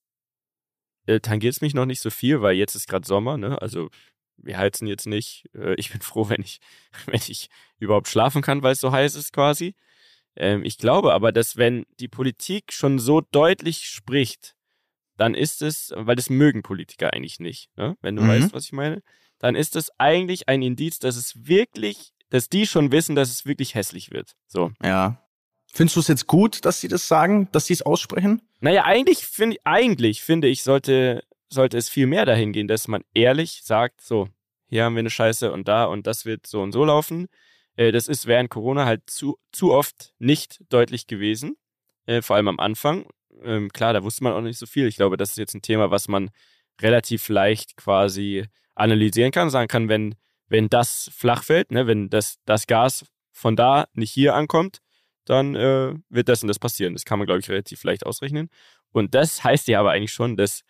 äh, 1.07 1.21
tangiert 1.21 1.55
es 1.55 1.61
mich 1.61 1.75
noch 1.75 1.87
nicht 1.87 2.01
so 2.01 2.11
viel, 2.11 2.43
weil 2.43 2.57
jetzt 2.57 2.75
ist 2.75 2.89
gerade 2.89 3.07
Sommer, 3.07 3.37
ne? 3.37 3.61
Also 3.61 3.91
wir 4.37 4.59
heizen 4.59 4.87
jetzt 4.87 5.07
nicht. 5.07 5.45
Äh, 5.55 5.75
ich 5.75 5.91
bin 5.91 6.01
froh, 6.03 6.29
wenn 6.29 6.43
ich, 6.43 6.61
wenn 7.07 7.21
ich 7.27 7.49
überhaupt 7.79 8.09
schlafen 8.09 8.43
kann, 8.43 8.63
weil 8.63 8.73
es 8.73 8.81
so 8.81 8.93
heiß 8.93 9.15
ist 9.15 9.33
quasi. 9.33 9.75
Ähm, 10.37 10.65
ich 10.65 10.79
glaube 10.79 11.13
aber, 11.13 11.33
dass 11.33 11.57
wenn 11.57 11.85
die 12.01 12.09
Politik 12.09 12.73
schon 12.73 12.99
so 12.99 13.21
deutlich 13.21 13.89
spricht, 13.89 14.55
dann 15.17 15.35
ist 15.35 15.63
es, 15.63 15.93
weil 15.95 16.17
das 16.17 16.31
mögen 16.31 16.63
Politiker 16.63 17.13
eigentlich 17.13 17.39
nicht, 17.39 17.69
ne? 17.77 17.97
wenn 18.01 18.17
du 18.17 18.23
mhm. 18.23 18.29
weißt, 18.29 18.55
was 18.55 18.65
ich 18.65 18.73
meine, 18.73 19.03
dann 19.39 19.55
ist 19.55 19.77
es 19.77 19.91
eigentlich 19.99 20.49
ein 20.49 20.63
Indiz, 20.63 20.99
dass 21.01 21.17
es 21.17 21.47
wirklich, 21.47 22.13
dass 22.31 22.49
die 22.49 22.67
schon 22.67 22.93
wissen, 22.93 23.15
dass 23.15 23.31
es 23.31 23.45
wirklich 23.45 23.75
hässlich 23.75 24.11
wird. 24.11 24.35
So. 24.47 24.73
Ja. 24.83 25.23
Findest 25.67 25.97
du 25.97 26.01
es 26.01 26.09
jetzt 26.09 26.27
gut, 26.27 26.65
dass 26.65 26.81
sie 26.81 26.89
das 26.89 27.09
sagen, 27.09 27.49
dass 27.53 27.67
sie 27.67 27.73
es 27.73 27.83
aussprechen? 27.83 28.43
Naja, 28.61 28.85
eigentlich 28.85 29.27
finde 29.27 29.57
eigentlich 29.65 30.23
finde 30.23 30.49
ich, 30.49 30.63
sollte 30.63 31.25
sollte 31.53 31.77
es 31.77 31.89
viel 31.89 32.07
mehr 32.07 32.25
dahin 32.25 32.53
gehen, 32.53 32.69
dass 32.69 32.89
man 32.89 33.03
ehrlich 33.15 33.63
sagt, 33.65 34.01
so, 34.01 34.29
hier 34.69 34.85
haben 34.85 34.95
wir 34.95 35.01
eine 35.01 35.11
Scheiße 35.11 35.53
und 35.53 35.69
da 35.69 35.85
und 35.85 36.07
das 36.07 36.25
wird 36.25 36.47
so 36.47 36.63
und 36.63 36.73
so 36.73 36.85
laufen. 36.85 37.29
Äh, 37.77 37.93
das 37.93 38.09
ist 38.09 38.27
während 38.27 38.51
Corona 38.51 38.87
halt 38.87 39.03
zu, 39.09 39.39
zu 39.53 39.73
oft 39.73 40.15
nicht 40.19 40.61
deutlich 40.71 41.07
gewesen, 41.07 41.57
äh, 42.07 42.23
vor 42.23 42.37
allem 42.37 42.49
am 42.49 42.59
Anfang. 42.59 43.07
Ähm, 43.43 43.71
klar, 43.71 43.93
da 43.93 44.03
wusste 44.03 44.25
man 44.25 44.33
auch 44.33 44.41
nicht 44.41 44.59
so 44.59 44.67
viel. 44.67 44.87
Ich 44.87 44.97
glaube, 44.97 45.17
das 45.17 45.31
ist 45.31 45.39
jetzt 45.39 45.55
ein 45.55 45.63
Thema, 45.63 45.91
was 45.91 46.09
man 46.09 46.31
relativ 46.81 47.29
leicht 47.29 47.77
quasi 47.77 48.47
analysieren 48.75 49.31
kann, 49.31 49.51
sagen 49.51 49.69
kann, 49.69 49.89
wenn, 49.89 50.15
wenn 50.49 50.69
das 50.69 51.11
flach 51.15 51.45
fällt, 51.45 51.71
ne, 51.71 51.87
wenn 51.87 52.09
das, 52.09 52.37
das 52.47 52.67
Gas 52.67 53.05
von 53.31 53.57
da 53.57 53.87
nicht 53.93 54.11
hier 54.11 54.35
ankommt, 54.35 54.79
dann 55.25 55.55
äh, 55.55 55.95
wird 56.09 56.29
das 56.29 56.43
und 56.43 56.49
das 56.49 56.59
passieren. 56.59 56.95
Das 56.95 57.05
kann 57.05 57.19
man, 57.19 57.27
glaube 57.27 57.41
ich, 57.41 57.49
relativ 57.49 57.85
leicht 57.85 58.07
ausrechnen. 58.07 58.49
Und 58.91 59.15
das 59.15 59.45
heißt 59.45 59.69
ja 59.69 59.81
aber 59.81 59.93
eigentlich 59.93 60.13
schon, 60.13 60.37
dass 60.37 60.63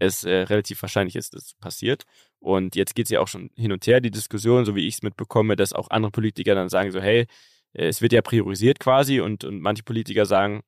es 0.00 0.24
äh, 0.24 0.42
relativ 0.42 0.82
wahrscheinlich 0.82 1.16
ist, 1.16 1.34
dass 1.34 1.46
es 1.46 1.54
passiert. 1.54 2.04
Und 2.38 2.76
jetzt 2.76 2.94
geht 2.94 3.06
es 3.06 3.10
ja 3.10 3.20
auch 3.20 3.28
schon 3.28 3.50
hin 3.56 3.72
und 3.72 3.86
her, 3.86 4.00
die 4.00 4.10
Diskussion, 4.10 4.64
so 4.64 4.74
wie 4.74 4.86
ich 4.86 4.94
es 4.94 5.02
mitbekomme, 5.02 5.56
dass 5.56 5.72
auch 5.72 5.90
andere 5.90 6.10
Politiker 6.10 6.54
dann 6.54 6.68
sagen 6.68 6.92
so, 6.92 7.00
hey, 7.00 7.26
äh, 7.72 7.86
es 7.86 8.02
wird 8.02 8.12
ja 8.12 8.22
priorisiert 8.22 8.80
quasi 8.80 9.20
und, 9.20 9.44
und 9.44 9.60
manche 9.60 9.82
Politiker 9.82 10.26
sagen, 10.26 10.62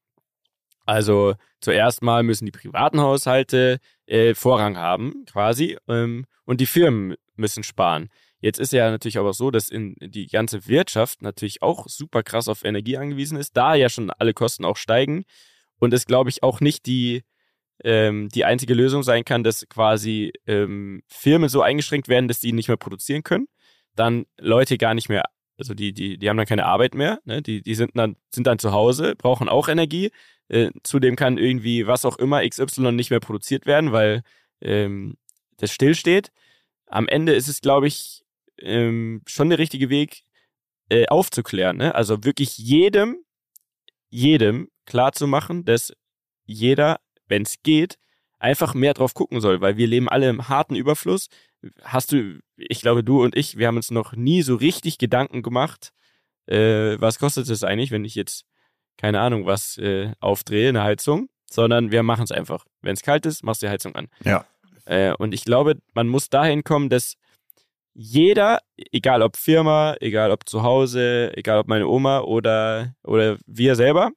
also 0.86 1.34
zuerst 1.60 2.02
mal 2.02 2.22
müssen 2.22 2.46
die 2.46 2.50
privaten 2.50 3.00
Haushalte 3.00 3.78
äh, 4.06 4.34
Vorrang 4.34 4.78
haben 4.78 5.24
quasi 5.26 5.76
ähm, 5.86 6.24
und 6.44 6.60
die 6.60 6.66
Firmen 6.66 7.14
müssen 7.36 7.62
sparen. 7.62 8.08
Jetzt 8.40 8.58
ist 8.58 8.72
ja 8.72 8.90
natürlich 8.90 9.18
aber 9.18 9.32
so, 9.34 9.50
dass 9.50 9.68
in 9.68 9.96
die 10.00 10.28
ganze 10.28 10.66
Wirtschaft 10.66 11.22
natürlich 11.22 11.60
auch 11.60 11.88
super 11.88 12.22
krass 12.22 12.48
auf 12.48 12.64
Energie 12.64 12.96
angewiesen 12.96 13.36
ist, 13.36 13.56
da 13.56 13.74
ja 13.74 13.90
schon 13.90 14.10
alle 14.10 14.32
Kosten 14.32 14.64
auch 14.64 14.76
steigen 14.76 15.24
und 15.78 15.92
es 15.92 16.06
glaube 16.06 16.30
ich 16.30 16.42
auch 16.42 16.60
nicht 16.60 16.86
die 16.86 17.22
ähm, 17.84 18.28
die 18.28 18.44
einzige 18.44 18.74
Lösung 18.74 19.02
sein 19.02 19.24
kann, 19.24 19.44
dass 19.44 19.68
quasi 19.68 20.32
ähm, 20.46 21.02
Firmen 21.08 21.48
so 21.48 21.62
eingeschränkt 21.62 22.08
werden, 22.08 22.28
dass 22.28 22.40
die 22.40 22.52
nicht 22.52 22.68
mehr 22.68 22.76
produzieren 22.76 23.22
können, 23.22 23.48
dann 23.94 24.26
Leute 24.38 24.78
gar 24.78 24.94
nicht 24.94 25.08
mehr 25.08 25.24
also 25.58 25.74
die, 25.74 25.92
die, 25.92 26.18
die 26.18 26.30
haben 26.30 26.36
dann 26.36 26.46
keine 26.46 26.66
Arbeit 26.66 26.94
mehr, 26.94 27.18
ne? 27.24 27.42
die, 27.42 27.62
die 27.62 27.74
sind 27.74 27.90
dann, 27.96 28.16
sind 28.32 28.46
dann 28.46 28.60
zu 28.60 28.72
Hause, 28.72 29.16
brauchen 29.16 29.48
auch 29.48 29.68
Energie. 29.68 30.12
Äh, 30.48 30.70
zudem 30.84 31.16
kann 31.16 31.36
irgendwie 31.36 31.86
was 31.86 32.04
auch 32.04 32.16
immer 32.16 32.48
XY 32.48 32.92
nicht 32.92 33.10
mehr 33.10 33.20
produziert 33.20 33.66
werden, 33.66 33.92
weil 33.92 34.22
ähm, 34.60 35.16
das 35.58 35.72
stillsteht. 35.72 36.30
Am 36.86 37.08
Ende 37.08 37.34
ist 37.34 37.48
es, 37.48 37.60
glaube 37.60 37.88
ich, 37.88 38.22
ähm, 38.58 39.22
schon 39.26 39.50
der 39.50 39.58
richtige 39.58 39.90
Weg, 39.90 40.22
äh, 40.90 41.06
aufzuklären. 41.06 41.76
Ne? 41.76 41.94
Also 41.94 42.24
wirklich 42.24 42.56
jedem, 42.56 43.18
jedem 44.08 44.70
klarzumachen, 44.86 45.64
dass 45.64 45.92
jeder, 46.46 47.00
wenn 47.28 47.42
es 47.42 47.62
geht, 47.62 47.98
einfach 48.38 48.74
mehr 48.74 48.94
drauf 48.94 49.14
gucken 49.14 49.40
soll, 49.40 49.60
weil 49.60 49.76
wir 49.76 49.86
leben 49.86 50.08
alle 50.08 50.28
im 50.28 50.48
harten 50.48 50.74
Überfluss. 50.74 51.28
Hast 51.82 52.12
du, 52.12 52.40
ich 52.56 52.80
glaube, 52.80 53.02
du 53.02 53.22
und 53.22 53.36
ich, 53.36 53.58
wir 53.58 53.66
haben 53.66 53.76
uns 53.76 53.90
noch 53.90 54.14
nie 54.14 54.42
so 54.42 54.54
richtig 54.54 54.98
Gedanken 54.98 55.42
gemacht, 55.42 55.92
äh, 56.46 57.00
was 57.00 57.18
kostet 57.18 57.48
es 57.48 57.64
eigentlich, 57.64 57.90
wenn 57.90 58.04
ich 58.04 58.14
jetzt, 58.14 58.46
keine 58.96 59.20
Ahnung, 59.20 59.46
was 59.46 59.76
äh, 59.78 60.12
aufdrehe, 60.20 60.70
eine 60.70 60.82
Heizung, 60.82 61.28
sondern 61.50 61.90
wir 61.90 62.02
machen 62.02 62.24
es 62.24 62.32
einfach. 62.32 62.64
Wenn 62.80 62.94
es 62.94 63.02
kalt 63.02 63.26
ist, 63.26 63.42
machst 63.42 63.62
du 63.62 63.66
die 63.66 63.70
Heizung 63.70 63.94
an. 63.94 64.08
Ja. 64.24 64.44
Äh, 64.84 65.12
und 65.14 65.34
ich 65.34 65.44
glaube, 65.44 65.76
man 65.92 66.08
muss 66.08 66.30
dahin 66.30 66.64
kommen, 66.64 66.88
dass 66.88 67.14
jeder, 67.94 68.60
egal 68.92 69.22
ob 69.22 69.36
Firma, 69.36 69.96
egal 70.00 70.30
ob 70.30 70.48
zu 70.48 70.62
Hause, 70.62 71.32
egal 71.36 71.58
ob 71.58 71.68
meine 71.68 71.88
Oma 71.88 72.20
oder, 72.20 72.94
oder 73.02 73.38
wir 73.46 73.74
selber, 73.74 74.12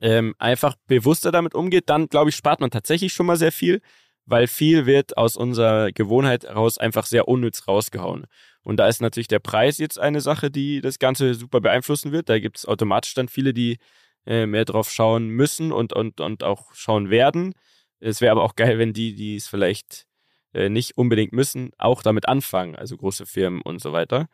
ähm, 0.00 0.34
einfach 0.38 0.76
bewusster 0.86 1.32
damit 1.32 1.54
umgeht, 1.54 1.88
dann 1.88 2.08
glaube 2.08 2.30
ich, 2.30 2.36
spart 2.36 2.60
man 2.60 2.70
tatsächlich 2.70 3.12
schon 3.12 3.26
mal 3.26 3.36
sehr 3.36 3.52
viel, 3.52 3.80
weil 4.26 4.46
viel 4.46 4.86
wird 4.86 5.16
aus 5.16 5.36
unserer 5.36 5.92
Gewohnheit 5.92 6.44
heraus 6.44 6.78
einfach 6.78 7.06
sehr 7.06 7.28
unnütz 7.28 7.68
rausgehauen. 7.68 8.26
Und 8.62 8.78
da 8.78 8.88
ist 8.88 9.02
natürlich 9.02 9.28
der 9.28 9.38
Preis 9.40 9.78
jetzt 9.78 9.98
eine 9.98 10.20
Sache, 10.20 10.50
die 10.50 10.80
das 10.80 10.98
Ganze 10.98 11.34
super 11.34 11.60
beeinflussen 11.60 12.12
wird. 12.12 12.28
Da 12.28 12.38
gibt 12.38 12.58
es 12.58 12.66
automatisch 12.66 13.14
dann 13.14 13.28
viele, 13.28 13.52
die 13.52 13.78
äh, 14.26 14.46
mehr 14.46 14.64
drauf 14.64 14.90
schauen 14.90 15.28
müssen 15.28 15.70
und, 15.70 15.92
und, 15.92 16.20
und 16.20 16.42
auch 16.42 16.72
schauen 16.74 17.10
werden. 17.10 17.54
Es 18.00 18.20
wäre 18.20 18.32
aber 18.32 18.42
auch 18.42 18.56
geil, 18.56 18.78
wenn 18.78 18.94
die, 18.94 19.14
die 19.14 19.36
es 19.36 19.46
vielleicht 19.46 20.06
äh, 20.54 20.70
nicht 20.70 20.96
unbedingt 20.96 21.32
müssen, 21.32 21.72
auch 21.78 22.02
damit 22.02 22.26
anfangen, 22.26 22.74
also 22.74 22.96
große 22.96 23.26
Firmen 23.26 23.60
und 23.60 23.80
so 23.80 23.92
weiter. 23.92 24.28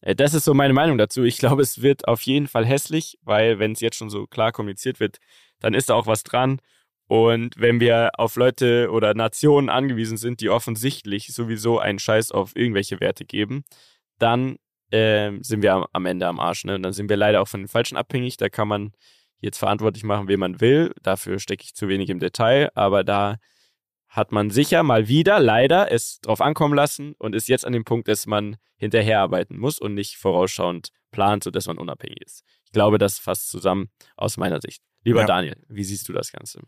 Äh, 0.00 0.14
das 0.14 0.34
ist 0.34 0.44
so 0.44 0.54
meine 0.54 0.74
Meinung 0.74 0.98
dazu. 0.98 1.22
Ich 1.24 1.38
glaube, 1.38 1.62
es 1.62 1.82
wird 1.82 2.08
auf 2.08 2.22
jeden 2.22 2.48
Fall 2.48 2.66
hässlich, 2.66 3.18
weil 3.22 3.58
wenn 3.58 3.72
es 3.72 3.80
jetzt 3.80 3.96
schon 3.96 4.10
so 4.10 4.26
klar 4.26 4.52
kommuniziert 4.52 5.00
wird, 5.00 5.18
dann 5.60 5.74
ist 5.74 5.90
da 5.90 5.94
auch 5.94 6.06
was 6.06 6.22
dran. 6.22 6.60
Und 7.06 7.54
wenn 7.58 7.80
wir 7.80 8.12
auf 8.18 8.36
Leute 8.36 8.90
oder 8.90 9.14
Nationen 9.14 9.68
angewiesen 9.68 10.16
sind, 10.16 10.40
die 10.40 10.48
offensichtlich 10.48 11.34
sowieso 11.34 11.80
einen 11.80 11.98
Scheiß 11.98 12.30
auf 12.30 12.54
irgendwelche 12.54 13.00
Werte 13.00 13.24
geben, 13.24 13.64
dann 14.18 14.58
äh, 14.92 15.32
sind 15.40 15.62
wir 15.62 15.86
am, 15.92 16.06
Ende 16.06 16.28
am 16.28 16.38
Arsch. 16.38 16.64
Ne? 16.64 16.76
Und 16.76 16.82
dann 16.84 16.92
sind 16.92 17.08
wir 17.08 17.16
leider 17.16 17.42
auch 17.42 17.48
von 17.48 17.62
den 17.62 17.68
Falschen 17.68 17.96
abhängig. 17.96 18.36
Da 18.36 18.48
kann 18.48 18.68
man 18.68 18.92
jetzt 19.40 19.58
verantwortlich 19.58 20.04
machen, 20.04 20.28
wen 20.28 20.38
man 20.38 20.60
will. 20.60 20.92
Dafür 21.02 21.40
stecke 21.40 21.64
ich 21.64 21.74
zu 21.74 21.88
wenig 21.88 22.10
im 22.10 22.20
Detail. 22.20 22.70
Aber 22.74 23.02
da 23.02 23.38
hat 24.10 24.32
man 24.32 24.50
sicher 24.50 24.82
mal 24.82 25.08
wieder 25.08 25.38
leider 25.38 25.90
es 25.90 26.20
drauf 26.20 26.40
ankommen 26.40 26.74
lassen 26.74 27.14
und 27.18 27.34
ist 27.34 27.48
jetzt 27.48 27.64
an 27.64 27.72
dem 27.72 27.84
Punkt, 27.84 28.08
dass 28.08 28.26
man 28.26 28.56
hinterherarbeiten 28.76 29.56
muss 29.56 29.78
und 29.78 29.94
nicht 29.94 30.16
vorausschauend 30.16 30.90
plant, 31.12 31.44
sodass 31.44 31.66
man 31.68 31.78
unabhängig 31.78 32.20
ist. 32.20 32.42
Ich 32.64 32.72
glaube, 32.72 32.98
das 32.98 33.18
fasst 33.18 33.48
zusammen 33.48 33.88
aus 34.16 34.36
meiner 34.36 34.60
Sicht. 34.60 34.82
Lieber 35.04 35.20
ja. 35.20 35.26
Daniel, 35.26 35.56
wie 35.68 35.84
siehst 35.84 36.08
du 36.08 36.12
das 36.12 36.32
Ganze? 36.32 36.60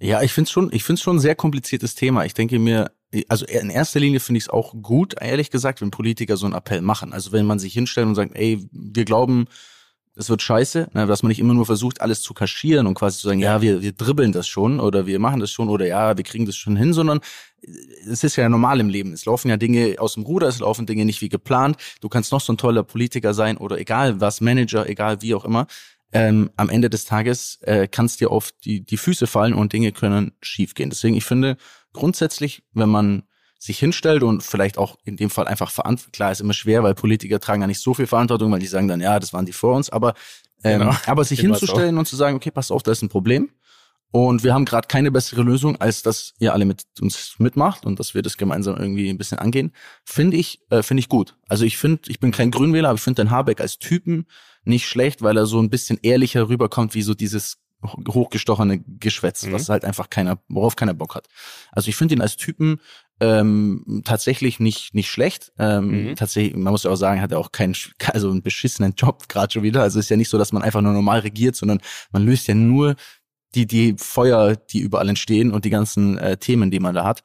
Ja, 0.00 0.22
ich 0.22 0.32
finde 0.32 0.46
es 0.46 0.52
schon, 0.52 0.72
ich 0.72 0.84
finde 0.84 0.98
es 0.98 1.02
schon 1.02 1.16
ein 1.16 1.20
sehr 1.20 1.34
kompliziertes 1.34 1.96
Thema. 1.96 2.24
Ich 2.24 2.34
denke 2.34 2.60
mir, 2.60 2.92
also 3.28 3.44
in 3.46 3.70
erster 3.70 3.98
Linie 3.98 4.20
finde 4.20 4.38
ich 4.38 4.44
es 4.44 4.50
auch 4.50 4.74
gut, 4.80 5.14
ehrlich 5.20 5.50
gesagt, 5.50 5.80
wenn 5.80 5.90
Politiker 5.90 6.36
so 6.36 6.46
einen 6.46 6.54
Appell 6.54 6.82
machen. 6.82 7.12
Also 7.12 7.32
wenn 7.32 7.46
man 7.46 7.58
sich 7.58 7.72
hinstellt 7.72 8.06
und 8.06 8.14
sagt, 8.14 8.36
ey, 8.36 8.64
wir 8.70 9.04
glauben, 9.04 9.46
es 10.18 10.28
wird 10.28 10.42
scheiße, 10.42 10.88
ne, 10.94 11.06
dass 11.06 11.22
man 11.22 11.28
nicht 11.28 11.38
immer 11.38 11.54
nur 11.54 11.64
versucht, 11.64 12.00
alles 12.00 12.22
zu 12.22 12.34
kaschieren 12.34 12.88
und 12.88 12.94
quasi 12.94 13.20
zu 13.20 13.28
sagen, 13.28 13.38
ja, 13.38 13.62
wir, 13.62 13.82
wir 13.82 13.92
dribbeln 13.92 14.32
das 14.32 14.48
schon 14.48 14.80
oder 14.80 15.06
wir 15.06 15.20
machen 15.20 15.38
das 15.38 15.52
schon 15.52 15.68
oder 15.68 15.86
ja, 15.86 16.16
wir 16.16 16.24
kriegen 16.24 16.44
das 16.44 16.56
schon 16.56 16.76
hin, 16.76 16.92
sondern 16.92 17.20
äh, 17.62 17.70
es 18.10 18.24
ist 18.24 18.34
ja 18.34 18.48
normal 18.48 18.80
im 18.80 18.88
Leben. 18.88 19.12
Es 19.12 19.24
laufen 19.26 19.48
ja 19.48 19.56
Dinge 19.56 19.94
aus 19.98 20.14
dem 20.14 20.24
Ruder, 20.24 20.48
es 20.48 20.58
laufen 20.58 20.86
Dinge 20.86 21.04
nicht 21.04 21.20
wie 21.20 21.28
geplant. 21.28 21.76
Du 22.00 22.08
kannst 22.08 22.32
noch 22.32 22.40
so 22.40 22.52
ein 22.52 22.58
toller 22.58 22.82
Politiker 22.82 23.32
sein 23.32 23.56
oder 23.56 23.78
egal 23.78 24.20
was, 24.20 24.40
Manager, 24.40 24.88
egal 24.88 25.22
wie 25.22 25.34
auch 25.34 25.44
immer. 25.44 25.68
Ähm, 26.10 26.50
am 26.56 26.68
Ende 26.68 26.90
des 26.90 27.04
Tages 27.04 27.58
äh, 27.62 27.86
kannst 27.86 28.20
dir 28.20 28.32
auf 28.32 28.50
die, 28.64 28.80
die 28.80 28.96
Füße 28.96 29.28
fallen 29.28 29.54
und 29.54 29.72
Dinge 29.72 29.92
können 29.92 30.32
schiefgehen. 30.42 30.90
Deswegen, 30.90 31.16
ich 31.16 31.24
finde 31.24 31.56
grundsätzlich, 31.92 32.64
wenn 32.72 32.88
man 32.88 33.22
sich 33.58 33.78
hinstellt 33.78 34.22
und 34.22 34.42
vielleicht 34.42 34.78
auch 34.78 34.96
in 35.04 35.16
dem 35.16 35.30
Fall 35.30 35.48
einfach 35.48 35.70
verantwortlich. 35.70 36.12
Klar, 36.12 36.32
ist 36.32 36.40
immer 36.40 36.54
schwer, 36.54 36.82
weil 36.84 36.94
Politiker 36.94 37.40
tragen 37.40 37.60
ja 37.60 37.66
nicht 37.66 37.80
so 37.80 37.92
viel 37.92 38.06
Verantwortung, 38.06 38.52
weil 38.52 38.60
die 38.60 38.66
sagen 38.66 38.88
dann, 38.88 39.00
ja, 39.00 39.18
das 39.18 39.32
waren 39.32 39.46
die 39.46 39.52
vor 39.52 39.74
uns, 39.74 39.90
aber, 39.90 40.14
ähm, 40.62 40.80
genau. 40.80 40.96
aber 41.06 41.24
sich 41.24 41.40
hinzustellen 41.40 41.98
und 41.98 42.06
zu 42.06 42.16
sagen, 42.16 42.36
okay, 42.36 42.52
pass 42.52 42.70
auf, 42.70 42.82
da 42.82 42.92
ist 42.92 43.02
ein 43.02 43.08
Problem. 43.08 43.50
Und 44.10 44.42
wir 44.42 44.54
haben 44.54 44.64
gerade 44.64 44.88
keine 44.88 45.10
bessere 45.10 45.42
Lösung, 45.42 45.76
als 45.80 46.02
dass 46.02 46.32
ihr 46.38 46.54
alle 46.54 46.64
mit 46.64 46.84
uns 47.00 47.34
mitmacht 47.38 47.84
und 47.84 47.98
dass 47.98 48.14
wir 48.14 48.22
das 48.22 48.38
gemeinsam 48.38 48.76
irgendwie 48.76 49.10
ein 49.10 49.18
bisschen 49.18 49.38
angehen, 49.38 49.72
finde 50.04 50.38
ich, 50.38 50.60
äh, 50.70 50.82
finde 50.82 51.00
ich 51.00 51.10
gut. 51.10 51.36
Also 51.46 51.64
ich 51.64 51.76
finde, 51.76 52.02
ich 52.08 52.18
bin 52.18 52.30
kein 52.30 52.50
Grünwähler, 52.50 52.88
aber 52.88 52.96
ich 52.96 53.02
finde 53.02 53.22
den 53.22 53.30
Habeck 53.30 53.60
als 53.60 53.78
Typen 53.78 54.26
nicht 54.64 54.88
schlecht, 54.88 55.20
weil 55.20 55.36
er 55.36 55.44
so 55.44 55.60
ein 55.60 55.68
bisschen 55.68 55.98
ehrlicher 56.02 56.48
rüberkommt, 56.48 56.94
wie 56.94 57.02
so 57.02 57.14
dieses 57.14 57.58
hochgestochene 57.82 58.80
Geschwätz, 58.80 59.44
mhm. 59.44 59.52
was 59.52 59.68
halt 59.68 59.84
einfach 59.84 60.10
keiner, 60.10 60.38
worauf 60.48 60.74
keiner 60.74 60.94
Bock 60.94 61.14
hat. 61.14 61.28
Also 61.70 61.88
ich 61.88 61.96
finde 61.96 62.14
ihn 62.14 62.20
als 62.20 62.36
Typen 62.36 62.80
ähm, 63.20 64.02
tatsächlich 64.04 64.60
nicht 64.60 64.94
nicht 64.94 65.10
schlecht. 65.10 65.52
Ähm, 65.58 66.10
mhm. 66.10 66.16
Tatsächlich, 66.16 66.56
man 66.56 66.72
muss 66.72 66.84
ja 66.84 66.90
auch 66.90 66.96
sagen, 66.96 67.20
hat 67.20 67.32
er 67.32 67.38
auch 67.38 67.52
keinen, 67.52 67.74
also 68.12 68.30
einen 68.30 68.42
beschissenen 68.42 68.94
Job 68.96 69.28
gerade 69.28 69.52
schon 69.52 69.62
wieder. 69.62 69.82
Also 69.82 69.98
ist 69.98 70.10
ja 70.10 70.16
nicht 70.16 70.28
so, 70.28 70.38
dass 70.38 70.52
man 70.52 70.62
einfach 70.62 70.80
nur 70.80 70.92
normal 70.92 71.20
regiert, 71.20 71.56
sondern 71.56 71.80
man 72.12 72.24
löst 72.24 72.46
ja 72.48 72.54
nur 72.54 72.96
die 73.54 73.66
die 73.66 73.94
Feuer, 73.98 74.56
die 74.56 74.80
überall 74.80 75.08
entstehen 75.08 75.52
und 75.52 75.64
die 75.64 75.70
ganzen 75.70 76.18
äh, 76.18 76.36
Themen, 76.36 76.70
die 76.70 76.80
man 76.80 76.94
da 76.94 77.04
hat. 77.04 77.22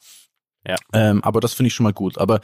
Ja. 0.65 0.77
Ähm, 0.93 1.23
aber 1.23 1.41
das 1.41 1.53
finde 1.53 1.67
ich 1.67 1.73
schon 1.73 1.83
mal 1.83 1.93
gut. 1.93 2.17
Aber 2.17 2.39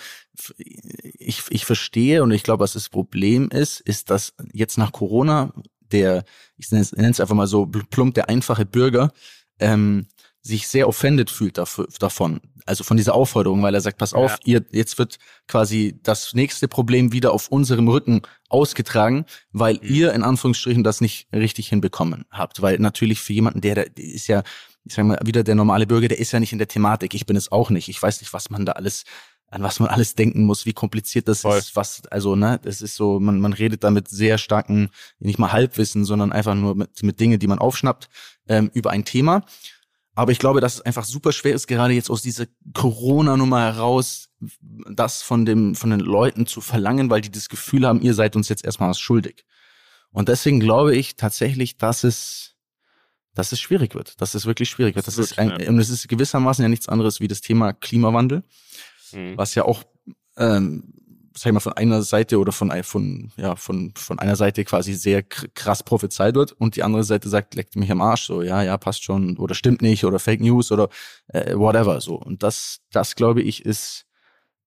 ich, 0.58 1.44
ich 1.50 1.66
verstehe 1.66 2.22
und 2.22 2.32
ich 2.32 2.44
glaube, 2.44 2.64
was 2.64 2.74
das 2.74 2.90
Problem 2.90 3.50
ist, 3.50 3.80
ist, 3.80 4.10
dass 4.10 4.34
jetzt 4.52 4.78
nach 4.78 4.92
Corona 4.92 5.54
der, 5.92 6.24
ich 6.58 6.72
nenne 6.72 7.10
es 7.10 7.20
einfach 7.20 7.36
mal 7.36 7.48
so 7.48 7.66
plump, 7.66 8.14
der 8.14 8.30
einfache 8.30 8.66
Bürger, 8.66 9.12
ähm, 9.60 10.08
sich 10.42 10.68
sehr 10.68 10.88
offended 10.88 11.30
fühlt 11.30 11.58
dafür, 11.58 11.88
davon, 12.00 12.40
also 12.66 12.84
von 12.84 12.98
dieser 12.98 13.14
Aufforderung, 13.14 13.62
weil 13.62 13.74
er 13.74 13.82
sagt, 13.82 13.98
pass 13.98 14.14
auf, 14.14 14.38
ihr, 14.46 14.66
jetzt 14.72 14.98
wird 14.98 15.18
quasi 15.48 16.00
das 16.04 16.34
nächste 16.34 16.68
Problem 16.68 17.12
wieder 17.12 17.34
auf 17.34 17.50
unserem 17.50 17.88
Rücken 17.88 18.22
ausgetragen, 18.48 19.26
weil 19.52 19.76
mhm. 19.76 19.90
ihr 19.90 20.14
in 20.14 20.24
Anführungsstrichen 20.24 20.84
das 20.84 21.02
nicht 21.02 21.28
richtig 21.34 21.70
hinbekommen 21.70 22.26
habt. 22.32 22.62
Weil 22.62 22.80
natürlich 22.80 23.20
für 23.20 23.34
jemanden, 23.34 23.62
der, 23.62 23.76
der 23.76 24.06
ist 24.06 24.28
ja, 24.28 24.44
ich 24.86 24.94
sag 24.94 25.06
mal, 25.06 25.20
wieder 25.24 25.44
der 25.44 25.56
normale 25.56 25.88
Bürger, 25.88 26.08
der 26.08 26.20
ist 26.20 26.32
ja 26.32 26.40
nicht 26.40 26.54
in 26.54 26.58
der 26.60 26.68
Thematik. 26.68 27.14
Ich 27.14 27.26
bin 27.26 27.36
es 27.36 27.52
auch 27.52 27.70
nicht. 27.70 27.90
Ich 27.90 28.02
weiß 28.02 28.22
nicht, 28.22 28.34
was 28.34 28.50
man 28.50 28.66
da 28.66 28.74
alles 28.74 29.04
an 29.52 29.64
was 29.64 29.80
man 29.80 29.90
alles 29.90 30.16
denken 30.16 30.44
muss, 30.44 30.66
wie 30.66 30.74
kompliziert 30.74 31.28
das 31.28 31.42
Voll. 31.42 31.58
ist, 31.58 31.76
was, 31.76 32.04
also, 32.12 32.36
ne, 32.36 32.60
das 32.62 32.82
ist 32.82 32.96
so, 32.96 33.20
man, 33.20 33.40
man 33.40 33.54
redet 33.54 33.84
da 33.84 33.90
mit 33.90 34.08
sehr 34.08 34.38
starken, 34.38 34.90
nicht 35.18 35.40
mal 35.40 35.52
Halbwissen, 35.52 36.06
sondern 36.06 36.32
einfach 36.32 36.54
nur 36.54 36.76
mit, 36.76 37.02
mit 37.02 37.20
Dingen, 37.20 37.40
die 37.40 37.48
man 37.48 37.58
aufschnappt, 37.58 38.10
ähm, 38.48 38.70
über 38.74 38.92
ein 38.92 39.06
Thema. 39.06 39.44
Aber 40.20 40.34
ich 40.34 40.40
glaube, 40.40 40.60
dass 40.60 40.76
es 40.76 40.82
einfach 40.82 41.06
super 41.06 41.32
schwer 41.32 41.56
ist, 41.56 41.68
gerade 41.68 41.94
jetzt 41.94 42.10
aus 42.10 42.22
dieser 42.22 42.46
Corona-Nummer 42.74 43.62
heraus, 43.62 44.28
das 44.92 45.22
von 45.22 45.46
dem, 45.46 45.76
von 45.76 45.92
den 45.92 46.02
Leuten 46.02 46.46
zu 46.46 46.60
verlangen, 46.60 47.10
weil 47.10 47.22
die 47.22 47.32
das 47.32 47.48
Gefühl 47.48 47.88
haben, 47.88 48.02
ihr 48.02 48.14
seid 48.14 48.36
uns 48.36 48.50
jetzt 48.50 48.66
erstmal 48.66 48.90
was 48.90 49.00
schuldig. 49.00 49.46
Und 50.12 50.28
deswegen 50.28 50.60
glaube 50.60 50.94
ich 50.94 51.16
tatsächlich, 51.16 51.78
dass 51.78 52.04
es, 52.04 52.56
dass 53.34 53.54
es 53.54 53.62
schwierig 53.62 53.96
wird, 53.96 54.20
dass 54.20 54.36
es 54.36 54.46
wirklich 54.46 54.70
schwierig 54.70 54.96
wird. 54.98 55.08
Das, 55.08 55.16
das 55.16 55.32
ist, 55.32 55.40
ein, 55.40 55.52
und 55.52 55.80
es 55.80 55.90
ist 55.90 56.10
gewissermaßen 56.10 56.64
ja 56.64 56.68
nichts 56.68 56.90
anderes 56.90 57.22
wie 57.22 57.30
das 57.30 57.40
Thema 57.40 57.72
Klimawandel 57.72 58.44
mhm. 59.14 59.38
was 59.38 59.56
ja 59.56 59.64
auch, 59.64 59.84
ähm, 60.36 60.96
sag 61.36 61.48
ich 61.48 61.54
mal, 61.54 61.60
von 61.60 61.74
einer 61.74 62.02
Seite 62.02 62.40
oder 62.40 62.52
von, 62.52 62.72
von, 62.84 63.32
ja, 63.38 63.56
von, 63.56 63.94
von 63.96 64.20
einer 64.20 64.36
Seite 64.36 64.64
quasi 64.66 64.94
sehr 64.94 65.24
krass 65.24 65.84
prophezeit 65.84 66.36
wird 66.36 66.52
und 66.54 66.76
die 66.76 66.84
andere 66.84 67.04
Seite 67.04 67.30
sagt, 67.30 67.56
leckt 67.56 67.76
mich 67.76 67.92
am 67.92 68.02
Arsch, 68.02 68.26
so, 68.26 68.42
ja, 68.42 68.64
ja, 68.64 68.78
passt 68.78 69.04
schon, 69.04 69.38
oder 69.38 69.56
stimmt 69.56 69.82
nicht, 69.82 70.06
oder 70.06 70.20
Fake 70.20 70.42
News 70.42 70.72
oder 70.72 70.90
äh, 71.28 71.56
whatever, 71.56 72.02
so. 72.02 72.16
Und 72.16 72.44
das, 72.44 72.80
das 72.92 73.16
glaube 73.16 73.42
ich, 73.42 73.66
ist, 73.66 74.06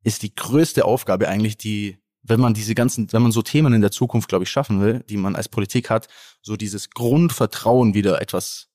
ist 0.02 0.22
die 0.22 0.34
größte 0.34 0.84
Aufgabe 0.84 1.28
eigentlich, 1.28 1.56
die, 1.56 1.98
wenn 2.22 2.40
man 2.40 2.54
diese 2.54 2.74
ganzen, 2.74 3.12
wenn 3.12 3.22
man 3.22 3.32
so 3.32 3.42
Themen 3.42 3.72
in 3.72 3.80
der 3.80 3.90
Zukunft, 3.90 4.28
glaube 4.28 4.44
ich, 4.44 4.50
schaffen 4.50 4.80
will, 4.80 5.04
die 5.08 5.16
man 5.16 5.36
als 5.36 5.48
Politik 5.48 5.90
hat, 5.90 6.08
so 6.40 6.56
dieses 6.56 6.90
Grundvertrauen 6.90 7.94
wieder 7.94 8.20
etwas 8.20 8.68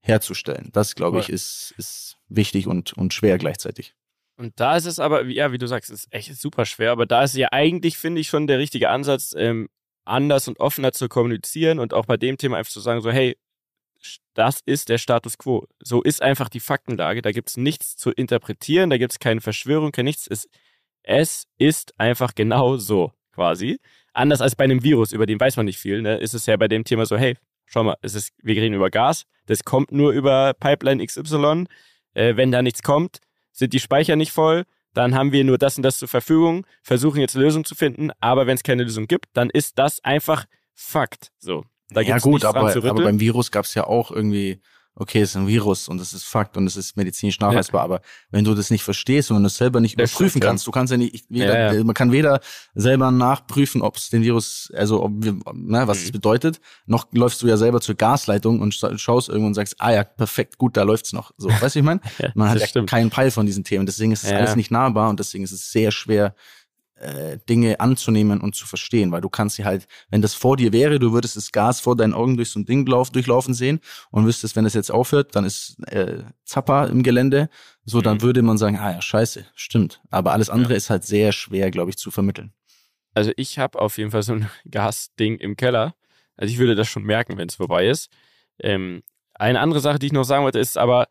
herzustellen. 0.00 0.70
Das, 0.72 0.94
glaube 0.94 1.20
ich, 1.20 1.28
ist, 1.28 1.74
ist 1.76 2.16
wichtig 2.28 2.66
und, 2.66 2.92
und 2.94 3.12
schwer 3.12 3.38
gleichzeitig. 3.38 3.94
Und 4.40 4.58
da 4.58 4.74
ist 4.74 4.86
es 4.86 4.98
aber, 4.98 5.26
ja, 5.26 5.52
wie 5.52 5.58
du 5.58 5.66
sagst, 5.66 5.90
ist 5.90 6.08
echt 6.10 6.34
super 6.34 6.64
schwer, 6.64 6.92
aber 6.92 7.04
da 7.04 7.24
ist 7.24 7.36
ja 7.36 7.48
eigentlich, 7.52 7.98
finde 7.98 8.22
ich, 8.22 8.28
schon 8.28 8.46
der 8.46 8.58
richtige 8.58 8.88
Ansatz, 8.88 9.34
ähm, 9.36 9.68
anders 10.06 10.48
und 10.48 10.58
offener 10.60 10.92
zu 10.92 11.10
kommunizieren 11.10 11.78
und 11.78 11.92
auch 11.92 12.06
bei 12.06 12.16
dem 12.16 12.38
Thema 12.38 12.56
einfach 12.56 12.72
zu 12.72 12.80
sagen, 12.80 13.02
so, 13.02 13.10
hey, 13.10 13.36
das 14.32 14.62
ist 14.64 14.88
der 14.88 14.96
Status 14.96 15.36
quo. 15.36 15.66
So 15.78 16.00
ist 16.00 16.22
einfach 16.22 16.48
die 16.48 16.60
Faktenlage. 16.60 17.20
Da 17.20 17.32
gibt 17.32 17.50
es 17.50 17.58
nichts 17.58 17.96
zu 17.96 18.12
interpretieren, 18.12 18.88
da 18.88 18.96
gibt 18.96 19.12
es 19.12 19.18
keine 19.18 19.42
Verschwörung, 19.42 19.92
kein 19.92 20.06
nichts. 20.06 20.26
Es, 20.26 20.48
es 21.02 21.46
ist 21.58 21.92
einfach 22.00 22.34
genau 22.34 22.78
so, 22.78 23.12
quasi. 23.34 23.78
anders 24.14 24.40
als 24.40 24.56
bei 24.56 24.64
einem 24.64 24.82
Virus, 24.82 25.12
über 25.12 25.26
den 25.26 25.38
weiß 25.38 25.58
man 25.58 25.66
nicht 25.66 25.78
viel, 25.78 26.00
ne, 26.00 26.16
ist 26.16 26.32
es 26.32 26.46
ja 26.46 26.56
bei 26.56 26.66
dem 26.66 26.84
Thema 26.84 27.04
so, 27.04 27.18
hey, 27.18 27.36
schau 27.66 27.84
mal, 27.84 27.98
es 28.00 28.14
ist, 28.14 28.32
wir 28.42 28.56
reden 28.56 28.74
über 28.74 28.88
Gas, 28.88 29.26
das 29.44 29.64
kommt 29.64 29.92
nur 29.92 30.12
über 30.12 30.54
Pipeline 30.54 31.04
XY. 31.04 31.66
Äh, 32.14 32.36
wenn 32.36 32.50
da 32.50 32.62
nichts 32.62 32.82
kommt, 32.82 33.20
sind 33.52 33.72
die 33.72 33.80
Speicher 33.80 34.16
nicht 34.16 34.32
voll, 34.32 34.64
dann 34.94 35.14
haben 35.14 35.32
wir 35.32 35.44
nur 35.44 35.58
das 35.58 35.76
und 35.76 35.82
das 35.82 35.98
zur 35.98 36.08
Verfügung, 36.08 36.66
versuchen 36.82 37.20
jetzt 37.20 37.34
Lösungen 37.34 37.64
zu 37.64 37.74
finden, 37.74 38.10
aber 38.20 38.46
wenn 38.46 38.56
es 38.56 38.62
keine 38.62 38.82
Lösung 38.82 39.06
gibt, 39.06 39.26
dann 39.32 39.50
ist 39.50 39.78
das 39.78 40.02
einfach 40.04 40.46
Fakt. 40.74 41.30
So. 41.38 41.64
Da 41.90 42.00
ja 42.00 42.18
gut, 42.18 42.44
aber, 42.44 42.74
aber 42.74 43.02
beim 43.02 43.20
Virus 43.20 43.50
gab 43.50 43.64
es 43.64 43.74
ja 43.74 43.84
auch 43.84 44.10
irgendwie 44.10 44.60
okay, 45.00 45.22
es 45.22 45.30
ist 45.30 45.36
ein 45.36 45.46
Virus 45.46 45.88
und 45.88 45.98
es 46.00 46.12
ist 46.12 46.24
Fakt 46.24 46.58
und 46.58 46.66
es 46.66 46.76
ist 46.76 46.96
medizinisch 46.96 47.40
nachweisbar, 47.40 47.80
ja. 47.80 47.84
aber 47.84 48.00
wenn 48.30 48.44
du 48.44 48.54
das 48.54 48.70
nicht 48.70 48.82
verstehst 48.82 49.30
und 49.30 49.36
wenn 49.36 49.42
du 49.42 49.46
es 49.46 49.56
selber 49.56 49.80
nicht 49.80 49.98
das 49.98 50.10
überprüfen 50.10 50.30
stimmt, 50.30 50.44
kannst, 50.44 50.66
du 50.66 50.70
kannst 50.70 50.90
ja 50.90 50.98
nicht, 50.98 51.24
weder, 51.30 51.74
ja, 51.74 51.84
man 51.84 51.94
kann 51.94 52.12
weder 52.12 52.40
selber 52.74 53.10
nachprüfen, 53.10 53.80
ob 53.80 53.96
es 53.96 54.10
den 54.10 54.22
Virus, 54.22 54.70
also 54.76 55.02
ob 55.02 55.12
wir, 55.16 55.32
ne, 55.54 55.88
was 55.88 56.00
mhm. 56.00 56.04
es 56.04 56.12
bedeutet, 56.12 56.60
noch 56.86 57.06
läufst 57.12 57.40
du 57.42 57.46
ja 57.46 57.56
selber 57.56 57.80
zur 57.80 57.94
Gasleitung 57.94 58.60
und 58.60 58.74
schaust 58.74 59.30
irgendwo 59.30 59.46
und 59.46 59.54
sagst, 59.54 59.76
ah 59.78 59.90
ja, 59.90 60.04
perfekt, 60.04 60.58
gut, 60.58 60.76
da 60.76 60.82
läuft's 60.82 61.14
noch. 61.14 61.32
So, 61.38 61.48
weißt 61.48 61.76
du, 61.76 61.78
ich 61.78 61.84
meine? 61.84 62.00
man 62.34 62.50
hat 62.50 62.74
ja 62.74 62.84
keinen 62.84 63.08
Peil 63.08 63.30
von 63.30 63.46
diesen 63.46 63.64
Themen, 63.64 63.86
deswegen 63.86 64.12
ist 64.12 64.24
es 64.24 64.30
alles 64.30 64.54
nicht 64.54 64.70
nahbar 64.70 65.08
und 65.08 65.18
deswegen 65.18 65.44
ist 65.44 65.52
es 65.52 65.72
sehr 65.72 65.92
schwer, 65.92 66.34
äh, 67.00 67.38
Dinge 67.48 67.80
anzunehmen 67.80 68.40
und 68.40 68.54
zu 68.54 68.66
verstehen, 68.66 69.10
weil 69.12 69.20
du 69.20 69.28
kannst 69.28 69.56
sie 69.56 69.64
halt, 69.64 69.86
wenn 70.10 70.22
das 70.22 70.34
vor 70.34 70.56
dir 70.56 70.72
wäre, 70.72 70.98
du 70.98 71.12
würdest 71.12 71.36
das 71.36 71.52
Gas 71.52 71.80
vor 71.80 71.96
deinen 71.96 72.14
Augen 72.14 72.36
durch 72.36 72.50
so 72.50 72.60
ein 72.60 72.66
Ding 72.66 72.86
lauf, 72.86 73.10
durchlaufen 73.10 73.54
sehen 73.54 73.80
und 74.10 74.26
wüsstest, 74.26 74.56
wenn 74.56 74.66
es 74.66 74.74
jetzt 74.74 74.90
aufhört, 74.90 75.34
dann 75.34 75.44
ist 75.44 75.78
äh, 75.88 76.24
Zappa 76.44 76.84
im 76.84 77.02
Gelände, 77.02 77.48
so 77.84 77.98
mhm. 77.98 78.02
dann 78.02 78.22
würde 78.22 78.42
man 78.42 78.58
sagen, 78.58 78.78
ah 78.78 78.92
ja, 78.92 79.02
scheiße, 79.02 79.46
stimmt. 79.54 80.00
Aber 80.10 80.32
alles 80.32 80.50
andere 80.50 80.74
ja. 80.74 80.76
ist 80.76 80.90
halt 80.90 81.04
sehr 81.04 81.32
schwer, 81.32 81.70
glaube 81.70 81.90
ich, 81.90 81.96
zu 81.96 82.10
vermitteln. 82.10 82.52
Also 83.14 83.32
ich 83.36 83.58
habe 83.58 83.80
auf 83.80 83.98
jeden 83.98 84.10
Fall 84.10 84.22
so 84.22 84.34
ein 84.34 84.50
Gasding 84.70 85.36
im 85.38 85.56
Keller. 85.56 85.94
Also 86.36 86.52
ich 86.52 86.58
würde 86.58 86.74
das 86.74 86.88
schon 86.88 87.04
merken, 87.04 87.36
wenn 87.38 87.48
es 87.48 87.56
vorbei 87.56 87.88
ist. 87.88 88.10
Ähm, 88.58 89.02
eine 89.34 89.60
andere 89.60 89.80
Sache, 89.80 89.98
die 89.98 90.06
ich 90.06 90.12
noch 90.12 90.24
sagen 90.24 90.44
wollte, 90.44 90.58
ist 90.58 90.76
aber, 90.76 91.08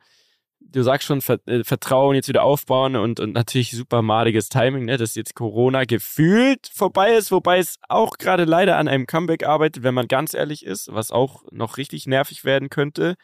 du 0.72 0.84
sagst 0.84 1.08
schon, 1.08 1.22
äh, 1.46 1.64
Vertrauen 1.64 2.16
jetzt 2.16 2.28
wieder 2.28 2.44
aufbauen 2.44 2.96
und, 2.96 3.20
und 3.20 3.34
natürlich 3.34 3.72
super 3.72 4.02
madiges 4.02 4.50
Timing, 4.50 4.86
ne, 4.86 4.98
dass 4.98 5.16
jetzt 5.16 5.36
Corona 5.36 5.84
gefühlt 5.86 6.70
vorbei 6.74 7.16
ist, 7.16 7.32
wobei 7.32 7.60
es 7.60 7.78
auch 7.88 8.18
gerade 8.18 8.46
leider 8.46 8.78
an 8.78 8.88
einem 8.88 9.08
Comeback 9.08 9.46
arbeitet, 9.46 9.84
wenn 9.84 9.94
man 9.94 10.08
ganz 10.08 10.34
ehrlich 10.34 10.66
ist, 10.66 10.92
was 10.92 11.12
auch 11.12 11.44
noch 11.52 11.78
richtig 11.78 12.08
nervig 12.08 12.46
werden 12.46 12.70
könnte. 12.70 13.16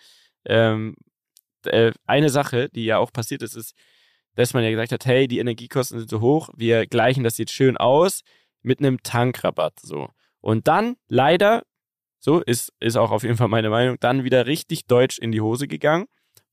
Ähm, 0.45 0.95
äh, 1.65 1.91
eine 2.05 2.29
Sache, 2.29 2.69
die 2.69 2.85
ja 2.85 2.97
auch 2.97 3.11
passiert 3.11 3.41
ist, 3.41 3.55
ist, 3.55 3.75
dass 4.35 4.53
man 4.53 4.63
ja 4.63 4.69
gesagt 4.69 4.91
hat, 4.91 5.05
hey, 5.05 5.27
die 5.27 5.39
Energiekosten 5.39 5.99
sind 5.99 6.09
so 6.09 6.21
hoch, 6.21 6.49
wir 6.55 6.87
gleichen 6.87 7.23
das 7.23 7.37
jetzt 7.37 7.53
schön 7.53 7.77
aus 7.77 8.21
mit 8.61 8.79
einem 8.79 9.01
Tankrabatt, 9.03 9.79
so. 9.81 10.09
Und 10.41 10.67
dann 10.67 10.95
leider, 11.07 11.63
so 12.19 12.41
ist, 12.41 12.73
ist 12.79 12.97
auch 12.97 13.11
auf 13.11 13.23
jeden 13.23 13.37
Fall 13.37 13.47
meine 13.47 13.69
Meinung, 13.69 13.97
dann 13.99 14.23
wieder 14.23 14.45
richtig 14.45 14.85
deutsch 14.85 15.17
in 15.17 15.31
die 15.31 15.41
Hose 15.41 15.67
gegangen 15.67 16.05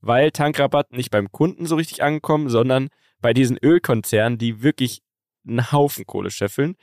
weil 0.02 0.32
Tankrabatt 0.32 0.92
nicht 0.92 1.10
beim 1.10 1.32
Kunden 1.32 1.64
so 1.66 1.76
richtig 1.76 2.02
angekommen, 2.02 2.50
sondern 2.50 2.88
bei 3.20 3.32
diesen 3.32 3.56
Ölkonzernen, 3.56 4.36
die 4.36 4.62
wirklich 4.62 5.00
einen 5.46 5.72
Haufen 5.72 6.04
Kohle 6.06 6.30
scheffeln. 6.30 6.76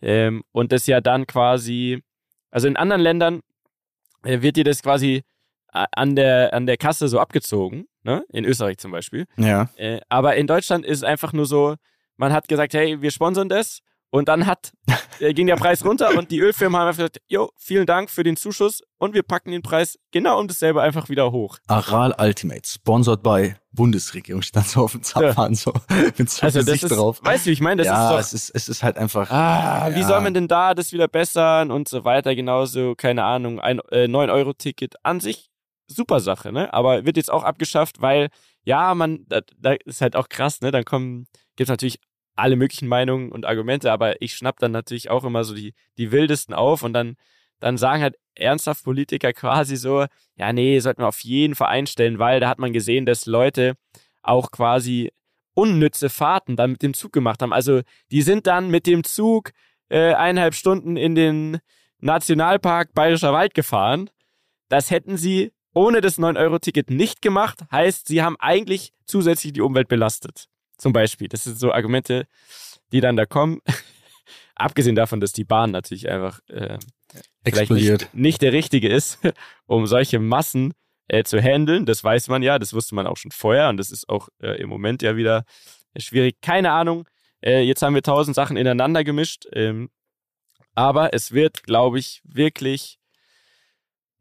Ähm, 0.00 0.44
und 0.52 0.72
das 0.72 0.86
ja 0.86 1.00
dann 1.00 1.26
quasi, 1.26 2.02
also 2.50 2.68
in 2.68 2.76
anderen 2.76 3.02
Ländern 3.02 3.40
äh, 4.22 4.42
wird 4.42 4.56
dir 4.56 4.64
das 4.64 4.82
quasi 4.82 5.22
äh, 5.72 5.86
an 5.92 6.14
der, 6.14 6.52
an 6.52 6.66
der 6.66 6.76
Kasse 6.76 7.08
so 7.08 7.18
abgezogen, 7.18 7.86
ne? 8.02 8.24
In 8.30 8.44
Österreich 8.44 8.76
zum 8.76 8.92
Beispiel. 8.92 9.24
Ja. 9.36 9.70
Äh, 9.76 10.00
aber 10.10 10.36
in 10.36 10.46
Deutschland 10.46 10.84
ist 10.84 10.98
es 10.98 11.02
einfach 11.02 11.32
nur 11.32 11.46
so, 11.46 11.76
man 12.18 12.32
hat 12.32 12.46
gesagt, 12.46 12.74
hey, 12.74 13.00
wir 13.00 13.10
sponsern 13.10 13.48
das 13.48 13.80
und 14.10 14.28
dann 14.28 14.46
hat, 14.46 14.72
äh, 15.20 15.34
ging 15.34 15.46
der 15.46 15.56
Preis 15.56 15.84
runter 15.84 16.16
und 16.16 16.30
die 16.30 16.40
Ölfirmen 16.40 16.78
haben 16.78 16.88
einfach 16.88 16.98
gesagt, 16.98 17.20
jo, 17.28 17.50
vielen 17.56 17.86
Dank 17.86 18.10
für 18.10 18.22
den 18.22 18.36
Zuschuss 18.36 18.82
und 18.98 19.14
wir 19.14 19.22
packen 19.22 19.50
den 19.50 19.62
Preis 19.62 19.98
genau 20.10 20.38
um 20.38 20.48
dasselbe 20.48 20.80
einfach 20.82 21.08
wieder 21.08 21.32
hoch. 21.32 21.58
Aral 21.66 22.14
Ultimate, 22.18 22.62
sponsored 22.66 23.22
by 23.22 23.56
Bundesregierung, 23.72 24.42
stand 24.42 24.68
so 24.68 24.84
auf 24.84 24.92
dem 24.92 25.02
Zapfhahn 25.02 25.52
ja. 25.52 25.56
so 25.58 25.72
mit 26.16 26.30
so 26.30 26.42
also 26.42 26.60
Gesicht 26.60 26.84
das 26.84 26.90
ist, 26.90 26.96
drauf. 26.96 27.20
Weißt 27.22 27.46
du, 27.46 27.50
ich 27.50 27.60
meine, 27.60 27.82
das 27.82 27.86
ja, 27.86 28.04
ist 28.04 28.12
doch... 28.12 28.20
es 28.20 28.32
ist, 28.32 28.50
es 28.54 28.68
ist 28.68 28.82
halt 28.82 28.96
einfach... 28.96 29.30
Ah, 29.30 29.88
ja. 29.90 29.96
wie 29.96 30.02
soll 30.02 30.20
man 30.20 30.34
denn 30.34 30.48
da 30.48 30.74
das 30.74 30.92
wieder 30.92 31.08
bessern 31.08 31.70
und 31.70 31.88
so 31.88 32.04
weiter, 32.04 32.34
genauso, 32.34 32.94
keine 32.94 33.24
Ahnung, 33.24 33.60
ein 33.60 33.80
äh, 33.90 34.04
9-Euro-Ticket 34.04 34.94
an 35.02 35.20
sich, 35.20 35.50
super 35.88 36.20
Sache, 36.20 36.52
ne? 36.52 36.72
Aber 36.72 37.04
wird 37.04 37.16
jetzt 37.16 37.30
auch 37.30 37.44
abgeschafft, 37.44 38.00
weil, 38.00 38.28
ja, 38.64 38.94
man, 38.94 39.24
da, 39.28 39.40
da 39.58 39.72
ist 39.84 40.00
halt 40.00 40.16
auch 40.16 40.28
krass, 40.28 40.60
ne? 40.60 40.70
Dann 40.70 40.84
kommen, 40.84 41.26
gibt's 41.56 41.70
natürlich 41.70 41.98
alle 42.36 42.56
möglichen 42.56 42.88
Meinungen 42.88 43.32
und 43.32 43.46
Argumente, 43.46 43.90
aber 43.90 44.20
ich 44.22 44.34
schnapp 44.34 44.58
dann 44.58 44.72
natürlich 44.72 45.10
auch 45.10 45.24
immer 45.24 45.44
so 45.44 45.54
die, 45.54 45.74
die 45.98 46.12
wildesten 46.12 46.54
auf 46.54 46.82
und 46.82 46.92
dann, 46.92 47.16
dann 47.60 47.78
sagen 47.78 48.02
halt 48.02 48.16
ernsthaft 48.34 48.84
Politiker 48.84 49.32
quasi 49.32 49.76
so, 49.76 50.06
ja, 50.36 50.52
nee, 50.52 50.78
sollten 50.78 51.02
wir 51.02 51.08
auf 51.08 51.20
jeden 51.20 51.54
Fall 51.54 51.68
einstellen, 51.68 52.18
weil 52.18 52.40
da 52.40 52.48
hat 52.48 52.58
man 52.58 52.72
gesehen, 52.72 53.06
dass 53.06 53.26
Leute 53.26 53.76
auch 54.22 54.50
quasi 54.50 55.12
unnütze 55.54 56.10
Fahrten 56.10 56.56
dann 56.56 56.72
mit 56.72 56.82
dem 56.82 56.92
Zug 56.92 57.12
gemacht 57.12 57.40
haben. 57.42 57.52
Also 57.52 57.80
die 58.10 58.22
sind 58.22 58.46
dann 58.46 58.70
mit 58.70 58.86
dem 58.86 59.04
Zug 59.04 59.52
äh, 59.88 60.12
eineinhalb 60.12 60.54
Stunden 60.54 60.96
in 60.96 61.14
den 61.14 61.58
Nationalpark 62.00 62.92
Bayerischer 62.92 63.32
Wald 63.32 63.54
gefahren. 63.54 64.10
Das 64.68 64.90
hätten 64.90 65.16
sie 65.16 65.52
ohne 65.72 66.00
das 66.00 66.18
9-Euro-Ticket 66.18 66.90
nicht 66.90 67.22
gemacht. 67.22 67.60
Heißt, 67.70 68.08
sie 68.08 68.22
haben 68.22 68.36
eigentlich 68.38 68.92
zusätzlich 69.06 69.52
die 69.52 69.60
Umwelt 69.60 69.88
belastet. 69.88 70.48
Zum 70.76 70.92
Beispiel. 70.92 71.28
Das 71.28 71.44
sind 71.44 71.58
so 71.58 71.72
Argumente, 71.72 72.26
die 72.92 73.00
dann 73.00 73.16
da 73.16 73.26
kommen. 73.26 73.60
Abgesehen 74.54 74.96
davon, 74.96 75.20
dass 75.20 75.32
die 75.32 75.44
Bahn 75.44 75.70
natürlich 75.70 76.08
einfach 76.08 76.40
äh, 76.48 76.78
vielleicht 77.44 77.70
nicht, 77.70 78.14
nicht, 78.14 78.42
der 78.42 78.52
richtige 78.52 78.88
ist, 78.88 79.18
um 79.66 79.86
solche 79.86 80.18
Massen 80.18 80.72
äh, 81.08 81.24
zu 81.24 81.40
handeln. 81.40 81.86
Das 81.86 82.02
weiß 82.02 82.28
man 82.28 82.42
ja, 82.42 82.58
das 82.58 82.72
wusste 82.72 82.94
man 82.94 83.06
auch 83.06 83.16
schon 83.16 83.30
vorher 83.30 83.68
und 83.68 83.76
das 83.76 83.90
ist 83.90 84.08
auch 84.08 84.28
äh, 84.40 84.60
im 84.60 84.68
Moment 84.68 85.02
ja 85.02 85.16
wieder 85.16 85.44
schwierig. 85.96 86.40
Keine 86.40 86.72
Ahnung. 86.72 87.06
Äh, 87.42 87.60
jetzt 87.62 87.82
haben 87.82 87.94
wir 87.94 88.02
tausend 88.02 88.34
Sachen 88.34 88.56
ineinander 88.56 89.04
gemischt. 89.04 89.46
Ähm, 89.52 89.90
aber 90.74 91.14
es 91.14 91.32
wird, 91.32 91.62
glaube 91.62 91.98
ich, 91.98 92.20
wirklich 92.24 92.98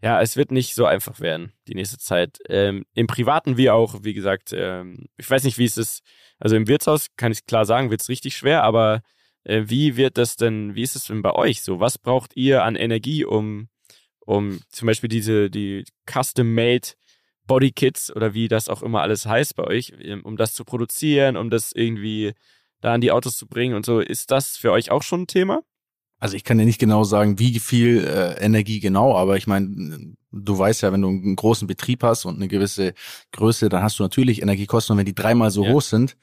ja, 0.01 0.21
es 0.21 0.37
wird 0.37 0.51
nicht 0.51 0.75
so 0.75 0.85
einfach 0.85 1.19
werden, 1.19 1.53
die 1.67 1.75
nächste 1.75 1.97
Zeit. 1.97 2.39
Ähm, 2.47 2.85
Im 2.93 3.07
Privaten 3.07 3.57
wie 3.57 3.69
auch, 3.69 4.03
wie 4.03 4.13
gesagt, 4.13 4.53
ähm, 4.53 5.07
ich 5.17 5.29
weiß 5.29 5.43
nicht, 5.43 5.57
wie 5.57 5.65
es 5.65 5.77
ist. 5.77 6.03
Also 6.39 6.55
im 6.55 6.67
Wirtshaus 6.67 7.07
kann 7.15 7.31
ich 7.31 7.45
klar 7.45 7.65
sagen, 7.65 7.89
wird 7.89 8.01
es 8.01 8.09
richtig 8.09 8.35
schwer, 8.35 8.63
aber 8.63 9.01
äh, 9.45 9.63
wie 9.67 9.95
wird 9.95 10.17
das 10.17 10.35
denn, 10.35 10.75
wie 10.75 10.83
ist 10.83 10.95
es 10.95 11.05
denn 11.05 11.21
bei 11.21 11.31
euch 11.33 11.61
so? 11.61 11.79
Was 11.79 11.97
braucht 11.97 12.35
ihr 12.35 12.63
an 12.63 12.75
Energie, 12.75 13.25
um, 13.25 13.69
um 14.19 14.59
zum 14.69 14.87
Beispiel 14.87 15.09
diese, 15.09 15.49
die 15.49 15.85
Custom-Made 16.05 16.89
Bodykits 17.47 18.15
oder 18.15 18.33
wie 18.33 18.47
das 18.47 18.69
auch 18.69 18.81
immer 18.81 19.01
alles 19.01 19.25
heißt 19.25 19.55
bei 19.55 19.63
euch, 19.63 19.93
ähm, 19.99 20.23
um 20.25 20.37
das 20.37 20.53
zu 20.53 20.65
produzieren, 20.65 21.37
um 21.37 21.49
das 21.49 21.71
irgendwie 21.71 22.33
da 22.81 22.93
an 22.93 23.01
die 23.01 23.11
Autos 23.11 23.37
zu 23.37 23.47
bringen 23.47 23.75
und 23.75 23.85
so. 23.85 23.99
Ist 23.99 24.31
das 24.31 24.57
für 24.57 24.71
euch 24.71 24.91
auch 24.91 25.03
schon 25.03 25.23
ein 25.23 25.27
Thema? 25.27 25.61
Also 26.19 26.35
ich 26.35 26.43
kann 26.43 26.57
dir 26.57 26.65
nicht 26.65 26.79
genau 26.79 27.03
sagen, 27.03 27.39
wie 27.39 27.59
viel 27.59 28.05
äh, 28.05 28.43
Energie 28.43 28.79
genau, 28.79 29.15
aber 29.17 29.37
ich 29.37 29.47
meine, 29.47 30.15
du 30.31 30.57
weißt 30.57 30.81
ja, 30.81 30.91
wenn 30.91 31.01
du 31.01 31.09
einen 31.09 31.35
großen 31.35 31.67
Betrieb 31.67 32.03
hast 32.03 32.25
und 32.25 32.35
eine 32.35 32.47
gewisse 32.47 32.93
Größe, 33.31 33.69
dann 33.69 33.83
hast 33.83 33.99
du 33.99 34.03
natürlich 34.03 34.41
Energiekosten 34.41 34.93
und 34.93 34.99
wenn 34.99 35.05
die 35.05 35.15
dreimal 35.15 35.51
so 35.51 35.63
ja. 35.63 35.71
hoch 35.71 35.81
sind, 35.81 36.15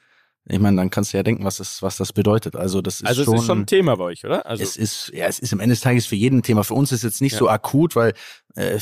ich 0.45 0.59
meine, 0.59 0.75
dann 0.75 0.89
kannst 0.89 1.13
du 1.13 1.17
ja 1.17 1.23
denken, 1.23 1.45
was 1.45 1.57
das, 1.57 1.81
was 1.81 1.95
das 1.95 2.11
bedeutet. 2.11 2.55
Also 2.55 2.81
das 2.81 2.95
ist 2.95 3.07
also 3.07 3.23
schon. 3.23 3.33
Also 3.33 3.35
es 3.35 3.41
ist 3.43 3.47
schon 3.47 3.59
ein 3.59 3.65
Thema 3.65 3.95
bei 3.95 4.03
euch, 4.03 4.25
oder? 4.25 4.45
Also 4.45 4.61
es 4.61 4.75
ist, 4.75 5.11
ja, 5.13 5.25
es 5.25 5.39
ist 5.39 5.53
am 5.53 5.61
Ende 5.61 5.73
des 5.73 5.81
Tages 5.81 6.05
für 6.05 6.15
jeden 6.15 6.39
ein 6.39 6.43
Thema. 6.43 6.63
Für 6.63 6.73
uns 6.73 6.91
ist 6.91 7.03
jetzt 7.03 7.21
nicht 7.21 7.33
ja. 7.33 7.39
so 7.39 7.49
akut, 7.49 7.95
weil 7.95 8.13
äh, 8.55 8.77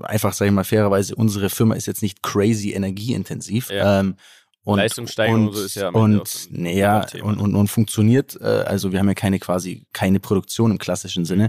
einfach, 0.00 0.34
sage 0.34 0.50
ich 0.50 0.54
mal 0.54 0.64
fairerweise, 0.64 1.16
unsere 1.16 1.48
Firma 1.48 1.76
ist 1.76 1.86
jetzt 1.86 2.02
nicht 2.02 2.22
crazy 2.22 2.72
energieintensiv. 2.72 3.70
Ja. 3.70 4.00
Ähm, 4.00 4.16
und, 4.64 4.78
Leistungssteigerung 4.78 5.48
und, 5.48 5.54
so 5.54 5.64
ist 5.64 5.74
ja 5.76 5.88
und 5.88 6.48
naja 6.50 7.06
und, 7.22 7.38
und, 7.38 7.54
und 7.54 7.68
funktioniert. 7.68 8.38
Äh, 8.40 8.44
also 8.44 8.92
wir 8.92 8.98
haben 8.98 9.08
ja 9.08 9.14
keine 9.14 9.38
quasi 9.38 9.86
keine 9.92 10.20
Produktion 10.20 10.70
im 10.70 10.78
klassischen 10.78 11.24
Sinne. 11.24 11.48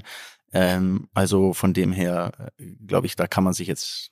Ähm, 0.52 1.10
also 1.14 1.54
von 1.54 1.74
dem 1.74 1.92
her 1.92 2.32
äh, 2.58 2.66
glaube 2.86 3.08
ich, 3.08 3.16
da 3.16 3.28
kann 3.28 3.44
man 3.44 3.54
sich 3.54 3.68
jetzt 3.68 4.12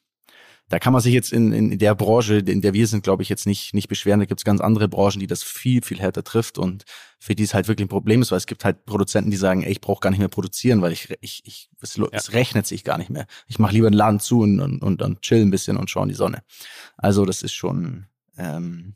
da 0.69 0.79
kann 0.79 0.91
man 0.91 1.01
sich 1.01 1.13
jetzt 1.13 1.31
in, 1.31 1.53
in 1.53 1.79
der 1.79 1.95
Branche, 1.95 2.39
in 2.39 2.61
der 2.61 2.73
wir 2.73 2.87
sind, 2.87 3.01
glaube 3.01 3.23
ich, 3.23 3.29
jetzt 3.29 3.45
nicht, 3.45 3.73
nicht 3.73 3.87
beschweren. 3.87 4.19
Da 4.19 4.25
gibt 4.25 4.41
es 4.41 4.43
ganz 4.43 4.59
andere 4.59 4.89
Branchen, 4.89 5.19
die 5.19 5.27
das 5.27 5.41
viel, 5.41 5.81
viel 5.81 5.99
härter 5.99 6.25
trifft 6.25 6.57
und 6.57 6.83
für 7.19 7.35
die 7.35 7.43
es 7.43 7.53
halt 7.53 7.69
wirklich 7.69 7.85
ein 7.85 7.89
Problem 7.89 8.21
ist, 8.21 8.31
weil 8.31 8.37
es 8.37 8.47
gibt 8.47 8.65
halt 8.65 8.85
Produzenten, 8.85 9.31
die 9.31 9.37
sagen, 9.37 9.63
ey, 9.63 9.71
ich 9.71 9.79
brauche 9.79 10.01
gar 10.01 10.09
nicht 10.09 10.19
mehr 10.19 10.27
produzieren, 10.27 10.81
weil 10.81 10.91
ich, 10.91 11.15
ich, 11.21 11.41
ich 11.45 11.69
es, 11.81 11.95
ja. 11.95 12.05
es 12.11 12.33
rechnet 12.33 12.67
sich 12.67 12.83
gar 12.83 12.97
nicht 12.97 13.09
mehr. 13.09 13.27
Ich 13.47 13.59
mache 13.59 13.73
lieber 13.73 13.87
einen 13.87 13.95
Laden 13.95 14.19
zu 14.19 14.41
und, 14.41 14.59
und, 14.59 14.83
und, 14.83 15.01
und 15.01 15.21
chill 15.21 15.41
ein 15.41 15.51
bisschen 15.51 15.77
und 15.77 15.89
schaue 15.89 16.03
in 16.03 16.09
die 16.09 16.15
Sonne. 16.15 16.43
Also 16.97 17.23
das 17.23 17.43
ist 17.43 17.53
schon, 17.53 18.07
ähm, 18.37 18.95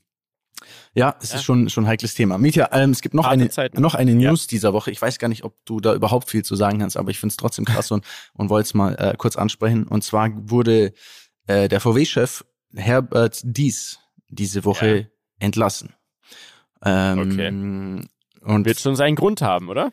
ja, 0.93 1.15
es 1.21 1.31
ja. 1.31 1.37
ist 1.37 1.43
schon 1.43 1.69
schon 1.69 1.85
ein 1.85 1.87
heikles 1.87 2.13
Thema. 2.13 2.37
Mietja, 2.37 2.69
ähm, 2.71 2.91
es 2.91 3.01
gibt 3.01 3.15
noch 3.15 3.25
eine 3.25 3.49
Zeiten. 3.49 3.81
noch 3.81 3.95
eine 3.95 4.13
News 4.13 4.43
ja. 4.43 4.47
dieser 4.49 4.73
Woche. 4.73 4.91
Ich 4.91 5.01
weiß 5.01 5.17
gar 5.19 5.27
nicht, 5.27 5.43
ob 5.43 5.55
du 5.65 5.79
da 5.79 5.93
überhaupt 5.93 6.29
viel 6.29 6.43
zu 6.43 6.55
sagen 6.55 6.79
kannst, 6.79 6.97
aber 6.97 7.09
ich 7.11 7.19
finde 7.19 7.33
es 7.33 7.37
trotzdem 7.37 7.65
krass 7.65 7.91
und 7.91 8.05
und 8.33 8.49
wollte 8.49 8.67
es 8.67 8.73
mal 8.73 8.95
äh, 8.95 9.15
kurz 9.17 9.35
ansprechen. 9.35 9.87
Und 9.87 10.03
zwar 10.03 10.29
wurde 10.49 10.93
äh, 11.47 11.67
der 11.67 11.79
VW-Chef 11.79 12.45
Herbert 12.75 13.41
Dies 13.43 13.99
diese 14.27 14.63
Woche 14.65 14.97
ja. 14.97 15.05
entlassen. 15.39 15.93
Ähm, 16.83 17.19
okay. 17.19 17.47
Und 18.43 18.65
wird 18.65 18.79
schon 18.79 18.95
seinen 18.95 19.15
Grund 19.15 19.41
haben, 19.41 19.69
oder? 19.69 19.91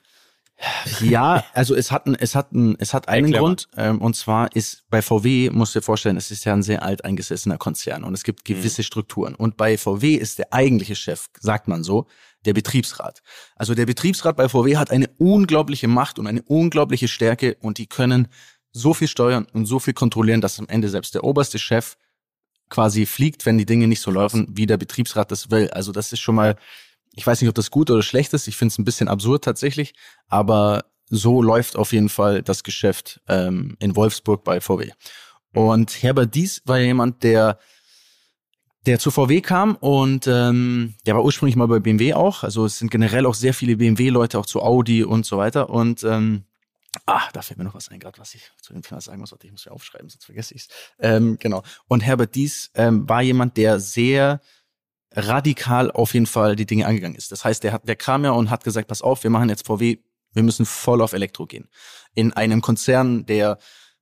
Ja, 1.01 1.45
also 1.53 1.75
es 1.77 1.93
hat, 1.93 2.07
ein, 2.07 2.17
es 2.17 2.35
hat, 2.35 2.53
ein, 2.53 2.77
es 2.81 2.93
hat 2.93 3.09
einen 3.09 3.27
Erklär 3.27 3.41
Grund 3.41 3.69
ähm, 3.77 4.01
und 4.01 4.17
zwar 4.17 4.55
ist 4.57 4.85
bei 4.91 5.03
VW, 5.03 5.51
musst 5.51 5.75
du 5.75 5.79
dir 5.79 5.85
vorstellen, 5.85 6.17
es 6.17 6.33
ist 6.33 6.45
ja 6.45 6.53
ein 6.53 6.65
sehr 6.65 6.83
alt 6.83 7.05
eingesessener 7.05 7.59
Konzern 7.59 8.03
und 8.03 8.13
es 8.15 8.25
gibt 8.25 8.45
gewisse 8.45 8.81
mhm. 8.81 8.85
Strukturen. 8.85 9.35
Und 9.37 9.57
bei 9.57 9.79
VW 9.79 10.15
ist 10.15 10.39
der 10.39 10.53
eigentliche 10.53 10.97
Chef, 10.97 11.29
sagt 11.39 11.69
man 11.69 11.85
so, 11.85 12.07
der 12.45 12.55
Betriebsrat. 12.55 13.23
Also 13.55 13.75
der 13.75 13.87
Betriebsrat 13.87 14.37
bei 14.37 14.49
VW 14.49 14.77
hat 14.77 14.91
eine 14.91 15.09
unglaubliche 15.19 15.87
Macht 15.87 16.19
und 16.19 16.27
eine 16.27 16.43
unglaubliche 16.43 17.07
Stärke 17.07 17.57
und 17.61 17.79
die 17.79 17.87
können 17.87 18.29
so 18.73 18.95
viel 18.95 19.09
steuern 19.09 19.47
und 19.53 19.67
so 19.67 19.79
viel 19.79 19.95
kontrollieren, 19.95 20.41
dass 20.41 20.59
am 20.59 20.69
Ende 20.69 20.89
selbst 20.89 21.15
der 21.15 21.25
oberste 21.25 21.59
Chef 21.59 21.97
quasi 22.69 23.07
fliegt, 23.07 23.47
wenn 23.47 23.59
die 23.59 23.67
Dinge 23.67 23.87
nicht 23.87 24.01
so 24.01 24.11
laufen, 24.11 24.47
wie 24.51 24.67
der 24.67 24.77
Betriebsrat 24.77 25.31
das 25.31 25.51
will. 25.51 25.71
Also 25.71 25.93
das 25.93 26.13
ist 26.13 26.21
schon 26.21 26.35
mal 26.35 26.57
ich 27.19 27.27
weiß 27.27 27.41
nicht, 27.41 27.49
ob 27.49 27.57
das 27.57 27.73
gut 27.73 27.91
oder 27.91 28.03
schlecht 28.03 28.33
ist. 28.33 28.47
Ich 28.47 28.57
finde 28.57 28.73
es 28.73 28.79
ein 28.79 28.85
bisschen 28.85 29.09
absurd 29.09 29.43
tatsächlich, 29.43 29.93
aber 30.29 30.85
so 31.11 31.43
läuft 31.43 31.75
auf 31.75 31.93
jeden 31.93 32.09
Fall 32.09 32.45
das 32.45 32.63
Geschäft 32.63 33.21
ähm, 33.27 33.77
in 33.81 33.97
Wolfsburg 33.97 34.45
bei 34.45 34.61
VW. 34.61 34.93
Und 35.53 36.01
Herbert 36.01 36.37
Dies 36.37 36.63
war 36.65 36.79
jemand, 36.79 37.25
der 37.25 37.59
der 38.87 39.01
zu 39.01 39.11
VW 39.11 39.41
kam 39.41 39.75
und 39.75 40.29
ähm, 40.29 40.95
der 41.07 41.17
war 41.17 41.25
ursprünglich 41.25 41.57
mal 41.57 41.67
bei 41.67 41.81
BMW 41.81 42.15
auch. 42.15 42.45
Also 42.45 42.65
es 42.65 42.79
sind 42.79 42.91
generell 42.93 43.27
auch 43.27 43.35
sehr 43.35 43.53
viele 43.53 43.77
BMW-Leute, 43.77 44.39
auch 44.39 44.47
zu 44.47 44.63
Audi 44.63 45.03
und 45.03 45.27
so 45.27 45.37
weiter. 45.39 45.71
Und 45.71 46.05
ähm, 46.05 46.45
ah, 47.05 47.29
da 47.33 47.43
fällt 47.43 47.59
mir 47.59 47.65
noch 47.65 47.75
was 47.75 47.89
ein, 47.89 47.99
gerade 47.99 48.21
was 48.21 48.37
ich 48.37 48.51
zu 48.63 48.73
dem 48.73 48.83
Thema 48.83 49.01
sagen 49.01 49.21
muss. 49.21 49.35
Ich 49.43 49.51
muss 49.51 49.65
ja 49.65 49.73
aufschreiben, 49.73 50.09
sonst 50.09 50.25
vergesse 50.25 50.55
ich 50.55 50.63
es. 50.63 50.69
Ähm, 51.01 51.37
genau. 51.41 51.65
Und 51.89 52.01
Herbert 52.01 52.37
Dies 52.37 52.71
ähm, 52.75 53.09
war 53.09 53.23
jemand, 53.23 53.57
der 53.57 53.81
sehr 53.81 54.41
radikal 55.15 55.91
auf 55.91 56.15
jeden 56.15 56.27
Fall 56.27 56.57
die 56.57 56.67
Dinge 56.67 56.87
angegangen 56.87 57.17
ist. 57.17 57.33
Das 57.33 57.45
heißt, 57.45 57.63
der, 57.65 57.73
hat, 57.73 57.89
der 57.89 57.97
kam 57.97 58.25
ja 58.25 58.31
und 58.31 58.51
hat 58.51 58.65
gesagt, 58.65 58.89
pass 58.89 59.03
auf, 59.03 59.23
wir 59.23 59.31
machen 59.31 59.49
jetzt 59.49 59.67
VW, 59.67 59.99
wir 60.35 60.43
müssen 60.43 60.67
voll 60.67 61.01
auf 61.01 61.13
Elektro 61.13 61.47
gehen. 61.47 61.69
In 62.15 62.33
einem 62.33 62.61
Konzern, 62.61 63.25
der 63.27 63.59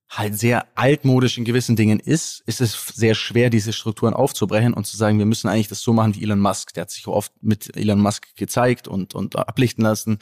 halt 0.08 0.38
sehr 0.38 0.66
altmodisch 0.76 1.36
in 1.36 1.44
gewissen 1.44 1.74
Dingen 1.74 1.98
ist, 1.98 2.42
ist 2.46 2.60
es 2.60 2.92
sehr 2.94 3.14
schwer, 3.14 3.50
diese 3.50 3.72
Strukturen 3.72 4.14
aufzubrechen 4.14 4.72
und 4.72 4.86
zu 4.86 4.96
sagen, 4.96 5.18
wir 5.18 5.26
müssen 5.26 5.48
eigentlich 5.48 5.68
das 5.68 5.80
so 5.80 5.92
machen 5.92 6.14
wie 6.14 6.22
Elon 6.22 6.40
Musk. 6.40 6.74
Der 6.74 6.82
hat 6.82 6.90
sich 6.90 7.06
oft 7.08 7.32
mit 7.40 7.76
Elon 7.76 8.00
Musk 8.00 8.36
gezeigt 8.36 8.86
und, 8.86 9.14
und 9.14 9.36
ablichten 9.36 9.82
lassen 9.82 10.18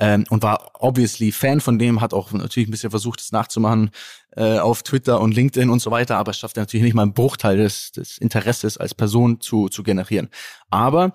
ähm, 0.00 0.24
und 0.30 0.42
war 0.42 0.70
obviously 0.80 1.32
Fan 1.32 1.60
von 1.60 1.78
dem, 1.78 2.00
hat 2.00 2.14
auch 2.14 2.32
natürlich 2.32 2.68
ein 2.68 2.72
bisschen 2.72 2.90
versucht, 2.90 3.20
das 3.20 3.32
nachzumachen 3.32 3.90
äh, 4.36 4.58
auf 4.58 4.82
Twitter 4.82 5.20
und 5.20 5.34
LinkedIn 5.34 5.70
und 5.70 5.80
so 5.80 5.90
weiter, 5.90 6.16
aber 6.16 6.30
es 6.30 6.38
schafft 6.38 6.56
natürlich 6.56 6.84
nicht 6.84 6.94
mal 6.94 7.02
einen 7.02 7.14
Bruchteil 7.14 7.56
des, 7.56 7.92
des 7.92 8.18
Interesses 8.18 8.78
als 8.78 8.94
Person 8.94 9.40
zu, 9.40 9.68
zu 9.68 9.82
generieren. 9.82 10.28
Aber 10.70 11.12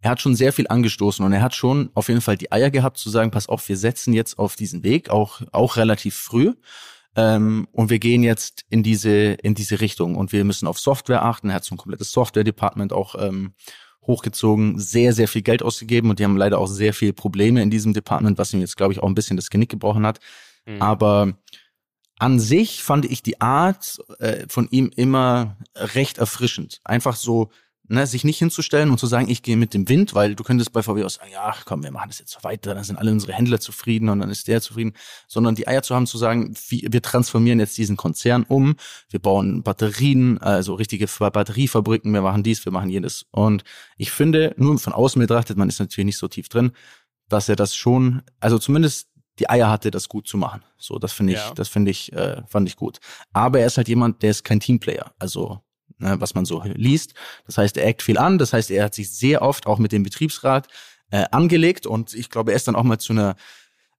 er 0.00 0.10
hat 0.10 0.20
schon 0.20 0.36
sehr 0.36 0.52
viel 0.52 0.68
angestoßen 0.68 1.24
und 1.24 1.32
er 1.32 1.42
hat 1.42 1.54
schon 1.54 1.90
auf 1.94 2.08
jeden 2.08 2.20
Fall 2.20 2.36
die 2.36 2.52
Eier 2.52 2.70
gehabt 2.70 2.98
zu 2.98 3.10
sagen, 3.10 3.30
pass 3.30 3.48
auf, 3.48 3.68
wir 3.68 3.76
setzen 3.76 4.12
jetzt 4.12 4.38
auf 4.38 4.54
diesen 4.54 4.84
Weg, 4.84 5.10
auch, 5.10 5.42
auch 5.50 5.76
relativ 5.76 6.14
früh. 6.14 6.54
Ähm, 7.16 7.66
und 7.72 7.90
wir 7.90 7.98
gehen 7.98 8.22
jetzt 8.22 8.64
in 8.70 8.84
diese, 8.84 9.10
in 9.10 9.54
diese 9.54 9.80
Richtung 9.80 10.14
und 10.14 10.30
wir 10.30 10.44
müssen 10.44 10.68
auf 10.68 10.78
Software 10.78 11.24
achten. 11.24 11.48
Er 11.48 11.56
hat 11.56 11.64
so 11.64 11.74
ein 11.74 11.78
komplettes 11.78 12.12
Software-Department 12.12 12.92
auch 12.92 13.16
ähm, 13.18 13.54
hochgezogen, 14.08 14.78
sehr, 14.78 15.12
sehr 15.12 15.28
viel 15.28 15.42
Geld 15.42 15.62
ausgegeben 15.62 16.10
und 16.10 16.18
die 16.18 16.24
haben 16.24 16.36
leider 16.36 16.58
auch 16.58 16.66
sehr 16.66 16.92
viel 16.92 17.12
Probleme 17.12 17.62
in 17.62 17.70
diesem 17.70 17.92
Department, 17.92 18.38
was 18.38 18.52
ihm 18.52 18.60
jetzt, 18.60 18.76
glaube 18.76 18.92
ich, 18.92 19.00
auch 19.00 19.06
ein 19.06 19.14
bisschen 19.14 19.36
das 19.36 19.50
Genick 19.50 19.68
gebrochen 19.68 20.04
hat. 20.04 20.18
Mhm. 20.66 20.82
Aber 20.82 21.34
an 22.18 22.40
sich 22.40 22.82
fand 22.82 23.04
ich 23.04 23.22
die 23.22 23.40
Art 23.40 23.98
äh, 24.18 24.46
von 24.48 24.66
ihm 24.70 24.90
immer 24.96 25.56
recht 25.76 26.18
erfrischend. 26.18 26.80
Einfach 26.82 27.14
so 27.14 27.50
ne, 27.88 28.06
sich 28.06 28.24
nicht 28.24 28.38
hinzustellen 28.38 28.90
und 28.90 28.98
zu 28.98 29.06
sagen, 29.06 29.28
ich 29.28 29.42
gehe 29.42 29.56
mit 29.56 29.74
dem 29.74 29.88
Wind, 29.88 30.14
weil 30.14 30.34
du 30.34 30.44
könntest 30.44 30.72
bei 30.72 30.82
VW 30.82 31.04
auch 31.04 31.10
sagen, 31.10 31.30
ja, 31.32 31.54
komm, 31.64 31.82
wir 31.82 31.90
machen 31.90 32.08
das 32.08 32.18
jetzt 32.18 32.32
so 32.32 32.38
weiter, 32.42 32.74
dann 32.74 32.84
sind 32.84 32.96
alle 32.96 33.10
unsere 33.10 33.32
Händler 33.32 33.60
zufrieden 33.60 34.08
und 34.08 34.20
dann 34.20 34.30
ist 34.30 34.48
der 34.48 34.60
zufrieden, 34.60 34.92
sondern 35.26 35.54
die 35.54 35.66
Eier 35.66 35.82
zu 35.82 35.94
haben, 35.94 36.06
zu 36.06 36.18
sagen, 36.18 36.54
wir 36.68 37.02
transformieren 37.02 37.58
jetzt 37.58 37.76
diesen 37.78 37.96
Konzern 37.96 38.44
um, 38.44 38.76
wir 39.10 39.20
bauen 39.20 39.62
Batterien, 39.62 40.38
also 40.38 40.74
richtige 40.74 41.06
Batteriefabriken, 41.06 42.12
wir 42.12 42.22
machen 42.22 42.42
dies, 42.42 42.64
wir 42.64 42.72
machen 42.72 42.90
jenes. 42.90 43.26
Und 43.30 43.64
ich 43.96 44.10
finde, 44.10 44.54
nur 44.56 44.78
von 44.78 44.92
außen 44.92 45.20
betrachtet, 45.20 45.56
man 45.56 45.68
ist 45.68 45.80
natürlich 45.80 46.06
nicht 46.06 46.18
so 46.18 46.28
tief 46.28 46.48
drin, 46.48 46.72
dass 47.28 47.48
er 47.48 47.56
das 47.56 47.74
schon, 47.74 48.22
also 48.40 48.58
zumindest 48.58 49.08
die 49.38 49.48
Eier 49.48 49.70
hatte, 49.70 49.90
das 49.90 50.08
gut 50.08 50.26
zu 50.26 50.36
machen. 50.36 50.64
So, 50.78 50.98
das 50.98 51.12
finde 51.12 51.34
ich, 51.34 51.38
ja. 51.38 51.54
das 51.54 51.68
finde 51.68 51.90
ich, 51.90 52.12
äh, 52.12 52.42
fand 52.46 52.68
ich 52.68 52.76
gut. 52.76 52.98
Aber 53.32 53.60
er 53.60 53.66
ist 53.66 53.76
halt 53.76 53.88
jemand, 53.88 54.22
der 54.22 54.30
ist 54.30 54.44
kein 54.44 54.60
Teamplayer. 54.60 55.12
Also 55.18 55.60
ne, 55.98 56.20
was 56.20 56.34
man 56.34 56.44
so 56.44 56.62
liest. 56.64 57.14
Das 57.46 57.58
heißt, 57.58 57.76
er 57.76 57.86
eckt 57.86 58.02
viel 58.02 58.18
an. 58.18 58.38
Das 58.38 58.52
heißt, 58.52 58.70
er 58.70 58.84
hat 58.84 58.94
sich 58.94 59.10
sehr 59.10 59.42
oft 59.42 59.66
auch 59.66 59.78
mit 59.78 59.92
dem 59.92 60.02
Betriebsrat 60.02 60.68
äh, 61.10 61.24
angelegt 61.30 61.86
und 61.86 62.14
ich 62.14 62.30
glaube, 62.30 62.52
er 62.52 62.56
ist 62.56 62.68
dann 62.68 62.76
auch 62.76 62.82
mal 62.82 62.98
zu 62.98 63.12
einer 63.12 63.36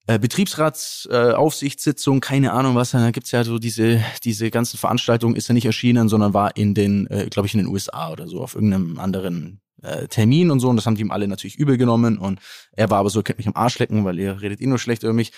äh, 0.07 0.17
Betriebsratsaufsichtssitzung, 0.19 2.17
äh, 2.17 2.19
keine 2.21 2.53
Ahnung 2.53 2.75
was, 2.75 2.91
da 2.91 3.11
gibt's 3.11 3.31
ja 3.31 3.43
so 3.43 3.59
diese, 3.59 4.03
diese 4.23 4.49
ganzen 4.49 4.77
Veranstaltungen, 4.77 5.35
ist 5.35 5.49
er 5.49 5.53
nicht 5.53 5.65
erschienen, 5.65 6.09
sondern 6.09 6.33
war 6.33 6.55
in 6.55 6.73
den, 6.73 7.05
äh, 7.07 7.27
glaube 7.29 7.47
ich, 7.47 7.53
in 7.53 7.59
den 7.59 7.67
USA 7.67 8.11
oder 8.11 8.27
so, 8.27 8.41
auf 8.41 8.55
irgendeinem 8.55 8.97
anderen 8.99 9.61
äh, 9.83 10.07
Termin 10.07 10.51
und 10.51 10.59
so. 10.59 10.69
Und 10.69 10.77
das 10.77 10.85
haben 10.85 10.95
die 10.95 11.01
ihm 11.01 11.11
alle 11.11 11.27
natürlich 11.27 11.57
übel 11.57 11.77
genommen. 11.77 12.17
Und 12.17 12.39
er 12.71 12.89
war 12.89 12.99
aber 12.99 13.09
so, 13.09 13.21
könnt 13.21 13.37
mich 13.37 13.47
am 13.47 13.55
Arsch 13.55 13.77
lecken, 13.79 14.05
weil 14.05 14.19
ihr 14.19 14.41
redet 14.41 14.61
eh 14.61 14.65
nur 14.65 14.79
schlecht 14.79 15.03
über 15.03 15.13
mich. 15.13 15.31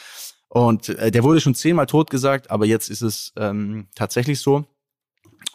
Und 0.47 0.89
äh, 0.89 1.11
der 1.11 1.23
wurde 1.23 1.41
schon 1.41 1.55
zehnmal 1.55 1.85
tot 1.85 2.09
gesagt, 2.09 2.51
aber 2.51 2.65
jetzt 2.65 2.89
ist 2.89 3.01
es 3.01 3.33
ähm, 3.37 3.87
tatsächlich 3.95 4.39
so. 4.39 4.65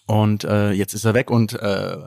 Und 0.06 0.44
äh, 0.44 0.70
jetzt 0.70 0.94
ist 0.94 1.04
er 1.04 1.14
weg 1.14 1.30
und 1.30 1.54
äh, 1.54 1.98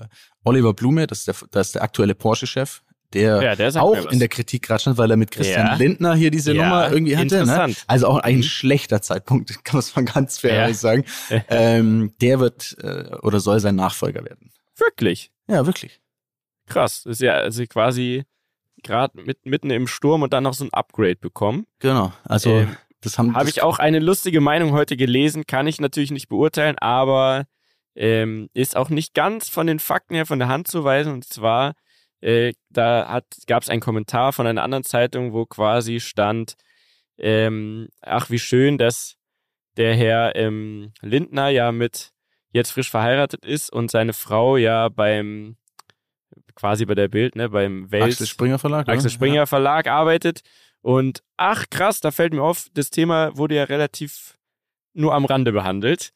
Oliver 0.44 0.74
Blume, 0.74 1.06
das 1.06 1.20
ist 1.20 1.28
der, 1.28 1.36
das 1.52 1.68
ist 1.68 1.76
der 1.76 1.84
aktuelle 1.84 2.16
Porsche-Chef, 2.16 2.82
der, 3.14 3.42
ja, 3.42 3.56
der 3.56 3.82
auch 3.82 4.12
in 4.12 4.20
der 4.20 4.30
Kritik 4.30 4.64
gerade 4.64 4.80
stand, 4.80 4.98
weil 4.98 5.10
er 5.10 5.18
mit 5.18 5.32
Christian 5.32 5.66
ja. 5.66 5.76
Lindner 5.76 6.14
hier 6.14 6.30
diese 6.32 6.54
ja, 6.54 6.64
Nummer 6.64 6.92
irgendwie 6.92 7.18
hatte. 7.18 7.46
Ne? 7.46 7.76
Also 7.88 8.08
auch 8.08 8.20
ein 8.20 8.38
mhm. 8.38 8.44
schlechter 8.44 9.02
Zeitpunkt, 9.02 9.64
kann 9.66 9.80
man 9.80 10.06
mal 10.06 10.14
ganz 10.14 10.38
fair 10.38 10.74
sagen. 10.74 11.06
ähm, 11.50 12.14
der 12.22 12.40
wird 12.40 12.78
äh, 12.82 13.16
oder 13.22 13.40
soll 13.40 13.60
sein 13.60 13.76
Nachfolger 13.76 14.24
werden. 14.24 14.52
Wirklich? 14.78 15.32
Ja, 15.48 15.66
wirklich. 15.66 16.00
Krass. 16.68 17.04
Das 17.04 17.14
ist 17.14 17.22
ja 17.22 17.34
also 17.34 17.64
quasi 17.66 18.26
gerade 18.84 19.22
mit, 19.22 19.46
mitten 19.46 19.72
im 19.72 19.88
Sturm 19.88 20.22
und 20.22 20.32
dann 20.32 20.44
noch 20.44 20.54
so 20.54 20.66
ein 20.66 20.74
Upgrade 20.74 21.18
bekommen. 21.18 21.66
Genau. 21.80 22.14
Also 22.24 22.52
ähm, 22.52 22.78
das 23.02 23.18
haben 23.18 23.36
habe 23.36 23.50
ich 23.50 23.62
auch 23.62 23.80
eine 23.80 24.00
lustige 24.00 24.40
Meinung 24.40 24.72
heute 24.72 24.98
gelesen, 24.98 25.48
kann 25.48 25.68
ich 25.68 25.82
natürlich 25.82 26.12
nicht 26.12 26.30
beurteilen, 26.30 26.78
aber 26.78 27.46
ähm, 27.96 28.50
ist 28.54 28.76
auch 28.76 28.90
nicht 28.90 29.14
ganz 29.14 29.50
von 29.50 29.68
den 29.68 29.80
Fakten 29.80 30.16
her 30.16 30.26
von 30.26 30.40
der 30.40 30.48
Hand 30.48 30.68
zu 30.68 30.84
weisen. 30.84 31.14
Und 31.14 31.26
zwar, 31.26 31.74
äh, 32.22 32.54
da 32.70 33.22
gab 33.48 33.64
es 33.64 33.70
einen 33.70 33.82
Kommentar 33.82 34.34
von 34.34 34.48
einer 34.48 34.64
anderen 34.64 34.84
Zeitung, 34.84 35.34
wo 35.34 35.46
quasi 35.46 36.00
stand, 36.00 36.56
ähm, 37.18 37.90
ach, 38.02 38.30
wie 38.30 38.40
schön, 38.40 38.78
dass 38.78 39.16
der 39.78 39.96
Herr 39.96 40.36
ähm, 40.36 40.94
Lindner 41.02 41.50
ja 41.50 41.72
mit 41.72 42.12
jetzt 42.52 42.72
frisch 42.72 42.90
verheiratet 42.90 43.46
ist 43.46 43.72
und 43.72 43.92
seine 43.92 44.14
Frau 44.14 44.58
ja 44.58 44.90
beim 44.90 45.58
quasi 46.56 46.86
bei 46.86 46.96
der 46.96 47.08
Bild, 47.08 47.36
ne, 47.36 47.50
beim 47.50 47.92
Welt 47.92 48.04
Axel 48.04 48.28
Springer 48.28 48.60
Verlag, 48.60 48.90
Axel 48.90 49.10
Springer 49.10 49.36
ja. 49.36 49.46
Verlag 49.46 49.88
arbeitet 49.88 50.42
und 50.82 51.24
ach 51.38 51.66
krass, 51.70 52.02
da 52.02 52.12
fällt 52.12 52.34
mir 52.34 52.44
auf, 52.44 52.68
das 52.74 52.90
Thema 52.90 53.38
wurde 53.38 53.56
ja 53.56 53.64
relativ 53.66 54.38
nur 54.94 55.14
am 55.14 55.26
Rande 55.26 55.52
behandelt. 55.52 56.12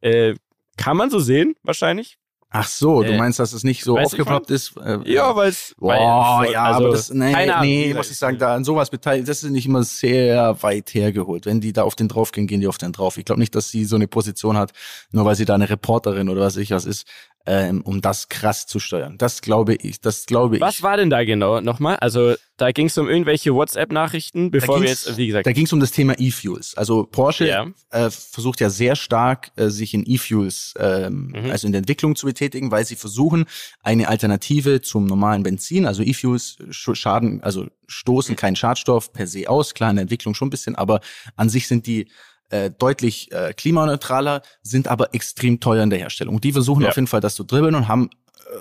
Äh, 0.00 0.34
kann 0.76 0.96
man 0.96 1.10
so 1.10 1.18
sehen, 1.18 1.54
wahrscheinlich. 1.62 2.18
Ach 2.48 2.68
so, 2.68 3.02
du 3.02 3.12
äh, 3.12 3.18
meinst, 3.18 3.38
dass 3.38 3.52
es 3.52 3.64
nicht 3.64 3.82
so 3.82 3.98
aufgeploppt 3.98 4.50
ist? 4.50 4.76
Äh, 4.76 4.98
ja, 5.04 5.34
weil 5.34 5.50
es. 5.50 5.74
Boah, 5.78 6.46
ja, 6.50 6.64
also, 6.64 6.84
aber 6.84 6.90
das, 6.90 7.10
nee, 7.12 7.34
nee, 7.60 7.92
muss 7.92 8.10
ich 8.10 8.16
sagen, 8.16 8.38
da 8.38 8.54
an 8.54 8.64
sowas 8.64 8.88
beteiligt, 8.88 9.28
das 9.28 9.42
ist 9.42 9.50
nicht 9.50 9.66
immer 9.66 9.82
sehr 9.82 10.62
weit 10.62 10.94
hergeholt. 10.94 11.44
Wenn 11.44 11.60
die 11.60 11.72
da 11.72 11.82
auf 11.82 11.96
den 11.96 12.08
draufgehen, 12.08 12.46
gehen 12.46 12.60
die 12.60 12.68
auf 12.68 12.78
den 12.78 12.92
drauf. 12.92 13.18
Ich 13.18 13.24
glaube 13.24 13.40
nicht, 13.40 13.54
dass 13.54 13.70
sie 13.70 13.84
so 13.84 13.96
eine 13.96 14.06
Position 14.06 14.56
hat, 14.56 14.72
nur 15.10 15.24
weil 15.24 15.34
sie 15.34 15.44
da 15.44 15.54
eine 15.54 15.68
Reporterin 15.68 16.28
oder 16.28 16.42
was 16.42 16.56
ich 16.56 16.70
was 16.70 16.86
ist, 16.86 17.06
ähm, 17.46 17.80
um 17.82 18.02
das 18.02 18.28
krass 18.28 18.66
zu 18.66 18.80
steuern. 18.80 19.16
Das 19.18 19.40
glaube 19.40 19.74
ich, 19.74 20.00
das 20.00 20.26
glaube 20.26 20.56
ich. 20.56 20.60
Was 20.60 20.82
war 20.82 20.96
denn 20.96 21.10
da 21.10 21.24
genau 21.24 21.60
nochmal? 21.60 21.96
Also 21.96 22.34
da 22.56 22.72
ging 22.72 22.86
es 22.86 22.96
um 22.98 23.08
irgendwelche 23.08 23.54
WhatsApp-Nachrichten, 23.54 24.50
bevor 24.50 24.80
wir 24.80 24.88
jetzt, 24.88 25.16
wie 25.16 25.26
gesagt. 25.26 25.46
Da 25.46 25.52
ging 25.52 25.66
es 25.66 25.72
um 25.72 25.80
das 25.80 25.92
Thema 25.92 26.14
E-Fuels. 26.18 26.74
Also 26.76 27.04
Porsche 27.04 27.46
ja. 27.46 27.66
Äh, 27.90 28.10
versucht 28.10 28.60
ja 28.60 28.70
sehr 28.70 28.96
stark, 28.96 29.52
äh, 29.56 29.68
sich 29.68 29.94
in 29.94 30.04
E-Fuels, 30.06 30.74
ähm, 30.78 31.34
mhm. 31.34 31.50
also 31.50 31.66
in 31.66 31.72
der 31.72 31.80
Entwicklung 31.80 32.16
zu 32.16 32.26
betätigen, 32.26 32.70
weil 32.70 32.84
sie 32.84 32.96
versuchen, 32.96 33.44
eine 33.82 34.08
Alternative 34.08 34.80
zum 34.80 35.06
normalen 35.06 35.42
Benzin, 35.42 35.86
also 35.86 36.02
E-Fuels 36.02 36.56
schaden, 36.70 37.42
also 37.42 37.66
stoßen 37.86 38.32
mhm. 38.32 38.36
keinen 38.36 38.56
Schadstoff 38.56 39.12
per 39.12 39.26
se 39.26 39.48
aus, 39.48 39.74
klar 39.74 39.90
in 39.90 39.96
der 39.96 40.02
Entwicklung 40.02 40.34
schon 40.34 40.48
ein 40.48 40.50
bisschen, 40.50 40.74
aber 40.74 41.00
an 41.36 41.48
sich 41.48 41.68
sind 41.68 41.86
die 41.86 42.08
äh, 42.50 42.70
deutlich 42.70 43.32
äh, 43.32 43.52
klimaneutraler, 43.54 44.42
sind 44.62 44.88
aber 44.88 45.14
extrem 45.14 45.60
teuer 45.60 45.82
in 45.82 45.90
der 45.90 45.98
Herstellung. 45.98 46.36
Und 46.36 46.44
die 46.44 46.52
versuchen 46.52 46.82
ja. 46.82 46.88
auf 46.88 46.96
jeden 46.96 47.08
Fall 47.08 47.20
das 47.20 47.34
zu 47.34 47.44
dribbeln 47.44 47.74
und 47.74 47.88
haben 47.88 48.10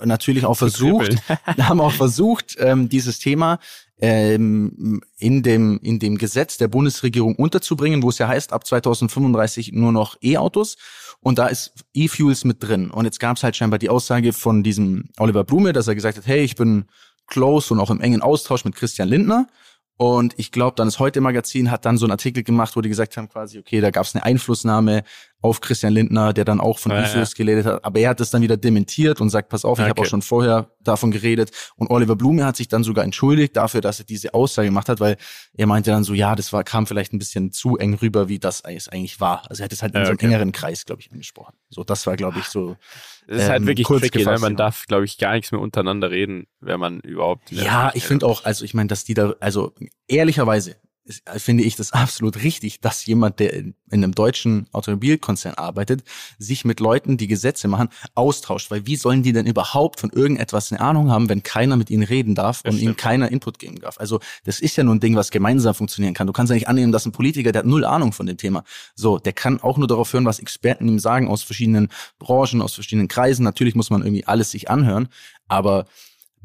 äh, 0.01 0.05
natürlich 0.05 0.45
auch 0.45 0.55
versucht, 0.55 1.15
haben 1.59 1.81
auch 1.81 1.91
versucht, 1.91 2.55
ähm, 2.59 2.89
dieses 2.89 3.19
Thema 3.19 3.59
ähm, 3.99 5.01
in 5.19 5.41
dem 5.41 5.79
in 5.81 5.99
dem 5.99 6.17
Gesetz 6.17 6.57
der 6.57 6.67
Bundesregierung 6.67 7.35
unterzubringen, 7.35 8.03
wo 8.03 8.09
es 8.09 8.17
ja 8.17 8.27
heißt, 8.27 8.51
ab 8.51 8.65
2035 8.65 9.71
nur 9.71 9.91
noch 9.91 10.17
E-Autos. 10.21 10.77
Und 11.21 11.39
da 11.39 11.47
ist 11.47 11.73
E-Fuels 11.93 12.43
mit 12.43 12.61
drin. 12.61 12.91
Und 12.91 13.05
jetzt 13.05 13.19
gab 13.19 13.37
es 13.37 13.43
halt 13.43 13.55
scheinbar 13.55 13.79
die 13.79 13.89
Aussage 13.89 14.33
von 14.33 14.63
diesem 14.63 15.09
Oliver 15.17 15.43
Blume, 15.43 15.73
dass 15.73 15.87
er 15.87 15.95
gesagt 15.95 16.17
hat, 16.17 16.27
hey, 16.27 16.41
ich 16.41 16.55
bin 16.55 16.85
close 17.27 17.73
und 17.73 17.79
auch 17.79 17.89
im 17.89 18.01
engen 18.01 18.21
Austausch 18.21 18.65
mit 18.65 18.75
Christian 18.75 19.09
Lindner. 19.09 19.47
Und 19.97 20.33
ich 20.37 20.51
glaube, 20.51 20.75
dann 20.75 20.87
das 20.87 20.99
Heute-Magazin 20.99 21.71
hat 21.71 21.85
dann 21.85 21.97
so 21.97 22.05
einen 22.05 22.11
Artikel 22.11 22.43
gemacht, 22.43 22.75
wo 22.75 22.81
die 22.81 22.89
gesagt 22.89 23.15
haben, 23.15 23.29
quasi, 23.29 23.59
okay, 23.59 23.79
da 23.79 23.91
gab 23.91 24.05
es 24.05 24.13
eine 24.13 24.25
Einflussnahme 24.25 25.03
auf 25.45 25.61
Christian 25.61 25.93
Lindner, 25.93 26.33
der 26.33 26.43
dann 26.43 26.59
auch 26.59 26.79
von 26.79 26.91
ja, 26.91 27.03
Issues 27.03 27.31
ja. 27.37 27.43
geredet 27.43 27.65
hat. 27.65 27.85
Aber 27.85 27.99
er 27.99 28.09
hat 28.09 28.19
es 28.19 28.31
dann 28.31 28.41
wieder 28.41 28.57
dementiert 28.57 29.21
und 29.21 29.29
sagt, 29.29 29.49
pass 29.49 29.63
auf, 29.63 29.77
ich 29.77 29.83
okay. 29.83 29.89
habe 29.89 30.01
auch 30.01 30.05
schon 30.05 30.23
vorher 30.23 30.71
davon 30.83 31.11
geredet. 31.11 31.51
Und 31.75 31.91
Oliver 31.91 32.15
Blume 32.15 32.43
hat 32.43 32.55
sich 32.55 32.67
dann 32.67 32.83
sogar 32.83 33.05
entschuldigt 33.05 33.55
dafür, 33.55 33.81
dass 33.81 33.99
er 33.99 34.05
diese 34.05 34.33
Aussage 34.33 34.69
gemacht 34.69 34.89
hat, 34.89 34.99
weil 34.99 35.17
er 35.53 35.67
meinte 35.67 35.91
dann 35.91 36.03
so, 36.03 36.15
ja, 36.15 36.35
das 36.35 36.51
war, 36.51 36.63
kam 36.63 36.87
vielleicht 36.87 37.13
ein 37.13 37.19
bisschen 37.19 37.51
zu 37.51 37.77
eng 37.77 37.93
rüber, 37.93 38.27
wie 38.27 38.39
das 38.39 38.65
eigentlich 38.65 39.19
war. 39.19 39.43
Also 39.49 39.61
er 39.61 39.65
hat 39.65 39.73
es 39.73 39.83
halt 39.83 39.93
in 39.93 39.99
ja, 39.99 40.05
so 40.05 40.09
einem 40.09 40.17
okay. 40.17 40.25
engeren 40.25 40.51
Kreis, 40.51 40.85
glaube 40.85 41.01
ich, 41.01 41.11
angesprochen. 41.11 41.53
So, 41.69 41.83
das 41.83 42.07
war, 42.07 42.17
glaube 42.17 42.39
ich, 42.39 42.45
so. 42.45 42.75
Das 43.27 43.37
ist 43.37 43.43
halt 43.43 43.47
ähm, 43.47 43.51
halt 43.51 43.67
wirklich 43.67 43.87
kurz 43.87 44.01
tricky, 44.01 44.19
ne? 44.19 44.23
gefasst, 44.23 44.41
man 44.41 44.55
darf, 44.55 44.85
glaube 44.87 45.05
ich, 45.05 45.17
gar 45.17 45.33
nichts 45.33 45.51
mehr 45.51 45.61
untereiner 45.61 46.09
reden, 46.09 46.47
wenn 46.59 46.79
man 46.79 46.99
überhaupt. 47.01 47.51
Ja, 47.51 47.91
ich 47.93 48.03
finde 48.03 48.25
auch, 48.25 48.45
also 48.45 48.65
ich 48.65 48.73
meine, 48.73 48.87
dass 48.87 49.03
die 49.03 49.13
da, 49.13 49.33
also 49.39 49.73
ehrlicherweise, 50.07 50.75
äh, 51.05 51.39
finde 51.39 51.63
ich 51.63 51.75
das 51.75 51.91
absolut 51.93 52.43
richtig, 52.43 52.79
dass 52.81 53.05
jemand, 53.05 53.39
der 53.39 53.53
in, 53.53 53.75
in, 53.89 54.03
einem 54.03 54.13
deutschen 54.13 54.67
Automobilkonzern 54.71 55.55
arbeitet, 55.55 56.03
sich 56.37 56.65
mit 56.65 56.79
Leuten, 56.79 57.17
die 57.17 57.27
Gesetze 57.27 57.67
machen, 57.67 57.89
austauscht. 58.15 58.71
Weil 58.71 58.85
wie 58.85 58.95
sollen 58.95 59.23
die 59.23 59.33
denn 59.33 59.45
überhaupt 59.45 59.99
von 59.99 60.09
irgendetwas 60.09 60.71
eine 60.71 60.81
Ahnung 60.81 61.11
haben, 61.11 61.29
wenn 61.29 61.43
keiner 61.43 61.77
mit 61.77 61.89
ihnen 61.89 62.03
reden 62.03 62.35
darf 62.35 62.63
und 62.65 62.79
ihnen 62.79 62.97
keiner 62.97 63.31
Input 63.31 63.59
geben 63.59 63.79
darf? 63.79 63.99
Also 63.99 64.19
das 64.43 64.59
ist 64.59 64.75
ja 64.75 64.83
nur 64.83 64.95
ein 64.95 64.99
Ding, 64.99 65.15
was 65.15 65.31
gemeinsam 65.31 65.75
funktionieren 65.75 66.13
kann. 66.13 66.27
Du 66.27 66.33
kannst 66.33 66.49
ja 66.49 66.55
nicht 66.55 66.67
annehmen, 66.67 66.91
dass 66.91 67.05
ein 67.05 67.11
Politiker, 67.11 67.51
der 67.51 67.59
hat 67.59 67.67
null 67.67 67.85
Ahnung 67.85 68.11
von 68.11 68.25
dem 68.25 68.37
Thema. 68.37 68.63
So, 68.95 69.19
der 69.19 69.33
kann 69.33 69.61
auch 69.61 69.77
nur 69.77 69.87
darauf 69.87 70.11
hören, 70.13 70.25
was 70.25 70.39
Experten 70.39 70.87
ihm 70.87 70.99
sagen 70.99 71.27
aus 71.27 71.43
verschiedenen 71.43 71.89
Branchen, 72.19 72.61
aus 72.61 72.73
verschiedenen 72.73 73.07
Kreisen. 73.07 73.43
Natürlich 73.43 73.75
muss 73.75 73.89
man 73.89 74.01
irgendwie 74.01 74.25
alles 74.25 74.51
sich 74.51 74.69
anhören, 74.69 75.07
aber 75.47 75.85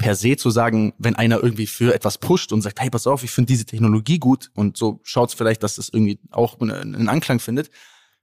per 0.00 0.14
se 0.14 0.34
zu 0.36 0.48
sagen, 0.48 0.94
wenn 0.96 1.14
einer 1.14 1.42
irgendwie 1.42 1.66
für 1.66 1.94
etwas 1.94 2.16
pusht 2.16 2.52
und 2.52 2.62
sagt, 2.62 2.80
hey, 2.80 2.88
pass 2.88 3.06
auf, 3.06 3.22
ich 3.22 3.30
finde 3.30 3.48
diese 3.48 3.66
Technologie 3.66 4.18
gut 4.18 4.50
und 4.54 4.78
so 4.78 5.00
schaut's 5.02 5.34
vielleicht, 5.34 5.62
dass 5.62 5.76
das 5.76 5.90
irgendwie 5.90 6.18
auch 6.30 6.58
einen 6.58 7.10
Anklang 7.10 7.38
findet. 7.38 7.70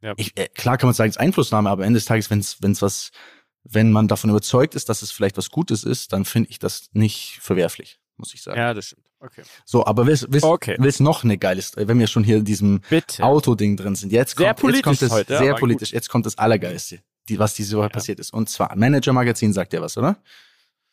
Ja. 0.02 0.16
Ich, 0.18 0.36
äh, 0.38 0.48
klar 0.48 0.80
kann 0.80 0.88
man 0.88 0.96
sagen, 0.96 1.12
es 1.12 1.18
ist 1.18 1.20
Einflussnahme, 1.20 1.70
aber 1.70 1.86
Ende 1.86 2.00
des 2.00 2.06
Tages, 2.06 2.32
wenn 2.32 2.40
es 2.40 2.82
was, 2.82 3.12
wenn 3.64 3.92
man 3.92 4.08
davon 4.08 4.32
überzeugt 4.32 4.74
ist, 4.74 4.90
dass 4.90 5.04
es 5.04 5.12
vielleicht 5.12 5.38
was 5.38 5.52
Gutes 5.52 5.84
ist, 5.84 6.14
dann 6.14 6.26
finde 6.26 6.50
ich 6.50 6.58
das 6.58 6.90
nicht 6.94 7.38
verwerflich, 7.42 8.00
muss 8.16 8.34
ich 8.34 8.42
sagen. 8.42 8.58
Ja, 8.58 8.74
das 8.74 8.88
stimmt. 8.88 9.06
Okay. 9.20 9.44
So, 9.64 9.86
aber 9.86 10.08
willst, 10.08 10.26
willst, 10.32 10.46
okay. 10.46 10.78
willst 10.80 11.00
noch 11.00 11.24
eine 11.24 11.38
geile 11.38 11.62
Story, 11.62 11.88
wenn 11.88 12.00
wir 12.00 12.08
schon 12.08 12.24
hier 12.24 12.38
in 12.38 12.46
diesem 12.46 12.82
Autoding 13.20 13.78
drin 13.78 13.94
sind. 13.94 14.12
Jetzt 14.12 14.36
kommt, 14.36 14.64
jetzt 14.64 14.84
kommt 14.84 15.02
es 15.02 15.12
heute, 15.12 15.38
sehr 15.38 15.54
politisch, 15.54 15.90
gut. 15.90 15.94
jetzt 15.94 16.10
kommt 16.10 16.26
das 16.26 16.40
Allergeilste, 16.40 17.02
die, 17.30 17.38
was 17.38 17.54
diese 17.54 17.78
Woche 17.78 17.86
ja. 17.86 17.90
passiert 17.90 18.20
ist. 18.20 18.34
Und 18.34 18.50
zwar, 18.50 18.76
Manager 18.76 19.14
Magazin 19.14 19.54
sagt 19.54 19.74
ja 19.74 19.82
was, 19.82 19.96
oder? 19.96 20.18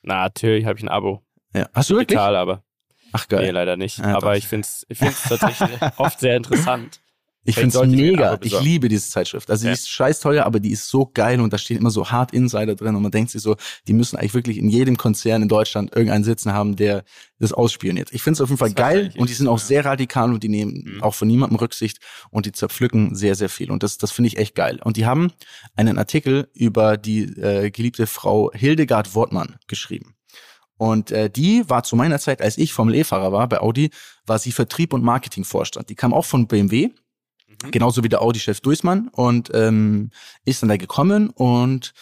Na, 0.04 0.22
natürlich 0.24 0.66
habe 0.66 0.78
ich 0.78 0.84
ein 0.84 0.88
Abo. 0.88 1.22
Ja. 1.54 1.68
Hast 1.72 1.90
du 1.90 1.94
wirklich? 1.94 2.08
Digital, 2.08 2.36
aber. 2.36 2.62
Ach 3.12 3.28
geil. 3.28 3.44
Nee, 3.44 3.50
leider 3.50 3.76
nicht. 3.76 3.98
Ja, 3.98 4.16
aber 4.16 4.32
doch. 4.32 4.38
ich 4.38 4.46
finde 4.46 4.66
es 4.66 4.84
ich 4.88 4.98
find's 4.98 5.22
tatsächlich 5.22 5.70
oft 5.98 6.20
sehr 6.20 6.36
interessant. 6.36 7.00
Ich 7.44 7.56
finde 7.56 7.78
es 7.78 7.86
mega. 7.86 8.38
Ich 8.42 8.58
liebe 8.60 8.88
diese 8.88 9.08
Zeitschrift. 9.08 9.50
Also 9.50 9.66
ja. 9.66 9.72
die 9.72 9.78
ist 9.78 9.88
scheiß 9.88 10.20
teuer, 10.20 10.44
aber 10.44 10.60
die 10.60 10.70
ist 10.70 10.88
so 10.88 11.10
geil 11.12 11.40
und 11.40 11.52
da 11.52 11.58
stehen 11.58 11.76
immer 11.76 11.90
so 11.90 12.10
hart 12.10 12.32
Insider 12.32 12.74
drin 12.74 12.96
und 12.96 13.02
man 13.02 13.10
denkt 13.10 13.30
sich 13.30 13.42
so, 13.42 13.56
die 13.86 13.92
müssen 13.92 14.16
eigentlich 14.16 14.34
wirklich 14.34 14.56
in 14.56 14.68
jedem 14.68 14.96
Konzern 14.96 15.42
in 15.42 15.48
Deutschland 15.48 15.94
irgendeinen 15.94 16.24
sitzen 16.24 16.54
haben, 16.54 16.76
der 16.76 17.04
das 17.38 17.52
ausspioniert. 17.52 18.12
Ich 18.12 18.22
finde 18.22 18.34
es 18.34 18.40
auf 18.40 18.48
jeden 18.48 18.58
Fall 18.58 18.70
das 18.70 18.76
geil 18.76 19.12
und 19.16 19.28
die 19.28 19.34
sind 19.34 19.48
auch 19.48 19.58
sehr 19.58 19.84
radikal 19.84 20.32
und 20.32 20.42
die 20.42 20.48
nehmen 20.48 20.94
mhm. 20.96 21.02
auch 21.02 21.14
von 21.14 21.28
niemandem 21.28 21.58
Rücksicht 21.58 21.98
und 22.30 22.46
die 22.46 22.52
zerpflücken 22.52 23.14
sehr, 23.14 23.34
sehr 23.34 23.50
viel 23.50 23.70
und 23.70 23.82
das, 23.82 23.98
das 23.98 24.10
finde 24.10 24.28
ich 24.28 24.38
echt 24.38 24.54
geil. 24.54 24.80
Und 24.82 24.96
die 24.96 25.04
haben 25.04 25.30
einen 25.76 25.98
Artikel 25.98 26.48
über 26.54 26.96
die 26.96 27.24
äh, 27.24 27.70
geliebte 27.70 28.06
Frau 28.06 28.50
Hildegard 28.52 29.14
Wortmann 29.14 29.56
geschrieben. 29.68 30.14
Und 30.76 31.12
äh, 31.12 31.30
die 31.30 31.68
war 31.68 31.84
zu 31.84 31.94
meiner 31.94 32.18
Zeit, 32.18 32.42
als 32.42 32.58
ich 32.58 32.72
Formel 32.72 32.96
E-Fahrer 32.96 33.32
war 33.32 33.48
bei 33.48 33.60
Audi, 33.60 33.90
war 34.26 34.38
sie 34.38 34.52
Vertrieb 34.52 34.92
und 34.92 35.04
Marketingvorstand. 35.04 35.88
Die 35.88 35.94
kam 35.94 36.12
auch 36.12 36.24
von 36.24 36.48
BMW, 36.48 36.90
mhm. 37.62 37.70
genauso 37.70 38.02
wie 38.04 38.08
der 38.08 38.22
Audi-Chef 38.22 38.60
Duismann 38.60 39.08
und 39.08 39.50
ähm, 39.54 40.10
ist 40.44 40.62
dann 40.62 40.68
da 40.68 40.76
gekommen 40.76 41.30
und 41.30 41.94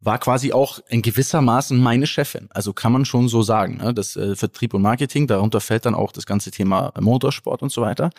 war 0.00 0.18
quasi 0.18 0.52
auch 0.52 0.80
in 0.88 1.00
gewissermaßen 1.00 1.80
meine 1.80 2.08
Chefin. 2.08 2.48
Also 2.50 2.72
kann 2.72 2.92
man 2.92 3.04
schon 3.04 3.28
so 3.28 3.42
sagen, 3.42 3.76
ne? 3.76 3.94
das 3.94 4.16
äh, 4.16 4.34
Vertrieb 4.34 4.74
und 4.74 4.82
Marketing, 4.82 5.28
darunter 5.28 5.60
fällt 5.60 5.86
dann 5.86 5.94
auch 5.94 6.10
das 6.10 6.26
ganze 6.26 6.50
Thema 6.50 6.92
Motorsport 6.98 7.62
und 7.62 7.70
so 7.70 7.82
weiter. 7.82 8.10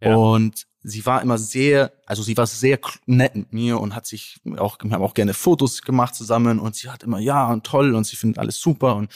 Ja. 0.00 0.14
Und 0.14 0.66
sie 0.84 1.04
war 1.06 1.22
immer 1.22 1.38
sehr, 1.38 1.92
also 2.06 2.22
sie 2.22 2.36
war 2.36 2.46
sehr 2.46 2.78
nett 3.06 3.34
mit 3.34 3.52
mir 3.52 3.80
und 3.80 3.96
hat 3.96 4.06
sich 4.06 4.36
auch, 4.58 4.78
wir 4.80 4.92
haben 4.92 5.02
auch 5.02 5.14
gerne 5.14 5.34
Fotos 5.34 5.82
gemacht 5.82 6.14
zusammen 6.14 6.60
und 6.60 6.76
sie 6.76 6.88
hat 6.88 7.02
immer, 7.02 7.18
ja, 7.18 7.50
und 7.50 7.64
toll 7.64 7.96
und 7.96 8.04
sie 8.04 8.16
findet 8.16 8.38
alles 8.38 8.60
super 8.60 8.94
und 8.94 9.10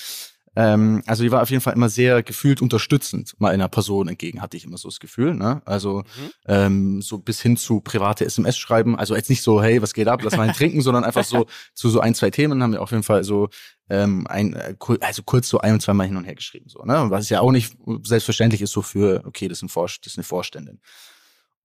ähm, 0.59 1.05
also 1.07 1.23
die 1.23 1.31
war 1.31 1.41
auf 1.41 1.51
jeden 1.51 1.63
Fall 1.63 1.75
immer 1.75 1.89
sehr 1.89 2.25
gefühlt 2.25 2.61
unterstützend 2.61 3.33
mal 3.39 3.53
einer 3.53 3.69
Person 3.69 4.09
entgegen, 4.09 4.43
hatte 4.43 4.57
ich 4.57 4.65
immer 4.65 4.77
so 4.77 4.89
das 4.89 4.99
Gefühl. 4.99 5.35
Ne? 5.35 5.63
Also 5.65 5.99
mhm. 5.99 6.31
ähm, 6.49 7.01
so 7.01 7.19
bis 7.19 7.41
hin 7.41 7.57
zu 7.57 7.81
private 7.81 8.25
SMS 8.25 8.59
schreiben. 8.59 8.99
Also 8.99 9.15
jetzt 9.15 9.31
nicht 9.31 9.43
so, 9.43 9.63
hey, 9.63 9.81
was 9.81 9.95
geht 9.95 10.09
ab, 10.09 10.21
lass 10.25 10.37
mal 10.37 10.43
einen 10.43 10.55
trinken, 10.55 10.81
sondern 10.81 11.05
einfach 11.05 11.23
so 11.23 11.47
zu 11.75 11.89
so 11.91 12.01
ein, 12.01 12.17
zwei 12.17 12.31
Themen 12.31 12.61
haben 12.61 12.73
wir 12.73 12.83
auf 12.83 12.91
jeden 12.91 13.05
Fall 13.05 13.23
so 13.23 13.51
ähm, 13.89 14.27
ein, 14.27 14.55
äh, 14.55 14.75
also 15.01 15.23
kurz 15.23 15.49
so 15.49 15.61
ein 15.61 15.75
und 15.75 15.81
zweimal 15.81 16.09
hin 16.09 16.17
und 16.17 16.25
her 16.25 16.35
geschrieben. 16.35 16.69
So, 16.69 16.83
ne? 16.83 17.07
Was 17.09 17.29
ja 17.29 17.41
auch 17.41 17.53
nicht 17.53 17.77
selbstverständlich 18.03 18.61
ist 18.61 18.73
so 18.73 18.83
für, 18.83 19.23
okay, 19.27 19.47
das 19.47 19.59
ist, 19.59 19.63
ein 19.63 19.69
Vor 19.69 19.87
das 19.87 19.99
ist 20.05 20.19
eine 20.19 20.25
Vorständin. 20.25 20.81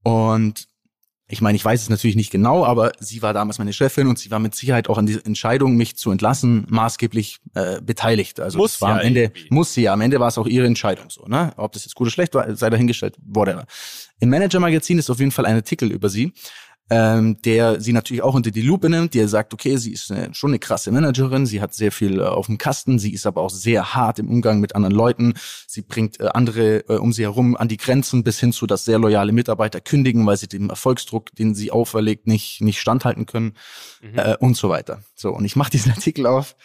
Und 0.04 0.68
ich 1.34 1.42
meine, 1.42 1.56
ich 1.56 1.66
weiß 1.66 1.82
es 1.82 1.90
natürlich 1.90 2.16
nicht 2.16 2.32
genau, 2.32 2.64
aber 2.64 2.92
sie 3.00 3.22
war 3.22 3.34
damals 3.34 3.58
meine 3.58 3.74
Chefin 3.74 4.08
und 4.08 4.20
sie 4.20 4.32
war 4.32 4.40
mit 4.40 4.56
Sicherheit 4.56 4.88
auch 4.88 4.98
an 4.98 5.06
dieser 5.06 5.26
Entscheidung, 5.26 5.76
mich 5.76 5.98
zu 5.98 6.12
entlassen, 6.12 6.66
maßgeblich 6.70 7.40
äh, 7.56 7.82
beteiligt. 7.82 8.40
Also 8.40 8.60
muss 8.60 8.80
war 8.82 8.90
ja 8.92 8.96
am 8.98 9.02
Ende, 9.02 9.22
irgendwie. 9.24 9.48
muss 9.50 9.74
sie 9.74 9.82
ja, 9.84 9.94
am 9.94 10.02
Ende 10.02 10.20
war 10.20 10.28
es 10.28 10.38
auch 10.38 10.48
ihre 10.48 10.68
Entscheidung 10.68 11.10
so, 11.10 11.26
ne? 11.26 11.52
Ob 11.58 11.74
das 11.74 11.86
jetzt 11.86 11.96
gut 11.96 12.06
oder 12.06 12.12
schlecht 12.12 12.36
war, 12.36 12.56
sei 12.56 12.70
dahingestellt, 12.70 13.16
whatever. 13.26 13.66
Im 14.20 14.30
Manager-Magazin 14.30 15.00
ist 15.00 15.10
auf 15.10 15.20
jeden 15.20 15.32
Fall 15.32 15.46
ein 15.46 15.56
Artikel 15.56 15.92
über 15.92 16.08
sie, 16.08 16.32
ähm, 16.90 17.42
der 17.42 17.80
sie 17.80 17.94
natürlich 17.94 18.24
auch 18.24 18.36
unter 18.36 18.52
die 18.52 18.62
Lupe 18.62 18.90
nimmt, 18.90 19.14
der 19.14 19.28
sagt, 19.28 19.54
okay, 19.54 19.78
sie 19.78 19.94
ist 19.94 20.12
eine, 20.12 20.34
schon 20.34 20.52
eine 20.52 20.60
krasse 20.60 20.92
Managerin, 20.92 21.46
sie 21.46 21.62
hat 21.62 21.74
sehr 21.74 21.92
viel 21.92 22.20
äh, 22.20 22.24
auf 22.24 22.48
dem 22.48 22.58
Kasten, 22.58 23.00
sie 23.00 23.14
ist 23.14 23.26
aber 23.26 23.42
auch 23.42 23.50
sehr 23.50 23.96
hart 23.96 24.20
im 24.20 24.30
Umgang 24.30 24.60
mit 24.60 24.76
anderen 24.76 24.94
Leuten, 24.94 25.34
sie 25.66 25.82
bringt 25.82 26.20
äh, 26.20 26.28
andere 26.34 26.90
äh, 26.90 26.98
um 26.98 27.14
sie 27.14 27.24
herum 27.24 27.56
an 27.56 27.70
die 27.70 27.78
Grenzen 27.78 28.24
bis 28.24 28.40
hin 28.40 28.52
zu, 28.52 28.68
dass 28.68 28.86
sehr 28.86 29.00
loyale 29.00 29.32
Mitarbeiter 29.32 29.80
kündigen, 29.80 30.26
weil 30.26 30.38
sie 30.38 30.48
dem 30.48 30.70
Erfolgsdruck, 30.70 31.34
den 31.36 31.56
sie 31.56 31.72
auferlegt, 31.72 32.28
nicht, 32.28 32.62
nicht 32.62 32.80
standhalten 32.80 33.26
können 33.26 33.54
mhm. 34.02 34.20
äh, 34.20 34.36
und 34.38 34.58
so 34.58 34.70
weiter. 34.70 35.04
So, 35.16 35.32
und 35.32 35.46
ich 35.46 35.56
mache 35.56 35.72
diesen 35.72 35.92
Artikel 35.92 36.28
auf 36.28 36.56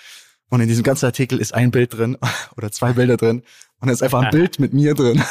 und 0.50 0.60
in 0.60 0.68
diesem 0.68 0.82
ganzen 0.82 1.06
Artikel 1.06 1.38
ist 1.38 1.54
ein 1.54 1.70
Bild 1.70 1.96
drin 1.96 2.18
oder 2.56 2.72
zwei 2.72 2.92
Bilder 2.92 3.16
drin 3.16 3.42
und 3.80 3.88
es 3.88 3.96
ist 3.96 4.02
einfach 4.02 4.22
ein 4.22 4.30
Bild 4.30 4.58
mit 4.58 4.72
mir 4.72 4.94
drin. 4.94 5.22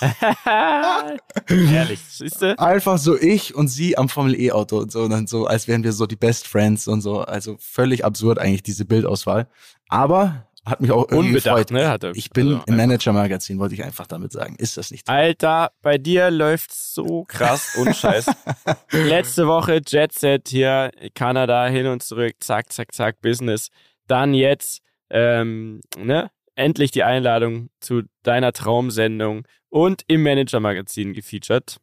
Ehrlich, 1.48 2.00
siehst 2.08 2.42
du? 2.42 2.58
Einfach 2.58 2.98
so 2.98 3.18
ich 3.18 3.54
und 3.54 3.68
sie 3.68 3.98
am 3.98 4.08
Formel 4.08 4.38
E-Auto 4.38 4.78
und 4.78 4.92
so, 4.92 5.02
und 5.02 5.10
dann 5.10 5.26
so, 5.26 5.46
als 5.46 5.68
wären 5.68 5.84
wir 5.84 5.92
so 5.92 6.06
die 6.06 6.16
Best 6.16 6.46
Friends 6.46 6.88
und 6.88 7.00
so. 7.00 7.20
Also 7.20 7.56
völlig 7.58 8.04
absurd 8.04 8.38
eigentlich 8.38 8.62
diese 8.62 8.84
Bildauswahl. 8.84 9.48
Aber 9.88 10.46
hat 10.64 10.80
mich 10.80 10.90
auch 10.90 11.08
irgendwie 11.10 11.28
Unbedacht, 11.28 11.68
gefreut. 11.68 11.70
Ne? 11.70 11.88
Hat 11.88 12.04
er, 12.04 12.14
ich 12.14 12.30
bin 12.30 12.48
also, 12.48 12.62
im 12.66 12.76
Manager-Magazin, 12.76 13.58
wollte 13.58 13.74
ich 13.74 13.82
einfach 13.82 14.06
damit 14.06 14.32
sagen. 14.32 14.56
Ist 14.58 14.76
das 14.76 14.90
nicht? 14.90 15.06
Toll? 15.06 15.16
Alter, 15.16 15.72
bei 15.80 15.96
dir 15.96 16.30
läuft's 16.30 16.94
so 16.94 17.24
krass 17.24 17.76
und 17.76 17.96
scheiß. 17.96 18.30
Letzte 18.90 19.46
Woche 19.46 19.80
Jet 19.86 20.12
Set 20.12 20.48
hier, 20.48 20.90
Kanada 21.14 21.66
hin 21.66 21.86
und 21.86 22.02
zurück, 22.02 22.34
zack, 22.40 22.72
zack, 22.72 22.92
zack, 22.92 23.20
Business. 23.22 23.68
Dann 24.06 24.34
jetzt, 24.34 24.82
ähm, 25.08 25.80
ne? 25.98 26.30
Endlich 26.60 26.90
die 26.90 27.04
Einladung 27.04 27.70
zu 27.80 28.02
deiner 28.22 28.52
Traumsendung 28.52 29.46
und 29.70 30.02
im 30.08 30.22
Manager-Magazin 30.22 31.14
gefeatured. 31.14 31.78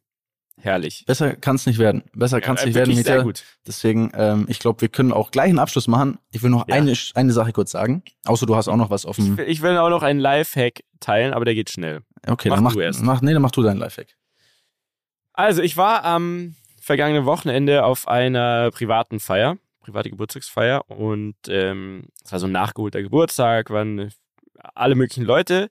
Herrlich. 0.60 1.04
Besser 1.04 1.34
kann 1.34 1.56
es 1.56 1.66
nicht 1.66 1.80
werden. 1.80 2.04
Besser 2.14 2.40
kann 2.40 2.54
es 2.54 2.62
ja, 2.62 2.66
nicht 2.66 2.76
werden. 2.76 2.94
Sehr 2.94 3.22
gut. 3.22 3.42
Deswegen, 3.66 4.12
ähm, 4.14 4.46
ich 4.48 4.60
glaube, 4.60 4.80
wir 4.80 4.88
können 4.88 5.12
auch 5.12 5.32
gleich 5.32 5.48
einen 5.48 5.58
Abschluss 5.58 5.88
machen. 5.88 6.18
Ich 6.30 6.44
will 6.44 6.50
noch 6.50 6.68
ja. 6.68 6.76
eine, 6.76 6.94
eine 7.14 7.32
Sache 7.32 7.52
kurz 7.52 7.72
sagen. 7.72 8.04
Außer 8.24 8.46
du 8.46 8.54
hast 8.54 8.68
auch 8.68 8.76
noch 8.76 8.90
was 8.90 9.02
dem. 9.02 9.32
Ich 9.32 9.36
will, 9.36 9.48
ich 9.48 9.62
will 9.62 9.76
auch 9.78 9.90
noch 9.90 10.04
einen 10.04 10.20
Lifehack 10.20 10.84
teilen, 11.00 11.34
aber 11.34 11.44
der 11.44 11.56
geht 11.56 11.70
schnell. 11.70 12.02
Okay, 12.24 12.48
mach 12.48 12.56
dann 12.56 12.64
mach 12.64 12.72
du 12.74 12.80
erst. 12.80 13.02
Mach, 13.02 13.20
nee, 13.20 13.32
dann 13.32 13.42
mach 13.42 13.50
du 13.50 13.62
deinen 13.62 13.78
Lifehack. 13.78 14.16
Also, 15.32 15.60
ich 15.60 15.76
war 15.76 16.04
am 16.04 16.54
vergangenen 16.80 17.24
Wochenende 17.24 17.84
auf 17.84 18.06
einer 18.06 18.70
privaten 18.70 19.18
Feier, 19.18 19.58
private 19.80 20.10
Geburtstagsfeier 20.10 20.88
und 20.88 21.36
ähm, 21.48 22.04
es 22.24 22.30
war 22.30 22.38
so 22.38 22.46
ein 22.46 22.52
nachgeholter 22.52 23.02
Geburtstag, 23.02 23.70
waren 23.70 24.12
alle 24.74 24.94
möglichen 24.94 25.24
Leute 25.24 25.70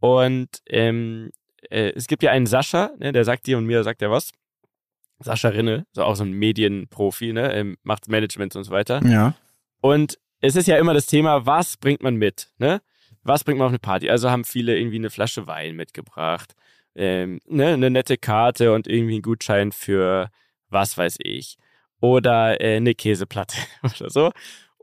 und 0.00 0.48
ähm, 0.68 1.30
äh, 1.70 1.92
es 1.94 2.06
gibt 2.06 2.22
ja 2.22 2.30
einen 2.30 2.46
Sascha, 2.46 2.90
ne, 2.98 3.12
der 3.12 3.24
sagt 3.24 3.46
dir 3.46 3.58
und 3.58 3.66
mir 3.66 3.82
sagt 3.84 4.02
er 4.02 4.10
was. 4.10 4.32
Sascha 5.20 5.48
Rinne, 5.48 5.86
so 5.92 6.02
auch 6.02 6.16
so 6.16 6.24
ein 6.24 6.32
Medienprofi, 6.32 7.32
ne, 7.32 7.52
ähm, 7.54 7.76
macht 7.82 8.08
Management 8.08 8.56
und 8.56 8.64
so 8.64 8.70
weiter. 8.70 9.00
Ja. 9.04 9.34
Und 9.80 10.18
es 10.40 10.56
ist 10.56 10.66
ja 10.66 10.76
immer 10.76 10.92
das 10.92 11.06
Thema, 11.06 11.46
was 11.46 11.76
bringt 11.76 12.02
man 12.02 12.16
mit, 12.16 12.50
ne? 12.58 12.82
Was 13.22 13.44
bringt 13.44 13.58
man 13.58 13.66
auf 13.66 13.70
eine 13.70 13.78
Party? 13.78 14.10
Also 14.10 14.30
haben 14.30 14.44
viele 14.44 14.76
irgendwie 14.76 14.96
eine 14.96 15.08
Flasche 15.08 15.46
Wein 15.46 15.76
mitgebracht, 15.76 16.54
ähm, 16.94 17.40
ne, 17.46 17.68
eine 17.68 17.90
nette 17.90 18.18
Karte 18.18 18.74
und 18.74 18.86
irgendwie 18.86 19.14
einen 19.14 19.22
Gutschein 19.22 19.72
für 19.72 20.30
was 20.68 20.98
weiß 20.98 21.16
ich. 21.20 21.56
Oder 22.00 22.60
äh, 22.60 22.76
eine 22.76 22.94
Käseplatte 22.94 23.56
oder 23.82 24.10
so. 24.10 24.32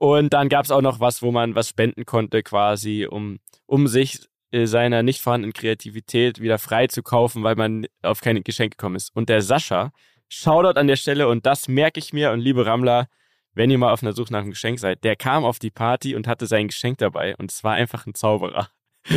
Und 0.01 0.33
dann 0.33 0.49
gab 0.49 0.65
es 0.65 0.71
auch 0.71 0.81
noch 0.81 0.99
was, 0.99 1.21
wo 1.21 1.31
man 1.31 1.53
was 1.53 1.69
spenden 1.69 2.07
konnte, 2.07 2.41
quasi, 2.41 3.05
um, 3.07 3.37
um 3.67 3.85
sich 3.85 4.27
äh, 4.49 4.65
seiner 4.65 5.03
nicht 5.03 5.21
vorhandenen 5.21 5.53
Kreativität 5.53 6.41
wieder 6.41 6.57
frei 6.57 6.87
zu 6.87 7.03
kaufen, 7.03 7.43
weil 7.43 7.53
man 7.55 7.85
auf 8.01 8.19
keine 8.19 8.41
Geschenke 8.41 8.77
gekommen 8.77 8.95
ist. 8.95 9.15
Und 9.15 9.29
der 9.29 9.43
Sascha, 9.43 9.91
Shoutout 10.27 10.79
an 10.79 10.87
der 10.87 10.95
Stelle 10.95 11.27
und 11.27 11.45
das 11.45 11.67
merke 11.67 11.99
ich 11.99 12.13
mir 12.13 12.31
und 12.31 12.39
liebe 12.39 12.65
Rammler, 12.65 13.09
wenn 13.53 13.69
ihr 13.69 13.77
mal 13.77 13.93
auf 13.93 14.01
einer 14.01 14.13
Suche 14.13 14.33
nach 14.33 14.39
einem 14.39 14.49
Geschenk 14.49 14.79
seid, 14.79 15.03
der 15.03 15.15
kam 15.15 15.45
auf 15.45 15.59
die 15.59 15.69
Party 15.69 16.15
und 16.15 16.27
hatte 16.27 16.47
sein 16.47 16.69
Geschenk 16.69 16.97
dabei 16.97 17.35
und 17.35 17.51
es 17.51 17.63
war 17.63 17.73
einfach 17.73 18.07
ein 18.07 18.15
Zauberer. 18.15 18.69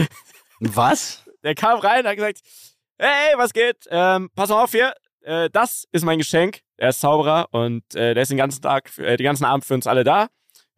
Was? 0.60 1.24
Der 1.42 1.54
kam 1.54 1.78
rein 1.78 2.00
und 2.00 2.08
hat 2.08 2.16
gesagt, 2.16 2.40
hey, 2.98 3.32
was 3.38 3.54
geht? 3.54 3.86
Ähm, 3.88 4.28
pass 4.34 4.50
mal 4.50 4.62
auf 4.62 4.72
hier, 4.72 4.92
äh, 5.22 5.48
das 5.48 5.88
ist 5.92 6.04
mein 6.04 6.18
Geschenk. 6.18 6.60
Er 6.76 6.90
ist 6.90 7.00
Zauberer 7.00 7.48
und 7.52 7.94
äh, 7.94 8.12
der 8.12 8.24
ist 8.24 8.28
den 8.28 8.36
ganzen 8.36 8.60
Tag, 8.60 8.98
äh, 8.98 9.16
den 9.16 9.24
ganzen 9.24 9.46
Abend 9.46 9.64
für 9.64 9.72
uns 9.72 9.86
alle 9.86 10.04
da 10.04 10.28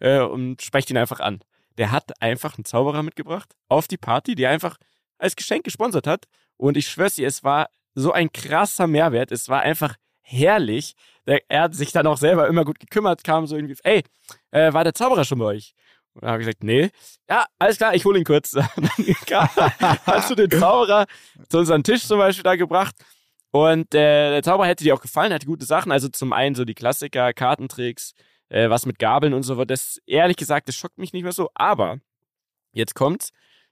äh, 0.01 0.20
und 0.20 0.62
sprecht 0.62 0.90
ihn 0.90 0.97
einfach 0.97 1.20
an. 1.20 1.40
Der 1.78 1.90
hat 1.92 2.20
einfach 2.22 2.57
einen 2.57 2.64
Zauberer 2.64 3.03
mitgebracht 3.03 3.55
auf 3.68 3.88
die 3.88 3.99
Party, 3.99 4.34
die 4.34 4.44
er 4.44 4.51
einfach 4.51 4.78
als 5.18 5.36
Geschenk 5.36 5.64
gesponsert 5.64 6.07
hat. 6.07 6.24
Und 6.57 6.76
ich 6.76 6.88
schwör's 6.88 7.16
dir, 7.16 7.26
es 7.26 7.44
war 7.44 7.68
so 7.94 8.12
ein 8.12 8.32
krasser 8.32 8.86
Mehrwert. 8.86 9.32
Es 9.32 9.49
war 9.49 9.61
einfach 9.61 9.97
herrlich. 10.22 10.94
Der, 11.26 11.42
er 11.49 11.62
hat 11.62 11.74
sich 11.74 11.92
dann 11.92 12.07
auch 12.07 12.18
selber 12.18 12.49
immer 12.49 12.64
gut 12.64 12.78
gekümmert, 12.78 13.24
kam 13.24 13.47
so 13.47 13.57
irgendwie, 13.57 13.76
ey, 13.82 14.03
äh, 14.51 14.72
war 14.72 14.84
der 14.84 14.94
Zauberer 14.94 15.24
schon 15.24 15.38
bei 15.38 15.47
euch? 15.47 15.74
Und 16.14 16.22
dann 16.22 16.30
habe 16.30 16.42
ich 16.42 16.47
gesagt, 16.47 16.64
nee. 16.64 16.90
Ja, 17.28 17.47
alles 17.59 17.76
klar, 17.76 17.94
ich 17.94 18.05
hole 18.05 18.18
ihn 18.18 18.24
kurz. 18.24 18.51
dann 18.53 18.66
hast 20.07 20.30
du 20.30 20.34
den 20.34 20.51
Zauberer 20.51 21.07
zu 21.49 21.59
unserem 21.59 21.82
Tisch 21.82 22.07
zum 22.07 22.18
Beispiel 22.18 22.42
da 22.42 22.57
gebracht. 22.57 22.94
Und 23.51 23.94
äh, 23.94 24.30
der 24.30 24.42
Zauberer 24.42 24.68
hätte 24.68 24.84
dir 24.84 24.94
auch 24.94 25.01
gefallen, 25.01 25.32
hatte 25.32 25.47
gute 25.47 25.66
Sachen. 25.66 25.92
Also 25.92 26.09
zum 26.09 26.32
einen 26.32 26.55
so 26.55 26.64
die 26.64 26.74
Klassiker, 26.74 27.32
Kartentricks, 27.32 28.12
äh, 28.49 28.70
was 28.70 28.86
mit 28.86 28.99
Gabeln 28.99 29.34
und 29.34 29.42
so. 29.42 29.64
Das, 29.64 30.01
ehrlich 30.07 30.36
gesagt, 30.36 30.68
das 30.68 30.76
schockt 30.76 30.99
mich 30.99 31.12
nicht 31.12 31.22
mehr 31.22 31.32
so. 31.32 31.51
Aber 31.55 31.99
jetzt 32.72 32.94
kommt's. 32.94 33.30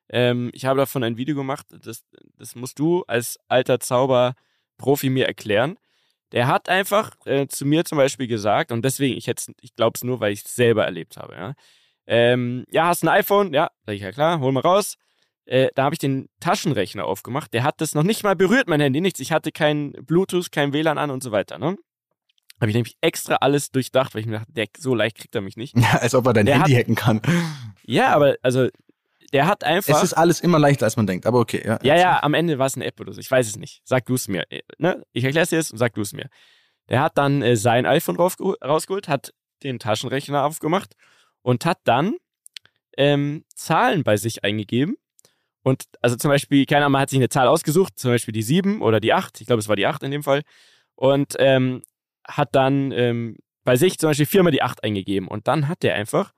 Ähm, 0.09 0.51
ich 0.53 0.67
habe 0.67 0.79
davon 0.79 1.05
ein 1.05 1.17
Video 1.17 1.35
gemacht. 1.35 1.67
Das, 1.71 2.05
das 2.37 2.55
musst 2.55 2.79
du 2.79 3.05
als 3.07 3.39
alter 3.49 3.81
Zauberprofi 3.81 5.11
mir 5.11 5.27
erklären. 5.27 5.79
Der 6.33 6.49
hat 6.49 6.69
einfach 6.69 7.13
äh, 7.27 7.47
zu 7.47 7.65
mir 7.65 7.85
zum 7.85 7.99
Beispiel 7.99 8.27
gesagt, 8.27 8.73
und 8.73 8.85
deswegen, 8.85 9.17
ich, 9.17 9.29
ich 9.61 9.75
glaube 9.77 9.93
es 9.95 10.05
nur, 10.05 10.21
weil 10.21 10.33
ich 10.33 10.45
es 10.45 10.55
selber 10.55 10.85
erlebt 10.85 11.17
habe, 11.17 11.35
ja. 11.35 11.55
Ähm, 12.07 12.65
ja, 12.71 12.87
hast 12.87 13.03
ein 13.03 13.09
iPhone? 13.09 13.55
Ja, 13.55 13.71
sag 13.87 13.95
ich 13.95 14.03
ja 14.03 14.13
klar, 14.13 14.41
hol 14.41 14.53
mal 14.53 14.61
raus. 14.61 14.97
Äh, 15.47 15.69
da 15.75 15.85
habe 15.85 15.95
ich 15.95 15.99
den 15.99 16.29
Taschenrechner 16.41 17.05
aufgemacht. 17.05 17.53
Der 17.55 17.63
hat 17.63 17.81
das 17.81 17.95
noch 17.95 18.03
nicht 18.03 18.25
mal 18.25 18.37
berührt, 18.37 18.69
mein 18.69 18.81
Handy, 18.81 19.01
nichts. 19.01 19.21
Ich 19.21 19.33
hatte 19.33 19.53
kein 19.53 19.93
Bluetooth, 19.93 20.51
kein 20.53 20.73
WLAN 20.73 20.99
an 20.99 21.11
und 21.11 21.23
so 21.23 21.33
weiter. 21.33 21.59
Ne? 21.59 21.77
Habe 22.61 22.71
ich 22.71 22.75
nämlich 22.75 22.97
extra 23.01 23.37
alles 23.37 23.71
durchdacht, 23.71 24.15
weil 24.15 24.21
ich 24.21 24.27
mir 24.27 24.39
dachte, 24.39 24.53
der, 24.53 24.67
so 24.79 24.95
leicht 24.95 25.19
kriegt 25.19 25.35
er 25.35 25.41
mich 25.41 25.57
nicht. 25.57 25.77
Ja, 25.85 25.99
als 25.99 26.15
ob 26.15 26.27
er 26.27 26.33
dein 26.33 26.47
der 26.47 26.57
Handy 26.57 26.73
hat, 26.73 26.81
hacken 26.83 26.95
kann. 26.95 27.21
Ja, 27.85 28.15
aber 28.15 28.37
also 28.43 28.69
der 29.33 29.47
hat 29.47 29.65
einfach. 29.65 29.97
Es 29.97 30.03
ist 30.03 30.13
alles 30.13 30.41
immer 30.41 30.59
leichter, 30.59 30.87
als 30.87 30.97
man 30.97 31.07
denkt, 31.07 31.27
aber 31.27 31.41
okay. 31.41 31.63
Ja, 31.65 31.79
ja, 31.83 31.97
ja 31.97 32.23
am 32.23 32.35
Ende 32.35 32.59
war 32.59 32.67
es 32.67 32.77
eine 32.77 32.85
App 32.85 33.01
oder 33.01 33.13
so. 33.13 33.21
Ich 33.21 33.31
weiß 33.31 33.49
es 33.49 33.57
nicht. 33.57 33.83
Sag 33.85 34.07
du 34.07 34.15
es 34.15 34.29
mir. 34.29 34.45
Äh, 34.51 34.63
ne? 34.79 35.03
Ich 35.13 35.25
erkläre 35.25 35.43
es 35.43 35.51
dir 35.51 35.57
jetzt 35.57 35.73
und 35.73 35.79
sag 35.79 35.95
du 35.95 36.03
es 36.03 36.13
mir. 36.13 36.29
Der 36.89 37.01
hat 37.01 37.19
dann 37.19 37.43
äh, 37.43 37.57
sein 37.57 37.87
iPhone 37.87 38.17
rausgeholt, 38.17 39.09
hat 39.09 39.33
den 39.63 39.79
Taschenrechner 39.79 40.45
aufgemacht 40.45 40.95
und 41.43 41.67
hat 41.67 41.79
dann 41.85 42.15
ähm, 42.97 43.45
Zahlen 43.55 44.05
bei 44.05 44.17
sich 44.17 44.45
eingegeben. 44.45 44.97
Und 45.63 45.85
also 46.03 46.17
zum 46.17 46.29
Beispiel, 46.29 46.67
keiner 46.67 46.89
mal 46.89 47.01
hat 47.01 47.11
sich 47.11 47.19
eine 47.19 47.31
Zahl 47.31 47.49
ausgesucht, 47.49 47.99
zum 47.99 48.11
Beispiel 48.11 48.33
die 48.33 48.43
7 48.43 48.83
oder 48.83 49.01
die 49.01 49.15
8, 49.15 49.41
ich 49.41 49.47
glaube, 49.47 49.61
es 49.61 49.69
war 49.69 49.77
die 49.77 49.87
8 49.87 50.03
in 50.03 50.11
dem 50.11 50.23
Fall. 50.23 50.43
Und 50.95 51.35
ähm, 51.39 51.83
hat 52.27 52.55
dann 52.55 52.93
ähm, 52.93 53.37
bei 53.65 53.77
sich 53.77 53.99
zum 53.99 54.11
Beispiel 54.11 54.27
viermal 54.27 54.53
die 54.53 54.63
8 54.63 54.85
eingegeben. 54.85 55.29
Und 55.29 55.49
dann 55.49 55.69
hat 55.69 55.83
der 55.83 55.95
einfach 55.95 56.33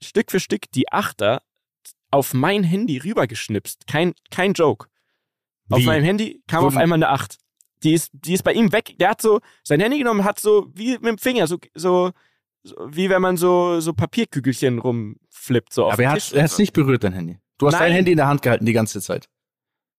Stück 0.00 0.30
für 0.30 0.40
Stück 0.40 0.70
die 0.72 0.90
Achter 0.90 1.42
auf 2.10 2.34
mein 2.34 2.64
Handy 2.64 2.98
rübergeschnipst. 2.98 3.86
Kein, 3.86 4.14
kein 4.30 4.52
Joke. 4.54 4.88
Wie? 5.68 5.74
Auf 5.74 5.84
meinem 5.84 6.04
Handy 6.04 6.42
kam 6.46 6.64
Wo 6.64 6.68
auf 6.68 6.76
einmal 6.76 6.96
eine 6.96 7.08
8. 7.08 7.36
Die 7.82 7.94
ist, 7.94 8.10
die 8.12 8.34
ist 8.34 8.42
bei 8.42 8.52
ihm 8.52 8.72
weg. 8.72 8.96
Der 8.98 9.10
hat 9.10 9.22
so 9.22 9.40
sein 9.62 9.80
Handy 9.80 9.98
genommen, 9.98 10.24
hat 10.24 10.38
so 10.40 10.70
wie 10.74 10.92
mit 10.92 11.06
dem 11.06 11.18
Finger, 11.18 11.46
so, 11.46 11.58
so, 11.74 12.10
so 12.62 12.76
wie 12.88 13.08
wenn 13.08 13.22
man 13.22 13.36
so, 13.36 13.80
so 13.80 13.94
Papierkügelchen 13.94 14.78
rumflippt. 14.78 15.72
So 15.72 15.90
Aber 15.90 16.02
er 16.02 16.10
hat 16.12 16.32
es 16.32 16.58
nicht 16.58 16.72
berührt, 16.72 17.04
dein 17.04 17.14
Handy. 17.14 17.38
Du 17.58 17.66
hast 17.66 17.74
Nein. 17.74 17.82
dein 17.84 17.92
Handy 17.92 18.10
in 18.12 18.16
der 18.18 18.26
Hand 18.26 18.42
gehalten 18.42 18.66
die 18.66 18.72
ganze 18.72 19.00
Zeit. 19.00 19.28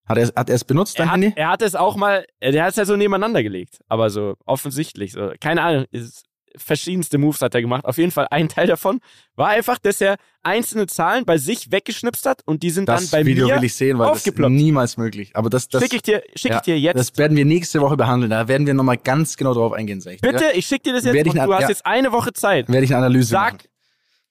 Hat 0.06 0.18
er, 0.18 0.32
hat 0.34 0.48
er 0.48 0.56
es 0.56 0.64
benutzt, 0.64 0.98
dein 0.98 1.08
er 1.08 1.12
Handy? 1.12 1.30
Hat, 1.30 1.38
er 1.38 1.48
hat 1.50 1.62
es 1.62 1.74
auch 1.74 1.96
mal, 1.96 2.26
der 2.42 2.64
hat 2.64 2.70
es 2.70 2.76
ja 2.76 2.84
so 2.84 2.96
nebeneinander 2.96 3.42
gelegt. 3.42 3.78
Aber 3.88 4.10
so 4.10 4.34
offensichtlich. 4.44 5.12
So. 5.12 5.32
Keine 5.40 5.62
Ahnung, 5.62 5.86
ist, 5.90 6.24
verschiedenste 6.56 7.18
Moves 7.18 7.40
hat 7.40 7.54
er 7.54 7.60
gemacht. 7.60 7.84
Auf 7.84 7.98
jeden 7.98 8.10
Fall 8.10 8.28
ein 8.30 8.48
Teil 8.48 8.66
davon 8.66 9.00
war 9.36 9.48
einfach, 9.48 9.78
dass 9.78 10.00
er 10.00 10.16
einzelne 10.42 10.86
Zahlen 10.86 11.24
bei 11.24 11.38
sich 11.38 11.70
weggeschnipst 11.70 12.26
hat 12.26 12.42
und 12.44 12.62
die 12.62 12.70
sind 12.70 12.88
das 12.88 13.10
dann 13.10 13.20
bei 13.20 13.26
Video 13.26 13.46
mir 13.46 13.56
will 13.56 13.64
ich 13.64 13.74
sehen, 13.74 13.98
weil 13.98 14.08
aufgeploppt. 14.08 14.52
das 14.52 14.58
ist 14.58 14.64
niemals 14.64 14.96
möglich. 14.96 15.30
Aber 15.34 15.50
das, 15.50 15.68
das 15.68 15.82
schicke 15.82 15.96
ich 15.96 16.02
dir, 16.02 16.22
schick 16.34 16.50
ja, 16.50 16.56
ich 16.58 16.62
dir 16.62 16.78
jetzt. 16.78 16.98
Das 16.98 17.16
werden 17.16 17.36
wir 17.36 17.44
nächste 17.44 17.80
Woche 17.80 17.96
behandeln. 17.96 18.30
Da 18.30 18.48
werden 18.48 18.66
wir 18.66 18.74
nochmal 18.74 18.98
ganz 18.98 19.36
genau 19.36 19.54
drauf 19.54 19.72
eingehen. 19.72 20.00
Sag 20.00 20.14
ich 20.14 20.20
Bitte, 20.20 20.50
ich 20.54 20.66
schicke 20.66 20.84
dir 20.84 20.94
das 20.94 21.04
jetzt. 21.04 21.26
und 21.26 21.34
du 21.34 21.54
hast 21.54 21.62
ja, 21.62 21.68
jetzt 21.68 21.86
eine 21.86 22.12
Woche 22.12 22.32
Zeit. 22.32 22.68
Werde 22.68 22.84
ich 22.84 22.94
eine 22.94 23.06
Analyse 23.06 23.30
Sag, 23.30 23.52
machen. 23.54 23.66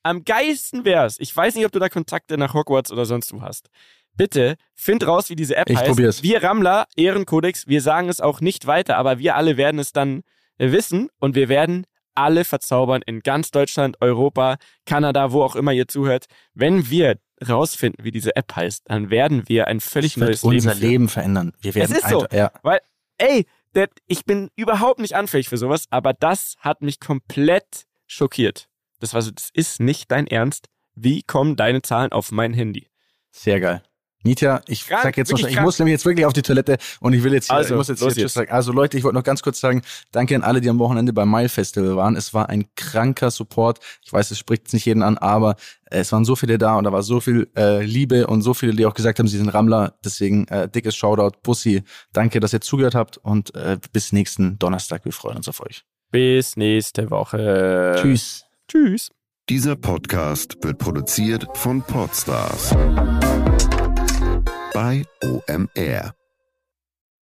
am 0.03 0.23
geilsten 0.23 0.85
wär's. 0.85 1.15
Ich 1.19 1.35
weiß 1.35 1.55
nicht, 1.55 1.65
ob 1.65 1.71
du 1.71 1.79
da 1.79 1.89
Kontakte 1.89 2.37
nach 2.37 2.53
Hogwarts 2.53 2.91
oder 2.91 3.05
sonst 3.05 3.33
wo 3.33 3.41
hast. 3.41 3.69
Bitte 4.17 4.55
find 4.75 5.05
raus, 5.05 5.29
wie 5.29 5.35
diese 5.35 5.55
App 5.55 5.69
ich 5.69 5.77
heißt. 5.77 5.87
Probier's. 5.87 6.23
Wir 6.23 6.43
Rammler, 6.43 6.85
Ehrenkodex, 6.95 7.67
wir 7.67 7.81
sagen 7.81 8.09
es 8.09 8.21
auch 8.21 8.41
nicht 8.41 8.67
weiter, 8.67 8.97
aber 8.97 9.19
wir 9.19 9.35
alle 9.35 9.57
werden 9.57 9.79
es 9.79 9.93
dann 9.93 10.23
wissen 10.57 11.09
und 11.19 11.35
wir 11.35 11.49
werden 11.49 11.85
alle 12.13 12.43
verzaubern 12.43 13.01
in 13.05 13.21
ganz 13.21 13.51
Deutschland, 13.51 13.97
Europa, 14.01 14.57
Kanada, 14.85 15.31
wo 15.31 15.43
auch 15.43 15.55
immer 15.55 15.71
ihr 15.71 15.87
zuhört. 15.87 16.25
Wenn 16.53 16.89
wir 16.89 17.17
rausfinden, 17.47 18.03
wie 18.03 18.11
diese 18.11 18.35
App 18.35 18.55
heißt, 18.55 18.83
dann 18.85 19.09
werden 19.09 19.47
wir 19.47 19.67
ein 19.67 19.79
völlig 19.79 20.17
neues 20.17 20.43
Leben 20.43 20.55
unser 20.55 20.75
Leben, 20.75 20.87
Leben 20.87 21.09
verändern. 21.09 21.53
Wir 21.59 21.73
werden 21.73 21.91
es 21.91 22.03
ist 22.03 22.09
so, 22.09 22.25
ja. 22.31 22.51
weil 22.63 22.79
ey, 23.17 23.45
der, 23.73 23.89
ich 24.07 24.25
bin 24.25 24.49
überhaupt 24.55 24.99
nicht 24.99 25.15
anfällig 25.15 25.49
für 25.49 25.57
sowas, 25.57 25.85
aber 25.89 26.13
das 26.13 26.55
hat 26.59 26.81
mich 26.81 26.99
komplett 26.99 27.85
schockiert. 28.07 28.67
Das 28.99 29.13
war 29.13 29.21
so, 29.21 29.31
das 29.31 29.49
ist 29.53 29.79
nicht 29.79 30.11
dein 30.11 30.27
Ernst. 30.27 30.67
Wie 30.93 31.23
kommen 31.23 31.55
deine 31.55 31.81
Zahlen 31.81 32.11
auf 32.11 32.31
mein 32.31 32.53
Handy? 32.53 32.89
Sehr 33.31 33.59
geil. 33.59 33.81
Nitya, 34.23 34.61
ich 34.67 34.87
krank, 34.87 35.03
sag 35.03 35.17
jetzt 35.17 35.31
noch, 35.31 35.39
ich 35.39 35.59
muss 35.59 35.79
nämlich 35.79 35.93
jetzt 35.93 36.05
wirklich 36.05 36.25
auf 36.25 36.33
die 36.33 36.41
Toilette 36.41 36.77
und 36.99 37.13
ich 37.13 37.23
will 37.23 37.33
jetzt 37.33 37.47
hier, 37.47 37.55
also, 37.55 37.73
ich 37.73 37.77
muss 37.77 37.87
jetzt 37.87 38.01
hier 38.01 38.11
Tschüss 38.11 38.33
sagen. 38.33 38.51
Also 38.51 38.71
Leute, 38.71 38.97
ich 38.97 39.03
wollte 39.03 39.17
noch 39.17 39.23
ganz 39.23 39.41
kurz 39.41 39.59
sagen, 39.59 39.81
danke 40.11 40.35
an 40.35 40.43
alle, 40.43 40.61
die 40.61 40.69
am 40.69 40.79
Wochenende 40.79 41.13
beim 41.13 41.29
Mile 41.29 41.49
Festival 41.49 41.95
waren. 41.95 42.15
Es 42.15 42.33
war 42.33 42.49
ein 42.49 42.65
kranker 42.75 43.31
Support. 43.31 43.79
Ich 44.03 44.11
weiß, 44.13 44.31
es 44.31 44.39
spricht 44.39 44.71
nicht 44.73 44.85
jeden 44.85 45.03
an, 45.03 45.17
aber 45.17 45.55
es 45.85 46.11
waren 46.11 46.25
so 46.25 46.35
viele 46.35 46.57
da 46.57 46.77
und 46.77 46.85
da 46.85 46.91
war 46.91 47.03
so 47.03 47.19
viel 47.19 47.49
äh, 47.55 47.83
Liebe 47.83 48.27
und 48.27 48.41
so 48.41 48.53
viele, 48.53 48.73
die 48.73 48.85
auch 48.85 48.93
gesagt 48.93 49.19
haben, 49.19 49.27
sie 49.27 49.37
sind 49.37 49.49
Rammler. 49.49 49.95
Deswegen 50.03 50.47
äh, 50.47 50.69
dickes 50.69 50.95
Shoutout, 50.95 51.37
Bussi. 51.43 51.83
Danke, 52.13 52.39
dass 52.39 52.53
ihr 52.53 52.61
zugehört 52.61 52.95
habt 52.95 53.17
und 53.17 53.53
äh, 53.55 53.77
bis 53.91 54.13
nächsten 54.13 54.57
Donnerstag. 54.59 55.05
Wir 55.05 55.11
freuen 55.11 55.37
uns 55.37 55.47
auf 55.47 55.61
euch. 55.61 55.83
Bis 56.11 56.57
nächste 56.57 57.09
Woche. 57.09 57.95
Tschüss. 58.01 58.45
Tschüss. 58.67 59.09
Dieser 59.49 59.75
Podcast 59.75 60.57
wird 60.61 60.77
produziert 60.77 61.45
von 61.55 61.81
Podstars 61.81 62.75
bei 64.81 65.05
OMR. 65.23 66.20